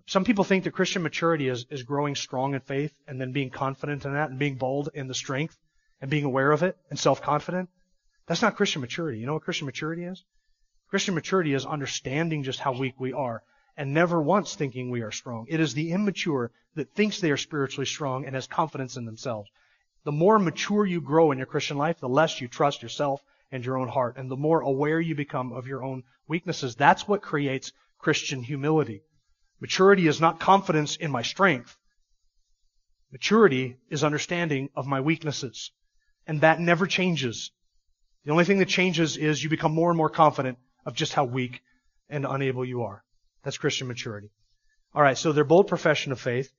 Some 0.06 0.24
people 0.24 0.44
think 0.44 0.64
that 0.64 0.70
Christian 0.70 1.02
maturity 1.02 1.48
is, 1.48 1.66
is 1.68 1.82
growing 1.82 2.14
strong 2.14 2.54
in 2.54 2.60
faith 2.60 2.94
and 3.06 3.20
then 3.20 3.32
being 3.32 3.50
confident 3.50 4.06
in 4.06 4.14
that 4.14 4.30
and 4.30 4.38
being 4.38 4.56
bold 4.56 4.88
in 4.94 5.08
the 5.08 5.14
strength 5.14 5.58
and 6.00 6.10
being 6.10 6.24
aware 6.24 6.50
of 6.50 6.62
it 6.62 6.78
and 6.88 6.98
self-confident. 6.98 7.68
That's 8.26 8.40
not 8.40 8.56
Christian 8.56 8.80
maturity. 8.80 9.18
You 9.18 9.26
know 9.26 9.34
what 9.34 9.42
Christian 9.42 9.66
maturity 9.66 10.04
is? 10.04 10.24
Christian 10.88 11.14
maturity 11.14 11.52
is 11.52 11.66
understanding 11.66 12.42
just 12.42 12.58
how 12.58 12.72
weak 12.72 12.94
we 12.98 13.12
are 13.12 13.42
and 13.76 13.92
never 13.92 14.22
once 14.22 14.54
thinking 14.54 14.88
we 14.88 15.02
are 15.02 15.12
strong. 15.12 15.44
It 15.50 15.60
is 15.60 15.74
the 15.74 15.92
immature 15.92 16.50
that 16.76 16.94
thinks 16.94 17.20
they 17.20 17.30
are 17.30 17.36
spiritually 17.36 17.86
strong 17.86 18.24
and 18.24 18.34
has 18.34 18.46
confidence 18.46 18.96
in 18.96 19.04
themselves. 19.04 19.50
The 20.04 20.12
more 20.12 20.38
mature 20.38 20.86
you 20.86 21.02
grow 21.02 21.30
in 21.30 21.36
your 21.38 21.46
Christian 21.46 21.76
life, 21.76 22.00
the 22.00 22.08
less 22.08 22.40
you 22.40 22.48
trust 22.48 22.82
yourself 22.82 23.22
and 23.52 23.64
your 23.64 23.76
own 23.76 23.88
heart, 23.88 24.16
and 24.16 24.30
the 24.30 24.36
more 24.36 24.60
aware 24.60 25.00
you 25.00 25.14
become 25.14 25.52
of 25.52 25.66
your 25.66 25.84
own 25.84 26.02
weaknesses. 26.26 26.74
That's 26.74 27.06
what 27.06 27.22
creates 27.22 27.72
Christian 27.98 28.42
humility. 28.42 29.02
Maturity 29.60 30.08
is 30.08 30.20
not 30.20 30.40
confidence 30.40 30.96
in 30.96 31.10
my 31.10 31.22
strength. 31.22 31.76
Maturity 33.12 33.76
is 33.90 34.02
understanding 34.02 34.70
of 34.74 34.86
my 34.86 35.00
weaknesses. 35.00 35.70
And 36.26 36.40
that 36.40 36.58
never 36.58 36.86
changes. 36.86 37.52
The 38.24 38.32
only 38.32 38.44
thing 38.44 38.58
that 38.58 38.68
changes 38.68 39.16
is 39.16 39.42
you 39.42 39.50
become 39.50 39.74
more 39.74 39.90
and 39.90 39.98
more 39.98 40.10
confident 40.10 40.58
of 40.86 40.94
just 40.94 41.12
how 41.12 41.24
weak 41.24 41.60
and 42.08 42.24
unable 42.24 42.64
you 42.64 42.82
are. 42.82 43.04
That's 43.44 43.58
Christian 43.58 43.86
maturity. 43.86 44.30
All 44.94 45.02
right, 45.02 45.18
so 45.18 45.32
their 45.32 45.44
bold 45.44 45.68
profession 45.68 46.12
of 46.12 46.20
faith, 46.20 46.52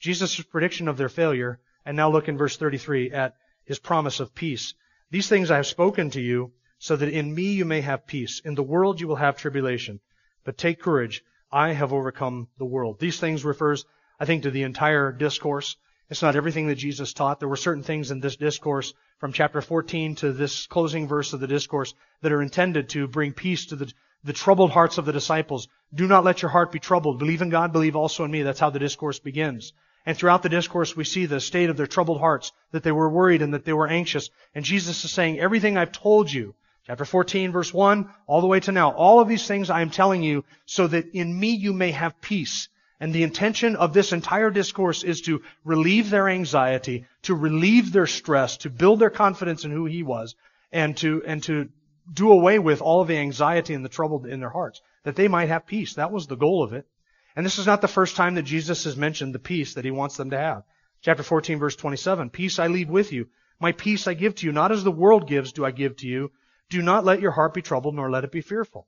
Jesus' 0.00 0.40
prediction 0.40 0.88
of 0.88 0.96
their 0.96 1.08
failure, 1.08 1.60
and 1.84 1.96
now 1.96 2.10
look 2.10 2.28
in 2.28 2.38
verse 2.38 2.56
33 2.56 3.10
at 3.12 3.34
his 3.64 3.78
promise 3.78 4.20
of 4.20 4.34
peace. 4.34 4.74
These 5.12 5.28
things 5.28 5.50
I 5.50 5.56
have 5.56 5.66
spoken 5.66 6.08
to 6.12 6.22
you, 6.22 6.52
so 6.78 6.96
that 6.96 7.10
in 7.10 7.34
me 7.34 7.52
you 7.52 7.66
may 7.66 7.82
have 7.82 8.06
peace. 8.06 8.40
In 8.40 8.54
the 8.54 8.62
world 8.62 8.98
you 8.98 9.06
will 9.06 9.16
have 9.16 9.36
tribulation. 9.36 10.00
But 10.42 10.56
take 10.56 10.80
courage. 10.80 11.22
I 11.52 11.74
have 11.74 11.92
overcome 11.92 12.48
the 12.56 12.64
world. 12.64 12.98
These 12.98 13.20
things 13.20 13.44
refers, 13.44 13.84
I 14.18 14.24
think, 14.24 14.44
to 14.44 14.50
the 14.50 14.62
entire 14.62 15.12
discourse. 15.12 15.76
It's 16.08 16.22
not 16.22 16.34
everything 16.34 16.68
that 16.68 16.76
Jesus 16.76 17.12
taught. 17.12 17.40
There 17.40 17.48
were 17.50 17.56
certain 17.56 17.82
things 17.82 18.10
in 18.10 18.20
this 18.20 18.36
discourse 18.36 18.94
from 19.18 19.34
chapter 19.34 19.60
14 19.60 20.14
to 20.14 20.32
this 20.32 20.66
closing 20.66 21.06
verse 21.06 21.34
of 21.34 21.40
the 21.40 21.46
discourse 21.46 21.92
that 22.22 22.32
are 22.32 22.40
intended 22.40 22.88
to 22.90 23.06
bring 23.06 23.34
peace 23.34 23.66
to 23.66 23.76
the, 23.76 23.92
the 24.24 24.32
troubled 24.32 24.70
hearts 24.70 24.96
of 24.96 25.04
the 25.04 25.12
disciples. 25.12 25.68
Do 25.92 26.06
not 26.06 26.24
let 26.24 26.40
your 26.40 26.50
heart 26.50 26.72
be 26.72 26.78
troubled. 26.78 27.18
Believe 27.18 27.42
in 27.42 27.50
God, 27.50 27.70
believe 27.70 27.96
also 27.96 28.24
in 28.24 28.30
me. 28.30 28.44
That's 28.44 28.60
how 28.60 28.70
the 28.70 28.78
discourse 28.78 29.18
begins. 29.18 29.74
And 30.04 30.16
throughout 30.16 30.42
the 30.42 30.48
discourse, 30.48 30.96
we 30.96 31.04
see 31.04 31.26
the 31.26 31.40
state 31.40 31.70
of 31.70 31.76
their 31.76 31.86
troubled 31.86 32.18
hearts, 32.18 32.52
that 32.72 32.82
they 32.82 32.92
were 32.92 33.08
worried 33.08 33.42
and 33.42 33.54
that 33.54 33.64
they 33.64 33.72
were 33.72 33.86
anxious. 33.86 34.30
And 34.54 34.64
Jesus 34.64 35.04
is 35.04 35.12
saying, 35.12 35.38
everything 35.38 35.76
I've 35.76 35.92
told 35.92 36.32
you, 36.32 36.54
chapter 36.86 37.04
14, 37.04 37.52
verse 37.52 37.72
1, 37.72 38.10
all 38.26 38.40
the 38.40 38.48
way 38.48 38.60
to 38.60 38.72
now, 38.72 38.90
all 38.90 39.20
of 39.20 39.28
these 39.28 39.46
things 39.46 39.70
I 39.70 39.82
am 39.82 39.90
telling 39.90 40.22
you 40.22 40.44
so 40.66 40.86
that 40.88 41.14
in 41.14 41.38
me 41.38 41.50
you 41.50 41.72
may 41.72 41.92
have 41.92 42.20
peace. 42.20 42.68
And 42.98 43.12
the 43.12 43.22
intention 43.22 43.76
of 43.76 43.92
this 43.92 44.12
entire 44.12 44.50
discourse 44.50 45.02
is 45.02 45.22
to 45.22 45.42
relieve 45.64 46.10
their 46.10 46.28
anxiety, 46.28 47.04
to 47.22 47.34
relieve 47.34 47.92
their 47.92 48.06
stress, 48.06 48.56
to 48.58 48.70
build 48.70 48.98
their 48.98 49.10
confidence 49.10 49.64
in 49.64 49.70
who 49.70 49.86
He 49.86 50.02
was, 50.02 50.34
and 50.72 50.96
to, 50.98 51.22
and 51.26 51.42
to 51.44 51.68
do 52.12 52.30
away 52.32 52.58
with 52.58 52.80
all 52.80 53.00
of 53.00 53.08
the 53.08 53.18
anxiety 53.18 53.74
and 53.74 53.84
the 53.84 53.88
trouble 53.88 54.24
in 54.24 54.40
their 54.40 54.50
hearts, 54.50 54.82
that 55.04 55.16
they 55.16 55.28
might 55.28 55.48
have 55.48 55.66
peace. 55.66 55.94
That 55.94 56.12
was 56.12 56.26
the 56.26 56.36
goal 56.36 56.62
of 56.62 56.72
it. 56.72 56.86
And 57.34 57.46
this 57.46 57.58
is 57.58 57.66
not 57.66 57.80
the 57.80 57.88
first 57.88 58.16
time 58.16 58.34
that 58.34 58.42
Jesus 58.42 58.84
has 58.84 58.96
mentioned 58.96 59.34
the 59.34 59.38
peace 59.38 59.74
that 59.74 59.84
He 59.84 59.90
wants 59.90 60.16
them 60.16 60.30
to 60.30 60.38
have. 60.38 60.62
Chapter 61.02 61.22
14 61.22 61.58
verse 61.58 61.76
27, 61.76 62.30
Peace 62.30 62.58
I 62.58 62.66
leave 62.68 62.90
with 62.90 63.12
you. 63.12 63.28
My 63.58 63.72
peace 63.72 64.06
I 64.06 64.14
give 64.14 64.34
to 64.36 64.46
you. 64.46 64.52
Not 64.52 64.72
as 64.72 64.84
the 64.84 64.90
world 64.90 65.28
gives 65.28 65.52
do 65.52 65.64
I 65.64 65.70
give 65.70 65.96
to 65.96 66.06
you. 66.06 66.32
Do 66.70 66.82
not 66.82 67.04
let 67.04 67.20
your 67.20 67.30
heart 67.30 67.54
be 67.54 67.62
troubled, 67.62 67.94
nor 67.94 68.10
let 68.10 68.24
it 68.24 68.32
be 68.32 68.40
fearful. 68.40 68.86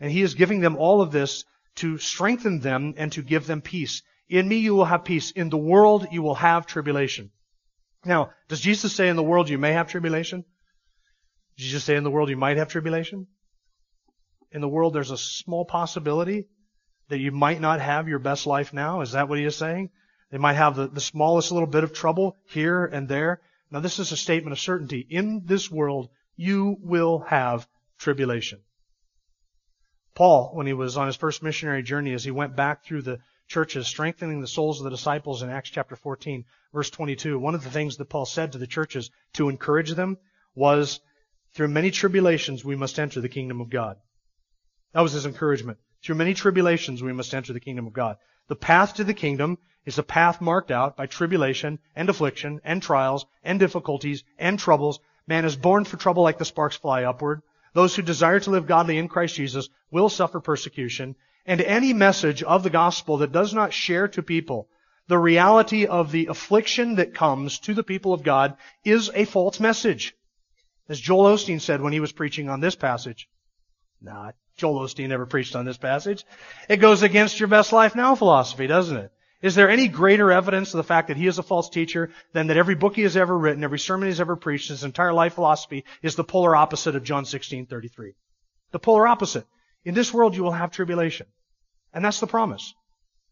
And 0.00 0.10
He 0.10 0.22
is 0.22 0.34
giving 0.34 0.60
them 0.60 0.76
all 0.76 1.00
of 1.00 1.12
this 1.12 1.44
to 1.76 1.98
strengthen 1.98 2.60
them 2.60 2.94
and 2.96 3.12
to 3.12 3.22
give 3.22 3.46
them 3.46 3.60
peace. 3.60 4.02
In 4.28 4.48
me 4.48 4.58
you 4.58 4.74
will 4.74 4.84
have 4.84 5.04
peace. 5.04 5.30
In 5.30 5.48
the 5.48 5.56
world 5.56 6.08
you 6.10 6.22
will 6.22 6.34
have 6.34 6.66
tribulation. 6.66 7.30
Now, 8.04 8.30
does 8.48 8.60
Jesus 8.60 8.94
say 8.94 9.08
in 9.08 9.16
the 9.16 9.22
world 9.22 9.48
you 9.48 9.58
may 9.58 9.72
have 9.72 9.88
tribulation? 9.88 10.44
Did 11.56 11.64
Jesus 11.64 11.84
say 11.84 11.96
in 11.96 12.04
the 12.04 12.10
world 12.10 12.28
you 12.28 12.36
might 12.36 12.56
have 12.56 12.68
tribulation? 12.68 13.26
In 14.50 14.60
the 14.60 14.68
world 14.68 14.94
there's 14.94 15.10
a 15.10 15.18
small 15.18 15.64
possibility 15.64 16.46
that 17.08 17.18
you 17.18 17.32
might 17.32 17.60
not 17.60 17.80
have 17.80 18.08
your 18.08 18.18
best 18.18 18.46
life 18.46 18.72
now. 18.72 19.00
Is 19.00 19.12
that 19.12 19.28
what 19.28 19.38
he 19.38 19.44
is 19.44 19.56
saying? 19.56 19.90
They 20.30 20.38
might 20.38 20.54
have 20.54 20.76
the, 20.76 20.88
the 20.88 21.00
smallest 21.00 21.52
little 21.52 21.66
bit 21.66 21.84
of 21.84 21.92
trouble 21.92 22.36
here 22.46 22.84
and 22.84 23.08
there. 23.08 23.40
Now 23.70 23.80
this 23.80 23.98
is 23.98 24.12
a 24.12 24.16
statement 24.16 24.52
of 24.52 24.60
certainty. 24.60 25.06
In 25.08 25.42
this 25.46 25.70
world 25.70 26.10
you 26.36 26.76
will 26.80 27.20
have 27.20 27.66
tribulation. 27.98 28.60
Paul, 30.14 30.50
when 30.54 30.66
he 30.66 30.72
was 30.72 30.96
on 30.96 31.06
his 31.06 31.16
first 31.16 31.42
missionary 31.42 31.82
journey, 31.82 32.12
as 32.12 32.24
he 32.24 32.30
went 32.30 32.56
back 32.56 32.84
through 32.84 33.02
the 33.02 33.20
churches, 33.46 33.86
strengthening 33.86 34.40
the 34.40 34.46
souls 34.46 34.80
of 34.80 34.84
the 34.84 34.90
disciples 34.90 35.42
in 35.42 35.48
Acts 35.48 35.70
chapter 35.70 35.96
14, 35.96 36.44
verse 36.72 36.90
22, 36.90 37.38
one 37.38 37.54
of 37.54 37.64
the 37.64 37.70
things 37.70 37.96
that 37.96 38.08
Paul 38.08 38.26
said 38.26 38.52
to 38.52 38.58
the 38.58 38.66
churches 38.66 39.10
to 39.34 39.48
encourage 39.48 39.92
them 39.92 40.18
was, 40.54 41.00
through 41.54 41.68
many 41.68 41.90
tribulations 41.90 42.64
we 42.64 42.76
must 42.76 42.98
enter 42.98 43.20
the 43.20 43.28
kingdom 43.28 43.60
of 43.60 43.70
God. 43.70 43.96
That 44.92 45.00
was 45.00 45.12
his 45.12 45.26
encouragement. 45.26 45.78
Through 46.02 46.16
many 46.16 46.34
tribulations 46.34 47.02
we 47.02 47.12
must 47.12 47.34
enter 47.34 47.52
the 47.52 47.60
kingdom 47.60 47.86
of 47.86 47.92
God. 47.92 48.16
The 48.48 48.56
path 48.56 48.94
to 48.94 49.04
the 49.04 49.14
kingdom 49.14 49.58
is 49.84 49.98
a 49.98 50.02
path 50.02 50.40
marked 50.40 50.70
out 50.70 50.96
by 50.96 51.06
tribulation 51.06 51.78
and 51.96 52.08
affliction 52.08 52.60
and 52.64 52.82
trials 52.82 53.26
and 53.42 53.58
difficulties 53.58 54.24
and 54.38 54.58
troubles. 54.58 55.00
Man 55.26 55.44
is 55.44 55.56
born 55.56 55.84
for 55.84 55.96
trouble 55.96 56.22
like 56.22 56.38
the 56.38 56.44
sparks 56.44 56.76
fly 56.76 57.04
upward. 57.04 57.42
Those 57.74 57.94
who 57.94 58.02
desire 58.02 58.40
to 58.40 58.50
live 58.50 58.66
godly 58.66 58.98
in 58.98 59.08
Christ 59.08 59.34
Jesus 59.34 59.68
will 59.90 60.08
suffer 60.08 60.40
persecution. 60.40 61.16
And 61.44 61.60
any 61.60 61.92
message 61.92 62.42
of 62.42 62.62
the 62.62 62.70
gospel 62.70 63.18
that 63.18 63.32
does 63.32 63.54
not 63.54 63.72
share 63.72 64.08
to 64.08 64.22
people 64.22 64.68
the 65.08 65.18
reality 65.18 65.86
of 65.86 66.12
the 66.12 66.26
affliction 66.26 66.96
that 66.96 67.14
comes 67.14 67.58
to 67.60 67.72
the 67.72 67.82
people 67.82 68.12
of 68.12 68.22
God 68.22 68.56
is 68.84 69.10
a 69.14 69.24
false 69.24 69.58
message. 69.58 70.14
As 70.88 71.00
Joel 71.00 71.34
Osteen 71.34 71.60
said 71.60 71.80
when 71.80 71.94
he 71.94 72.00
was 72.00 72.12
preaching 72.12 72.48
on 72.48 72.60
this 72.60 72.76
passage. 72.76 73.28
Nah, 74.00 74.32
Joel 74.56 74.80
Osteen 74.80 75.08
never 75.08 75.26
preached 75.26 75.56
on 75.56 75.64
this 75.64 75.76
passage. 75.76 76.24
It 76.68 76.76
goes 76.76 77.02
against 77.02 77.40
your 77.40 77.48
best 77.48 77.72
life 77.72 77.94
now 77.94 78.14
philosophy, 78.14 78.66
doesn't 78.66 78.96
it? 78.96 79.12
Is 79.40 79.54
there 79.54 79.70
any 79.70 79.86
greater 79.86 80.32
evidence 80.32 80.74
of 80.74 80.78
the 80.78 80.84
fact 80.84 81.08
that 81.08 81.16
he 81.16 81.28
is 81.28 81.38
a 81.38 81.44
false 81.44 81.68
teacher 81.68 82.10
than 82.32 82.48
that 82.48 82.56
every 82.56 82.74
book 82.74 82.96
he 82.96 83.02
has 83.02 83.16
ever 83.16 83.36
written, 83.36 83.62
every 83.62 83.78
sermon 83.78 84.08
he's 84.08 84.20
ever 84.20 84.34
preached, 84.34 84.68
his 84.68 84.82
entire 84.82 85.12
life 85.12 85.34
philosophy 85.34 85.84
is 86.02 86.16
the 86.16 86.24
polar 86.24 86.56
opposite 86.56 86.96
of 86.96 87.04
John 87.04 87.24
16:33? 87.24 88.14
The 88.72 88.78
polar 88.80 89.06
opposite. 89.06 89.46
In 89.84 89.94
this 89.94 90.12
world 90.12 90.34
you 90.34 90.42
will 90.42 90.52
have 90.52 90.72
tribulation. 90.72 91.26
And 91.94 92.04
that's 92.04 92.20
the 92.20 92.26
promise. 92.26 92.74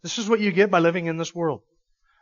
This 0.02 0.18
is 0.18 0.28
what 0.28 0.40
you 0.40 0.52
get 0.52 0.70
by 0.70 0.78
living 0.78 1.06
in 1.06 1.16
this 1.16 1.34
world. 1.34 1.62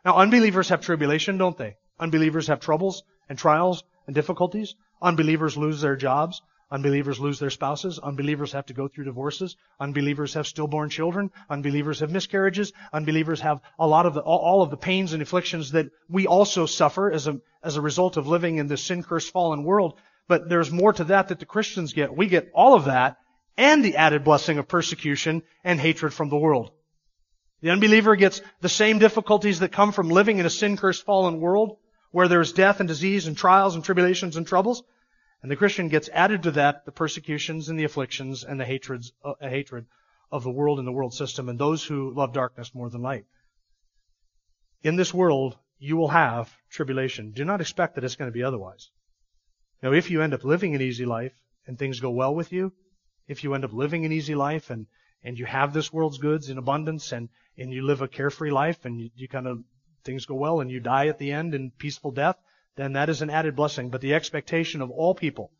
Now 0.03 0.17
unbelievers 0.17 0.69
have 0.69 0.81
tribulation, 0.81 1.37
don't 1.37 1.57
they? 1.57 1.77
Unbelievers 1.99 2.47
have 2.47 2.59
troubles 2.59 3.03
and 3.29 3.37
trials 3.37 3.83
and 4.07 4.15
difficulties. 4.15 4.75
Unbelievers 4.99 5.57
lose 5.57 5.81
their 5.81 5.95
jobs. 5.95 6.41
Unbelievers 6.71 7.19
lose 7.19 7.39
their 7.39 7.51
spouses. 7.51 7.99
Unbelievers 7.99 8.51
have 8.53 8.65
to 8.65 8.73
go 8.73 8.87
through 8.87 9.05
divorces. 9.05 9.55
Unbelievers 9.79 10.33
have 10.33 10.47
stillborn 10.47 10.89
children. 10.89 11.29
Unbelievers 11.49 11.99
have 11.99 12.11
miscarriages. 12.11 12.73
Unbelievers 12.91 13.41
have 13.41 13.61
a 13.77 13.85
lot 13.85 14.05
of 14.05 14.15
the, 14.15 14.21
all 14.21 14.63
of 14.63 14.71
the 14.71 14.77
pains 14.77 15.13
and 15.13 15.21
afflictions 15.21 15.71
that 15.71 15.91
we 16.09 16.25
also 16.25 16.65
suffer 16.65 17.11
as 17.11 17.27
a, 17.27 17.39
as 17.63 17.75
a 17.75 17.81
result 17.81 18.17
of 18.17 18.27
living 18.27 18.57
in 18.57 18.67
this 18.67 18.83
sin-cursed 18.83 19.31
fallen 19.31 19.63
world. 19.63 19.99
But 20.27 20.49
there's 20.49 20.71
more 20.71 20.91
to 20.93 21.03
that 21.05 21.27
that 21.27 21.39
the 21.39 21.45
Christians 21.45 21.93
get. 21.93 22.15
We 22.15 22.27
get 22.27 22.49
all 22.55 22.73
of 22.73 22.85
that 22.85 23.17
and 23.57 23.85
the 23.85 23.97
added 23.97 24.23
blessing 24.23 24.57
of 24.57 24.67
persecution 24.67 25.43
and 25.63 25.79
hatred 25.79 26.13
from 26.13 26.29
the 26.29 26.37
world. 26.37 26.71
The 27.61 27.69
unbeliever 27.69 28.15
gets 28.15 28.41
the 28.61 28.69
same 28.69 28.99
difficulties 28.99 29.59
that 29.59 29.71
come 29.71 29.91
from 29.91 30.09
living 30.09 30.39
in 30.39 30.45
a 30.45 30.49
sin-cursed 30.49 31.05
fallen 31.05 31.39
world 31.39 31.77
where 32.11 32.27
there 32.27 32.41
is 32.41 32.53
death 32.53 32.79
and 32.79 32.87
disease 32.87 33.27
and 33.27 33.37
trials 33.37 33.75
and 33.75 33.83
tribulations 33.83 34.35
and 34.35 34.47
troubles. 34.47 34.83
And 35.45 35.51
the 35.51 35.57
Christian 35.57 35.89
gets 35.89 36.09
added 36.09 36.41
to 36.41 36.51
that 36.53 36.85
the 36.85 36.91
persecutions 36.91 37.69
and 37.69 37.79
the 37.79 37.83
afflictions 37.83 38.43
and 38.43 38.59
the 38.59 38.65
hatreds, 38.65 39.13
uh, 39.23 39.35
hatred 39.39 39.85
of 40.31 40.43
the 40.43 40.49
world 40.49 40.79
and 40.79 40.87
the 40.87 40.91
world 40.91 41.13
system 41.13 41.49
and 41.49 41.59
those 41.59 41.83
who 41.83 42.11
love 42.15 42.33
darkness 42.33 42.73
more 42.73 42.89
than 42.89 43.03
light. 43.03 43.25
In 44.81 44.95
this 44.95 45.13
world, 45.13 45.55
you 45.77 45.97
will 45.97 46.07
have 46.07 46.51
tribulation. 46.71 47.29
Do 47.29 47.45
not 47.45 47.61
expect 47.61 47.93
that 47.93 48.03
it's 48.03 48.15
going 48.15 48.31
to 48.31 48.33
be 48.33 48.41
otherwise. 48.41 48.89
Now, 49.83 49.93
if 49.93 50.09
you 50.09 50.23
end 50.23 50.33
up 50.33 50.43
living 50.43 50.73
an 50.73 50.81
easy 50.81 51.05
life 51.05 51.39
and 51.67 51.77
things 51.77 51.99
go 51.99 52.09
well 52.09 52.33
with 52.33 52.51
you, 52.51 52.73
if 53.27 53.43
you 53.43 53.53
end 53.53 53.65
up 53.65 53.71
living 53.71 54.03
an 54.03 54.11
easy 54.11 54.33
life 54.33 54.71
and, 54.71 54.87
and 55.23 55.37
you 55.37 55.45
have 55.45 55.73
this 55.73 55.93
world's 55.93 56.17
goods 56.17 56.49
in 56.49 56.57
abundance 56.57 57.11
and, 57.11 57.29
and 57.55 57.71
you 57.71 57.85
live 57.85 58.01
a 58.01 58.07
carefree 58.07 58.49
life 58.49 58.83
and 58.85 58.99
you, 58.99 59.11
you 59.13 59.27
kind 59.27 59.45
of, 59.45 59.63
things 60.03 60.25
go 60.25 60.33
well 60.33 60.59
and 60.59 60.71
you 60.71 60.79
die 60.79 61.05
at 61.05 61.19
the 61.19 61.31
end 61.31 61.53
in 61.53 61.69
peaceful 61.69 62.09
death, 62.09 62.39
then 62.75 62.93
that 62.93 63.09
is 63.09 63.21
an 63.21 63.29
added 63.29 63.55
blessing. 63.55 63.89
But 63.89 64.01
the 64.01 64.13
expectation 64.13 64.81
of 64.81 64.91
all 64.91 65.15
people 65.15 65.51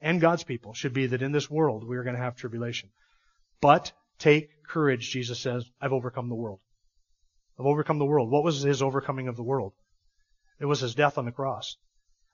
and 0.00 0.20
God's 0.20 0.44
people 0.44 0.74
should 0.74 0.92
be 0.92 1.06
that 1.06 1.22
in 1.22 1.32
this 1.32 1.50
world 1.50 1.86
we 1.86 1.96
are 1.96 2.04
going 2.04 2.16
to 2.16 2.22
have 2.22 2.36
tribulation. 2.36 2.90
But 3.60 3.92
take 4.18 4.64
courage, 4.64 5.10
Jesus 5.10 5.40
says, 5.40 5.64
I've 5.80 5.92
overcome 5.92 6.28
the 6.28 6.34
world. 6.34 6.60
I've 7.58 7.66
overcome 7.66 7.98
the 7.98 8.04
world. 8.04 8.30
What 8.30 8.44
was 8.44 8.62
his 8.62 8.82
overcoming 8.82 9.28
of 9.28 9.36
the 9.36 9.42
world? 9.42 9.72
It 10.60 10.66
was 10.66 10.80
his 10.80 10.94
death 10.94 11.18
on 11.18 11.24
the 11.24 11.32
cross. 11.32 11.76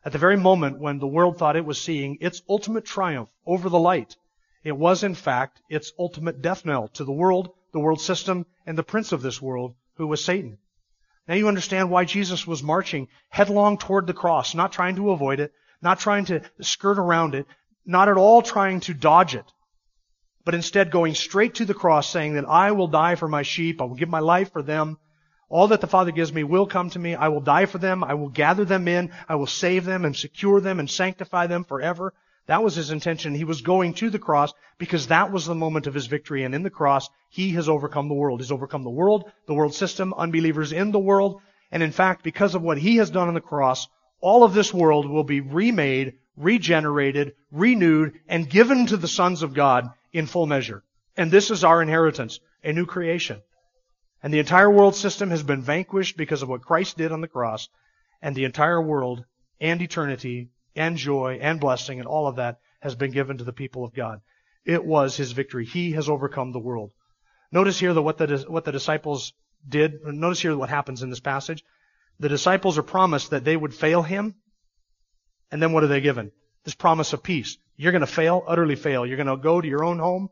At 0.04 0.12
the 0.12 0.18
very 0.18 0.36
moment 0.36 0.78
when 0.78 0.98
the 0.98 1.06
world 1.06 1.38
thought 1.38 1.56
it 1.56 1.64
was 1.64 1.80
seeing 1.80 2.18
its 2.20 2.42
ultimate 2.48 2.84
triumph 2.84 3.30
over 3.46 3.70
the 3.70 3.78
light, 3.78 4.16
it 4.62 4.76
was 4.76 5.02
in 5.02 5.14
fact 5.14 5.62
its 5.70 5.92
ultimate 5.98 6.42
death 6.42 6.64
knell 6.64 6.88
to 6.88 7.04
the 7.04 7.12
world, 7.12 7.50
the 7.72 7.80
world 7.80 8.00
system, 8.00 8.44
and 8.66 8.76
the 8.76 8.82
prince 8.82 9.12
of 9.12 9.22
this 9.22 9.40
world, 9.40 9.74
who 9.96 10.06
was 10.06 10.24
Satan. 10.24 10.58
Now 11.26 11.34
you 11.34 11.48
understand 11.48 11.90
why 11.90 12.04
Jesus 12.04 12.46
was 12.46 12.62
marching 12.62 13.08
headlong 13.28 13.78
toward 13.78 14.06
the 14.06 14.12
cross, 14.12 14.54
not 14.54 14.72
trying 14.72 14.96
to 14.96 15.10
avoid 15.10 15.40
it, 15.40 15.52
not 15.80 15.98
trying 15.98 16.26
to 16.26 16.42
skirt 16.60 16.98
around 16.98 17.34
it, 17.34 17.46
not 17.86 18.08
at 18.08 18.16
all 18.16 18.42
trying 18.42 18.80
to 18.80 18.94
dodge 18.94 19.34
it, 19.34 19.44
but 20.44 20.54
instead 20.54 20.90
going 20.90 21.14
straight 21.14 21.54
to 21.56 21.64
the 21.64 21.74
cross 21.74 22.08
saying 22.08 22.34
that 22.34 22.48
I 22.48 22.72
will 22.72 22.88
die 22.88 23.14
for 23.14 23.28
my 23.28 23.42
sheep, 23.42 23.80
I 23.80 23.84
will 23.84 23.94
give 23.94 24.08
my 24.08 24.20
life 24.20 24.52
for 24.52 24.62
them. 24.62 24.98
All 25.48 25.68
that 25.68 25.80
the 25.80 25.86
Father 25.86 26.10
gives 26.10 26.32
me 26.32 26.42
will 26.42 26.66
come 26.66 26.90
to 26.90 26.98
me. 26.98 27.14
I 27.14 27.28
will 27.28 27.40
die 27.40 27.66
for 27.66 27.78
them. 27.78 28.02
I 28.02 28.14
will 28.14 28.30
gather 28.30 28.64
them 28.64 28.88
in. 28.88 29.12
I 29.28 29.36
will 29.36 29.46
save 29.46 29.84
them 29.84 30.04
and 30.04 30.16
secure 30.16 30.60
them 30.60 30.80
and 30.80 30.90
sanctify 30.90 31.46
them 31.46 31.64
forever. 31.64 32.12
That 32.46 32.62
was 32.62 32.74
his 32.74 32.90
intention. 32.90 33.34
He 33.34 33.44
was 33.44 33.62
going 33.62 33.94
to 33.94 34.10
the 34.10 34.18
cross 34.18 34.52
because 34.76 35.06
that 35.06 35.32
was 35.32 35.46
the 35.46 35.54
moment 35.54 35.86
of 35.86 35.94
his 35.94 36.06
victory. 36.06 36.44
And 36.44 36.54
in 36.54 36.62
the 36.62 36.70
cross, 36.70 37.08
he 37.30 37.50
has 37.52 37.68
overcome 37.68 38.08
the 38.08 38.14
world. 38.14 38.40
He's 38.40 38.52
overcome 38.52 38.84
the 38.84 38.90
world, 38.90 39.30
the 39.46 39.54
world 39.54 39.74
system, 39.74 40.12
unbelievers 40.14 40.72
in 40.72 40.90
the 40.92 40.98
world. 40.98 41.40
And 41.70 41.82
in 41.82 41.92
fact, 41.92 42.22
because 42.22 42.54
of 42.54 42.62
what 42.62 42.78
he 42.78 42.96
has 42.96 43.10
done 43.10 43.28
on 43.28 43.34
the 43.34 43.40
cross, 43.40 43.88
all 44.20 44.44
of 44.44 44.54
this 44.54 44.74
world 44.74 45.08
will 45.08 45.24
be 45.24 45.40
remade, 45.40 46.14
regenerated, 46.36 47.34
renewed, 47.50 48.20
and 48.28 48.48
given 48.48 48.86
to 48.86 48.96
the 48.96 49.08
sons 49.08 49.42
of 49.42 49.54
God 49.54 49.88
in 50.12 50.26
full 50.26 50.46
measure. 50.46 50.84
And 51.16 51.30
this 51.30 51.50
is 51.50 51.64
our 51.64 51.80
inheritance, 51.80 52.40
a 52.62 52.72
new 52.72 52.86
creation. 52.86 53.40
And 54.22 54.32
the 54.32 54.38
entire 54.38 54.70
world 54.70 54.96
system 54.96 55.30
has 55.30 55.42
been 55.42 55.62
vanquished 55.62 56.16
because 56.16 56.42
of 56.42 56.48
what 56.48 56.62
Christ 56.62 56.96
did 56.96 57.12
on 57.12 57.20
the 57.20 57.28
cross. 57.28 57.68
And 58.20 58.34
the 58.34 58.44
entire 58.44 58.80
world 58.80 59.24
and 59.60 59.80
eternity 59.80 60.50
and 60.76 60.96
joy 60.96 61.38
and 61.40 61.60
blessing 61.60 61.98
and 61.98 62.08
all 62.08 62.26
of 62.26 62.36
that 62.36 62.58
has 62.80 62.94
been 62.94 63.10
given 63.10 63.38
to 63.38 63.44
the 63.44 63.52
people 63.52 63.84
of 63.84 63.94
God. 63.94 64.20
It 64.64 64.84
was 64.84 65.16
his 65.16 65.32
victory. 65.32 65.64
He 65.64 65.92
has 65.92 66.08
overcome 66.08 66.52
the 66.52 66.58
world. 66.58 66.92
Notice 67.52 67.78
here 67.78 67.92
that 67.92 68.02
what 68.02 68.18
the, 68.18 68.44
what 68.48 68.64
the 68.64 68.72
disciples 68.72 69.32
did. 69.66 70.02
Notice 70.04 70.40
here 70.40 70.56
what 70.56 70.68
happens 70.68 71.02
in 71.02 71.10
this 71.10 71.20
passage. 71.20 71.64
The 72.18 72.28
disciples 72.28 72.78
are 72.78 72.82
promised 72.82 73.30
that 73.30 73.44
they 73.44 73.56
would 73.56 73.74
fail 73.74 74.02
him. 74.02 74.34
And 75.50 75.62
then 75.62 75.72
what 75.72 75.84
are 75.84 75.88
they 75.88 76.00
given? 76.00 76.32
This 76.64 76.74
promise 76.74 77.12
of 77.12 77.22
peace. 77.22 77.58
You're 77.76 77.92
going 77.92 78.00
to 78.00 78.06
fail, 78.06 78.42
utterly 78.46 78.76
fail. 78.76 79.04
You're 79.04 79.16
going 79.16 79.26
to 79.26 79.36
go 79.36 79.60
to 79.60 79.68
your 79.68 79.84
own 79.84 79.98
home. 79.98 80.28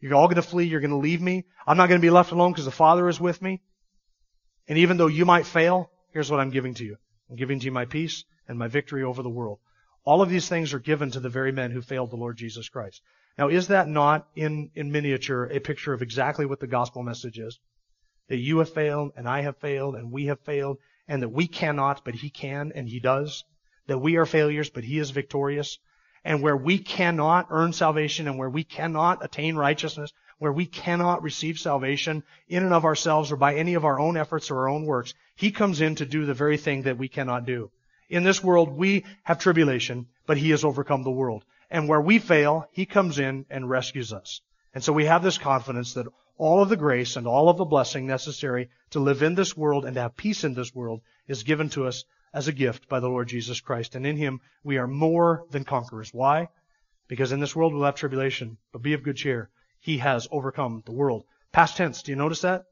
You're 0.00 0.14
all 0.14 0.26
going 0.26 0.36
to 0.36 0.42
flee. 0.42 0.64
You're 0.64 0.80
going 0.80 0.90
to 0.90 0.96
leave 0.96 1.20
me. 1.20 1.44
I'm 1.66 1.76
not 1.76 1.88
going 1.88 2.00
to 2.00 2.04
be 2.04 2.10
left 2.10 2.32
alone 2.32 2.52
because 2.52 2.64
the 2.64 2.70
Father 2.70 3.08
is 3.08 3.20
with 3.20 3.40
me. 3.40 3.62
And 4.68 4.78
even 4.78 4.96
though 4.96 5.06
you 5.06 5.24
might 5.24 5.46
fail, 5.46 5.90
here's 6.12 6.30
what 6.30 6.40
I'm 6.40 6.50
giving 6.50 6.74
to 6.74 6.84
you. 6.84 6.96
I'm 7.30 7.36
giving 7.36 7.58
to 7.60 7.66
you 7.66 7.72
my 7.72 7.84
peace 7.84 8.24
and 8.48 8.58
my 8.58 8.68
victory 8.68 9.02
over 9.02 9.22
the 9.22 9.30
world. 9.30 9.58
All 10.04 10.20
of 10.20 10.28
these 10.28 10.48
things 10.48 10.74
are 10.74 10.78
given 10.78 11.10
to 11.12 11.20
the 11.20 11.30
very 11.30 11.50
men 11.50 11.70
who 11.70 11.80
failed 11.80 12.10
the 12.10 12.16
Lord 12.16 12.36
Jesus 12.36 12.68
Christ. 12.68 13.00
Now, 13.38 13.48
is 13.48 13.68
that 13.68 13.88
not 13.88 14.28
in, 14.36 14.70
in 14.74 14.92
miniature 14.92 15.46
a 15.46 15.60
picture 15.60 15.94
of 15.94 16.02
exactly 16.02 16.44
what 16.44 16.60
the 16.60 16.66
gospel 16.66 17.02
message 17.02 17.38
is? 17.38 17.58
That 18.28 18.36
you 18.36 18.58
have 18.58 18.72
failed, 18.72 19.12
and 19.16 19.26
I 19.26 19.40
have 19.40 19.56
failed, 19.56 19.96
and 19.96 20.12
we 20.12 20.26
have 20.26 20.40
failed, 20.40 20.78
and 21.08 21.22
that 21.22 21.30
we 21.30 21.46
cannot, 21.46 22.04
but 22.04 22.14
He 22.14 22.28
can, 22.28 22.72
and 22.74 22.86
He 22.86 23.00
does. 23.00 23.44
That 23.86 23.98
we 23.98 24.16
are 24.16 24.26
failures, 24.26 24.68
but 24.68 24.84
He 24.84 24.98
is 24.98 25.10
victorious. 25.10 25.78
And 26.22 26.42
where 26.42 26.56
we 26.56 26.78
cannot 26.78 27.48
earn 27.50 27.72
salvation, 27.72 28.28
and 28.28 28.38
where 28.38 28.50
we 28.50 28.62
cannot 28.62 29.24
attain 29.24 29.56
righteousness, 29.56 30.12
where 30.38 30.52
we 30.52 30.66
cannot 30.66 31.22
receive 31.22 31.58
salvation 31.58 32.22
in 32.48 32.62
and 32.62 32.74
of 32.74 32.84
ourselves 32.84 33.32
or 33.32 33.36
by 33.36 33.54
any 33.54 33.74
of 33.74 33.84
our 33.86 33.98
own 33.98 34.18
efforts 34.18 34.50
or 34.50 34.58
our 34.58 34.68
own 34.68 34.84
works, 34.84 35.14
He 35.34 35.50
comes 35.50 35.80
in 35.80 35.94
to 35.96 36.06
do 36.06 36.26
the 36.26 36.34
very 36.34 36.58
thing 36.58 36.82
that 36.82 36.98
we 36.98 37.08
cannot 37.08 37.46
do. 37.46 37.70
In 38.08 38.22
this 38.22 38.42
world, 38.42 38.70
we 38.70 39.04
have 39.22 39.38
tribulation, 39.38 40.06
but 40.26 40.36
He 40.36 40.50
has 40.50 40.64
overcome 40.64 41.02
the 41.02 41.10
world. 41.10 41.44
And 41.70 41.88
where 41.88 42.00
we 42.00 42.18
fail, 42.18 42.68
He 42.72 42.86
comes 42.86 43.18
in 43.18 43.46
and 43.50 43.68
rescues 43.68 44.12
us. 44.12 44.40
And 44.74 44.82
so 44.82 44.92
we 44.92 45.06
have 45.06 45.22
this 45.22 45.38
confidence 45.38 45.94
that 45.94 46.06
all 46.36 46.62
of 46.62 46.68
the 46.68 46.76
grace 46.76 47.16
and 47.16 47.26
all 47.26 47.48
of 47.48 47.56
the 47.56 47.64
blessing 47.64 48.06
necessary 48.06 48.68
to 48.90 49.00
live 49.00 49.22
in 49.22 49.34
this 49.34 49.56
world 49.56 49.84
and 49.84 49.94
to 49.94 50.02
have 50.02 50.16
peace 50.16 50.44
in 50.44 50.54
this 50.54 50.74
world 50.74 51.00
is 51.28 51.44
given 51.44 51.68
to 51.70 51.86
us 51.86 52.04
as 52.32 52.48
a 52.48 52.52
gift 52.52 52.88
by 52.88 53.00
the 53.00 53.08
Lord 53.08 53.28
Jesus 53.28 53.60
Christ. 53.60 53.94
And 53.94 54.06
in 54.06 54.16
Him, 54.16 54.40
we 54.64 54.78
are 54.78 54.88
more 54.88 55.44
than 55.50 55.64
conquerors. 55.64 56.12
Why? 56.12 56.48
Because 57.06 57.32
in 57.32 57.40
this 57.40 57.54
world 57.54 57.72
we'll 57.72 57.84
have 57.84 57.94
tribulation, 57.94 58.58
but 58.72 58.82
be 58.82 58.94
of 58.94 59.02
good 59.02 59.16
cheer. 59.16 59.50
He 59.78 59.98
has 59.98 60.26
overcome 60.30 60.82
the 60.84 60.92
world. 60.92 61.24
Past 61.52 61.76
tense, 61.76 62.02
do 62.02 62.10
you 62.10 62.16
notice 62.16 62.40
that? 62.40 62.64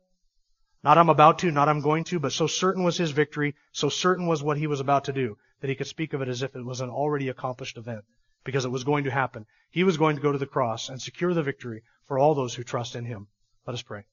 Not 0.85 0.99
I'm 0.99 1.09
about 1.09 1.39
to, 1.41 1.51
not 1.51 1.69
I'm 1.69 1.81
going 1.81 2.05
to, 2.05 2.19
but 2.19 2.33
so 2.33 2.47
certain 2.47 2.83
was 2.83 2.97
his 2.97 3.13
victory, 3.13 3.55
so 3.73 3.89
certain 3.89 4.27
was 4.27 4.43
what 4.43 4.59
he 4.59 4.67
was 4.67 4.81
about 4.81 5.05
to 5.05 5.13
do, 5.13 5.39
that 5.61 5.69
he 5.69 5.77
could 5.77 5.87
speak 5.87 6.13
of 6.13 6.23
it 6.23 6.29
as 6.29 6.43
if 6.43 6.57
it 6.57 6.65
was 6.65 6.81
an 6.81 6.91
already 6.91 7.29
accomplished 7.29 7.77
event. 7.77 8.05
because 8.45 8.65
it 8.65 8.71
was 8.71 8.85
going 8.85 9.05
to 9.05 9.11
happen. 9.11 9.47
He 9.71 9.85
was 9.85 9.97
going 9.97 10.17
to 10.17 10.23
go 10.23 10.33
to 10.33 10.39
the 10.39 10.47
cross 10.47 10.89
and 10.89 11.01
secure 11.01 11.35
the 11.35 11.43
victory 11.43 11.83
for 12.07 12.19
all 12.19 12.35
those 12.35 12.55
who 12.55 12.63
trust 12.63 12.97
in 12.97 13.05
him. 13.05 13.29
Let 13.67 13.75
us 13.75 13.83
pray. 13.83 14.05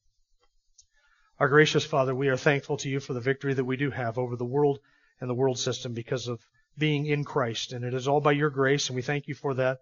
Our 1.40 1.48
gracious 1.48 1.86
Father, 1.86 2.14
we 2.14 2.28
are 2.28 2.38
thankful 2.38 2.78
to 2.78 2.90
you 2.90 3.00
for 3.00 3.14
the 3.14 3.22
victory 3.22 3.54
that 3.54 3.64
we 3.64 3.78
do 3.78 3.92
have 3.92 4.18
over 4.18 4.36
the 4.36 4.46
world 4.46 4.80
and 5.22 5.30
the 5.30 5.36
world 5.36 5.58
system 5.58 5.94
because 5.94 6.28
of 6.28 6.46
being 6.78 7.06
in 7.06 7.24
Christ. 7.24 7.74
And 7.74 7.84
it 7.84 7.94
is 7.94 8.08
all 8.08 8.22
by 8.22 8.34
your 8.34 8.50
grace, 8.50 8.90
and 8.90 8.96
we 8.96 9.02
thank 9.02 9.28
you 9.28 9.36
for 9.36 9.54
that. 9.56 9.80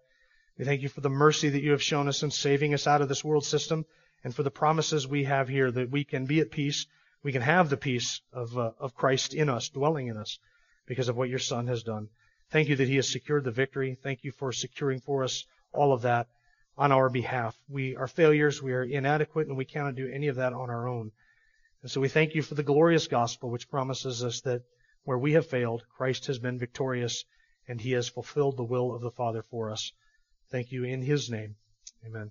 We 0.56 0.64
thank 0.64 0.82
you 0.82 0.88
for 0.88 1.00
the 1.00 1.10
mercy 1.10 1.48
that 1.50 1.62
you 1.62 1.72
have 1.72 1.82
shown 1.82 2.08
us 2.08 2.22
in 2.22 2.30
saving 2.30 2.74
us 2.74 2.86
out 2.86 3.02
of 3.02 3.08
this 3.08 3.24
world 3.24 3.44
system 3.44 3.84
and 4.24 4.34
for 4.34 4.42
the 4.42 4.50
promises 4.50 5.06
we 5.06 5.24
have 5.24 5.48
here 5.48 5.70
that 5.70 5.90
we 5.90 6.04
can 6.04 6.26
be 6.26 6.40
at 6.40 6.50
peace. 6.50 6.86
We 7.22 7.32
can 7.32 7.42
have 7.42 7.68
the 7.68 7.76
peace 7.76 8.20
of, 8.32 8.56
uh, 8.56 8.72
of 8.78 8.94
Christ 8.94 9.34
in 9.34 9.48
us, 9.48 9.68
dwelling 9.68 10.08
in 10.08 10.16
us 10.16 10.38
because 10.86 11.08
of 11.08 11.16
what 11.16 11.28
your 11.28 11.38
Son 11.38 11.66
has 11.66 11.82
done. 11.82 12.08
Thank 12.50 12.68
you 12.68 12.76
that 12.76 12.88
he 12.88 12.96
has 12.96 13.10
secured 13.10 13.44
the 13.44 13.50
victory. 13.50 13.94
Thank 13.94 14.24
you 14.24 14.32
for 14.32 14.52
securing 14.52 15.00
for 15.00 15.24
us 15.24 15.44
all 15.72 15.92
of 15.92 16.02
that 16.02 16.28
on 16.76 16.92
our 16.92 17.10
behalf. 17.10 17.56
We 17.68 17.96
are 17.96 18.06
failures. 18.06 18.62
We 18.62 18.72
are 18.72 18.84
inadequate 18.84 19.48
and 19.48 19.56
we 19.56 19.64
cannot 19.64 19.96
do 19.96 20.08
any 20.08 20.28
of 20.28 20.36
that 20.36 20.52
on 20.52 20.70
our 20.70 20.88
own. 20.88 21.10
And 21.82 21.90
so 21.90 22.00
we 22.00 22.08
thank 22.08 22.34
you 22.34 22.42
for 22.42 22.54
the 22.54 22.62
glorious 22.62 23.06
gospel 23.06 23.50
which 23.50 23.68
promises 23.68 24.24
us 24.24 24.40
that 24.42 24.62
where 25.04 25.18
we 25.18 25.32
have 25.32 25.46
failed, 25.46 25.84
Christ 25.96 26.26
has 26.26 26.38
been 26.38 26.58
victorious 26.58 27.24
and 27.66 27.80
he 27.80 27.92
has 27.92 28.08
fulfilled 28.08 28.56
the 28.56 28.64
will 28.64 28.94
of 28.94 29.02
the 29.02 29.10
Father 29.10 29.42
for 29.42 29.70
us. 29.70 29.92
Thank 30.50 30.72
you 30.72 30.84
in 30.84 31.02
his 31.02 31.30
name. 31.30 31.56
Amen. 32.06 32.30